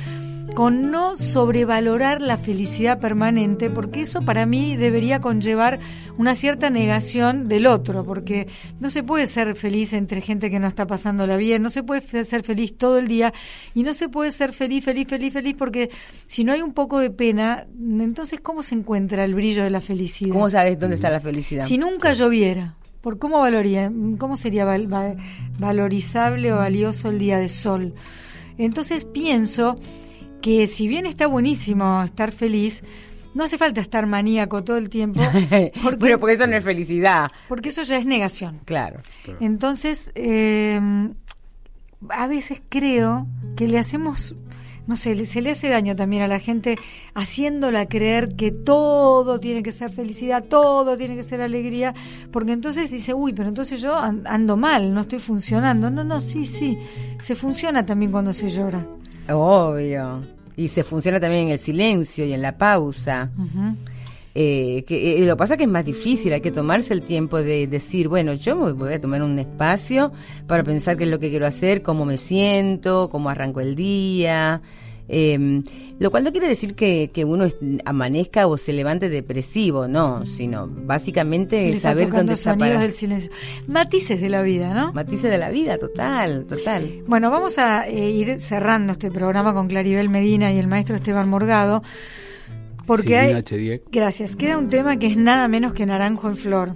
con 0.55 0.91
no 0.91 1.15
sobrevalorar 1.15 2.21
la 2.21 2.37
felicidad 2.37 2.99
permanente, 2.99 3.71
porque 3.71 4.01
eso 4.01 4.21
para 4.21 4.45
mí 4.45 4.75
debería 4.77 5.19
conllevar 5.19 5.79
una 6.17 6.35
cierta 6.35 6.69
negación 6.69 7.47
del 7.47 7.65
otro, 7.65 8.03
porque 8.05 8.47
no 8.79 8.91
se 8.91 9.01
puede 9.01 9.25
ser 9.25 9.55
feliz 9.55 9.93
entre 9.93 10.21
gente 10.21 10.51
que 10.51 10.59
no 10.59 10.67
está 10.67 10.85
pasándola 10.85 11.37
bien, 11.37 11.63
no 11.63 11.71
se 11.71 11.81
puede 11.81 12.23
ser 12.23 12.43
feliz 12.43 12.77
todo 12.77 12.99
el 12.99 13.07
día 13.07 13.33
y 13.73 13.81
no 13.81 13.95
se 13.95 14.09
puede 14.09 14.31
ser 14.31 14.53
feliz, 14.53 14.85
feliz, 14.85 15.07
feliz, 15.07 15.33
feliz, 15.33 15.55
porque 15.57 15.89
si 16.27 16.43
no 16.43 16.51
hay 16.51 16.61
un 16.61 16.73
poco 16.73 16.99
de 16.99 17.09
pena, 17.09 17.65
entonces 17.79 18.39
¿cómo 18.39 18.61
se 18.61 18.75
encuentra 18.75 19.25
el 19.25 19.33
brillo 19.33 19.63
de 19.63 19.71
la 19.71 19.81
felicidad? 19.81 20.33
¿Cómo 20.33 20.51
sabes 20.51 20.77
dónde 20.77 20.97
está 20.97 21.09
la 21.09 21.19
felicidad? 21.19 21.65
Si 21.65 21.79
nunca 21.79 22.13
lloviera, 22.13 22.75
¿por 23.01 23.17
cómo 23.17 23.39
valoría, 23.39 23.91
cómo 24.19 24.37
sería 24.37 24.65
val- 24.65 24.85
val- 24.87 25.17
valorizable 25.57 26.53
o 26.53 26.57
valioso 26.57 27.09
el 27.09 27.17
día 27.17 27.39
de 27.39 27.49
sol? 27.49 27.95
Entonces 28.59 29.05
pienso 29.05 29.79
que 30.43 30.67
si 30.67 30.87
bien 30.87 31.05
está 31.07 31.25
buenísimo 31.25 32.03
estar 32.03 32.31
feliz, 32.33 32.83
no 33.33 33.45
hace 33.45 33.57
falta 33.57 33.81
estar 33.81 34.05
maníaco 34.05 34.63
todo 34.63 34.77
el 34.77 34.89
tiempo, 34.89 35.19
porque, 35.83 35.95
Bueno, 35.97 36.19
porque 36.19 36.35
eso 36.35 36.45
no 36.47 36.55
es 36.57 36.63
felicidad. 36.63 37.31
porque 37.47 37.69
eso 37.69 37.81
ya 37.83 37.97
es 37.97 38.05
negación. 38.05 38.59
Claro. 38.65 38.99
Entonces, 39.39 40.11
eh, 40.15 40.79
a 42.09 42.27
veces 42.27 42.61
creo 42.69 43.25
que 43.55 43.67
le 43.67 43.79
hacemos, 43.79 44.35
no 44.85 44.95
sé, 44.97 45.25
se 45.25 45.41
le 45.41 45.51
hace 45.51 45.69
daño 45.69 45.95
también 45.95 46.23
a 46.23 46.27
la 46.27 46.39
gente 46.39 46.77
haciéndola 47.15 47.87
creer 47.87 48.35
que 48.35 48.51
todo 48.51 49.39
tiene 49.39 49.63
que 49.63 49.71
ser 49.71 49.89
felicidad, 49.91 50.43
todo 50.43 50.97
tiene 50.97 51.15
que 51.15 51.23
ser 51.23 51.39
alegría, 51.41 51.93
porque 52.31 52.51
entonces 52.51 52.91
dice, 52.91 53.13
uy, 53.13 53.31
pero 53.33 53.47
entonces 53.47 53.81
yo 53.81 53.95
an- 53.97 54.23
ando 54.27 54.57
mal, 54.57 54.93
no 54.93 55.01
estoy 55.01 55.19
funcionando. 55.19 55.89
No, 55.89 56.03
no, 56.03 56.19
sí, 56.19 56.45
sí, 56.45 56.77
se 57.19 57.33
funciona 57.33 57.85
también 57.85 58.11
cuando 58.11 58.33
se 58.33 58.49
llora. 58.49 58.85
Obvio. 59.29 60.21
Y 60.55 60.67
se 60.67 60.83
funciona 60.83 61.19
también 61.19 61.45
en 61.45 61.51
el 61.51 61.59
silencio 61.59 62.25
y 62.25 62.33
en 62.33 62.41
la 62.41 62.57
pausa. 62.57 63.31
Eh, 64.35 64.83
que, 64.87 65.17
eh, 65.17 65.25
lo 65.25 65.35
que 65.35 65.37
pasa 65.37 65.57
que 65.57 65.63
es 65.63 65.69
más 65.69 65.85
difícil, 65.85 66.33
hay 66.33 66.41
que 66.41 66.51
tomarse 66.51 66.93
el 66.93 67.03
tiempo 67.03 67.37
de 67.41 67.67
decir, 67.67 68.07
bueno, 68.07 68.33
yo 68.33 68.55
me 68.55 68.71
voy 68.71 68.93
a 68.93 69.01
tomar 69.01 69.21
un 69.21 69.37
espacio 69.37 70.11
para 70.47 70.63
pensar 70.63 70.97
qué 70.97 71.03
es 71.03 71.09
lo 71.09 71.19
que 71.19 71.29
quiero 71.29 71.45
hacer, 71.45 71.83
cómo 71.83 72.05
me 72.05 72.17
siento, 72.17 73.09
cómo 73.09 73.29
arranco 73.29 73.61
el 73.61 73.75
día. 73.75 74.61
Eh, 75.09 75.61
lo 75.99 76.11
cual 76.11 76.23
no 76.23 76.31
quiere 76.31 76.47
decir 76.47 76.75
que, 76.75 77.11
que 77.13 77.23
uno 77.23 77.47
amanezca 77.85 78.47
o 78.47 78.57
se 78.57 78.73
levante 78.73 79.09
depresivo, 79.09 79.87
no, 79.87 80.25
sino 80.25 80.67
básicamente 80.67 81.71
Le 81.71 81.79
saber 81.79 82.09
dónde 82.09 82.33
está 82.33 82.55
del 82.55 82.93
silencio. 82.93 83.31
Matices 83.67 84.19
de 84.19 84.29
la 84.29 84.41
vida, 84.41 84.73
¿no? 84.73 84.91
Matices 84.93 85.29
de 85.29 85.37
la 85.37 85.49
vida, 85.49 85.77
total, 85.77 86.45
total. 86.45 87.03
Bueno, 87.07 87.29
vamos 87.29 87.57
a 87.57 87.87
eh, 87.87 88.09
ir 88.11 88.39
cerrando 88.39 88.93
este 88.93 89.11
programa 89.11 89.53
con 89.53 89.67
Claribel 89.67 90.09
Medina 90.09 90.51
y 90.51 90.57
el 90.57 90.67
maestro 90.67 90.95
Esteban 90.95 91.29
Morgado, 91.29 91.83
porque 92.85 93.17
hay... 93.17 93.33
H10. 93.33 93.83
Gracias. 93.91 94.35
Queda 94.35 94.57
un 94.57 94.69
tema 94.69 94.97
que 94.97 95.07
es 95.07 95.15
nada 95.15 95.47
menos 95.47 95.73
que 95.73 95.85
Naranjo 95.85 96.27
en 96.27 96.35
Flor. 96.35 96.73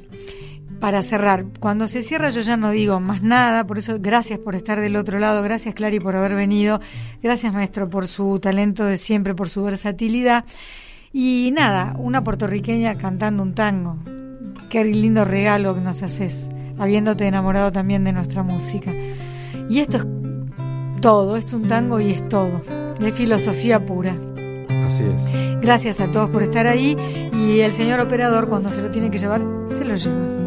Para 0.80 1.02
cerrar, 1.02 1.46
cuando 1.60 1.88
se 1.88 2.04
cierra 2.04 2.30
yo 2.30 2.42
ya 2.42 2.56
no 2.56 2.70
digo 2.70 3.00
más 3.00 3.24
nada, 3.24 3.66
por 3.66 3.80
eso 3.80 3.98
gracias 4.00 4.38
por 4.38 4.54
estar 4.54 4.80
del 4.80 4.96
otro 4.96 5.18
lado, 5.18 5.42
gracias 5.42 5.74
Clary 5.74 6.00
por 6.00 6.16
haber 6.16 6.36
venido, 6.36 6.80
gracias 7.24 7.52
maestro 7.52 7.90
por 7.90 8.08
su 8.08 8.40
talento 8.40 8.86
de 8.86 8.98
siempre, 8.98 9.34
por 9.34 9.50
su 9.50 9.64
versatilidad. 9.64 10.46
Y 11.12 11.52
nada, 11.56 11.96
una 11.98 12.24
puertorriqueña 12.24 12.96
cantando 12.98 13.42
un 13.42 13.56
tango. 13.56 13.98
Qué 14.70 14.84
lindo 14.84 15.26
regalo 15.26 15.74
que 15.74 15.82
nos 15.82 16.04
haces, 16.04 16.52
habiéndote 16.78 17.26
enamorado 17.26 17.72
también 17.72 18.04
de 18.04 18.14
nuestra 18.14 18.44
música. 18.44 18.92
Y 19.70 19.80
esto 19.80 19.98
es 19.98 20.06
todo, 21.02 21.38
esto 21.38 21.58
es 21.58 21.64
un 21.64 21.68
tango 21.68 22.00
y 22.00 22.12
es 22.12 22.28
todo. 22.30 22.62
Es 23.02 23.16
filosofía 23.16 23.84
pura. 23.86 24.16
Así 24.86 25.04
es. 25.04 25.28
Gracias 25.62 26.00
a 26.00 26.12
todos 26.12 26.30
por 26.30 26.44
estar 26.44 26.68
ahí 26.68 26.96
y 27.34 27.62
el 27.62 27.72
señor 27.72 28.00
operador 28.00 28.48
cuando 28.48 28.70
se 28.70 28.82
lo 28.82 28.92
tiene 28.92 29.10
que 29.10 29.18
llevar, 29.18 29.42
se 29.68 29.86
lo 29.86 29.96
lleva. 29.96 30.47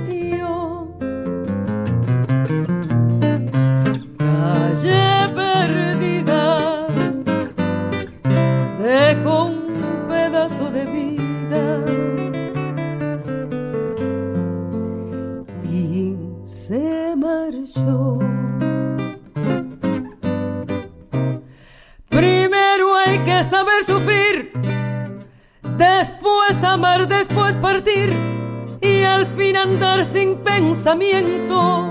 y 28.81 29.03
al 29.03 29.25
fin 29.27 29.55
andar 29.55 30.03
sin 30.03 30.35
pensamiento 30.39 31.89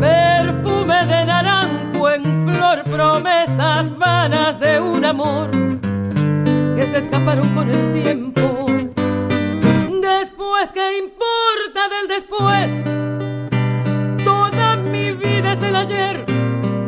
perfume 0.00 0.94
de 1.06 1.24
naranjo 1.24 2.10
en 2.10 2.22
flor, 2.46 2.84
promesas 2.84 3.98
vanas 3.98 4.60
de 4.60 4.80
un 4.80 5.04
amor 5.04 5.50
que 5.50 6.82
se 6.92 6.98
escaparon 6.98 7.52
con 7.52 7.68
el 7.68 7.92
tiempo. 7.92 8.66
Después, 10.00 10.70
¿qué 10.72 10.98
importa 10.98 11.88
del 11.94 12.06
después? 12.08 12.70
Toda 14.24 14.76
mi 14.76 15.10
vida 15.10 15.54
es 15.54 15.62
el 15.62 15.74
ayer 15.74 16.24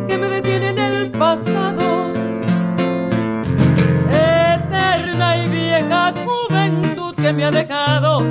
que 0.07 0.17
me 0.17 0.29
detiene 0.29 0.69
en 0.69 0.79
el 0.79 1.11
pasado. 1.11 1.92
Me 7.33 7.45
ha 7.45 7.51
dejado 7.51 8.23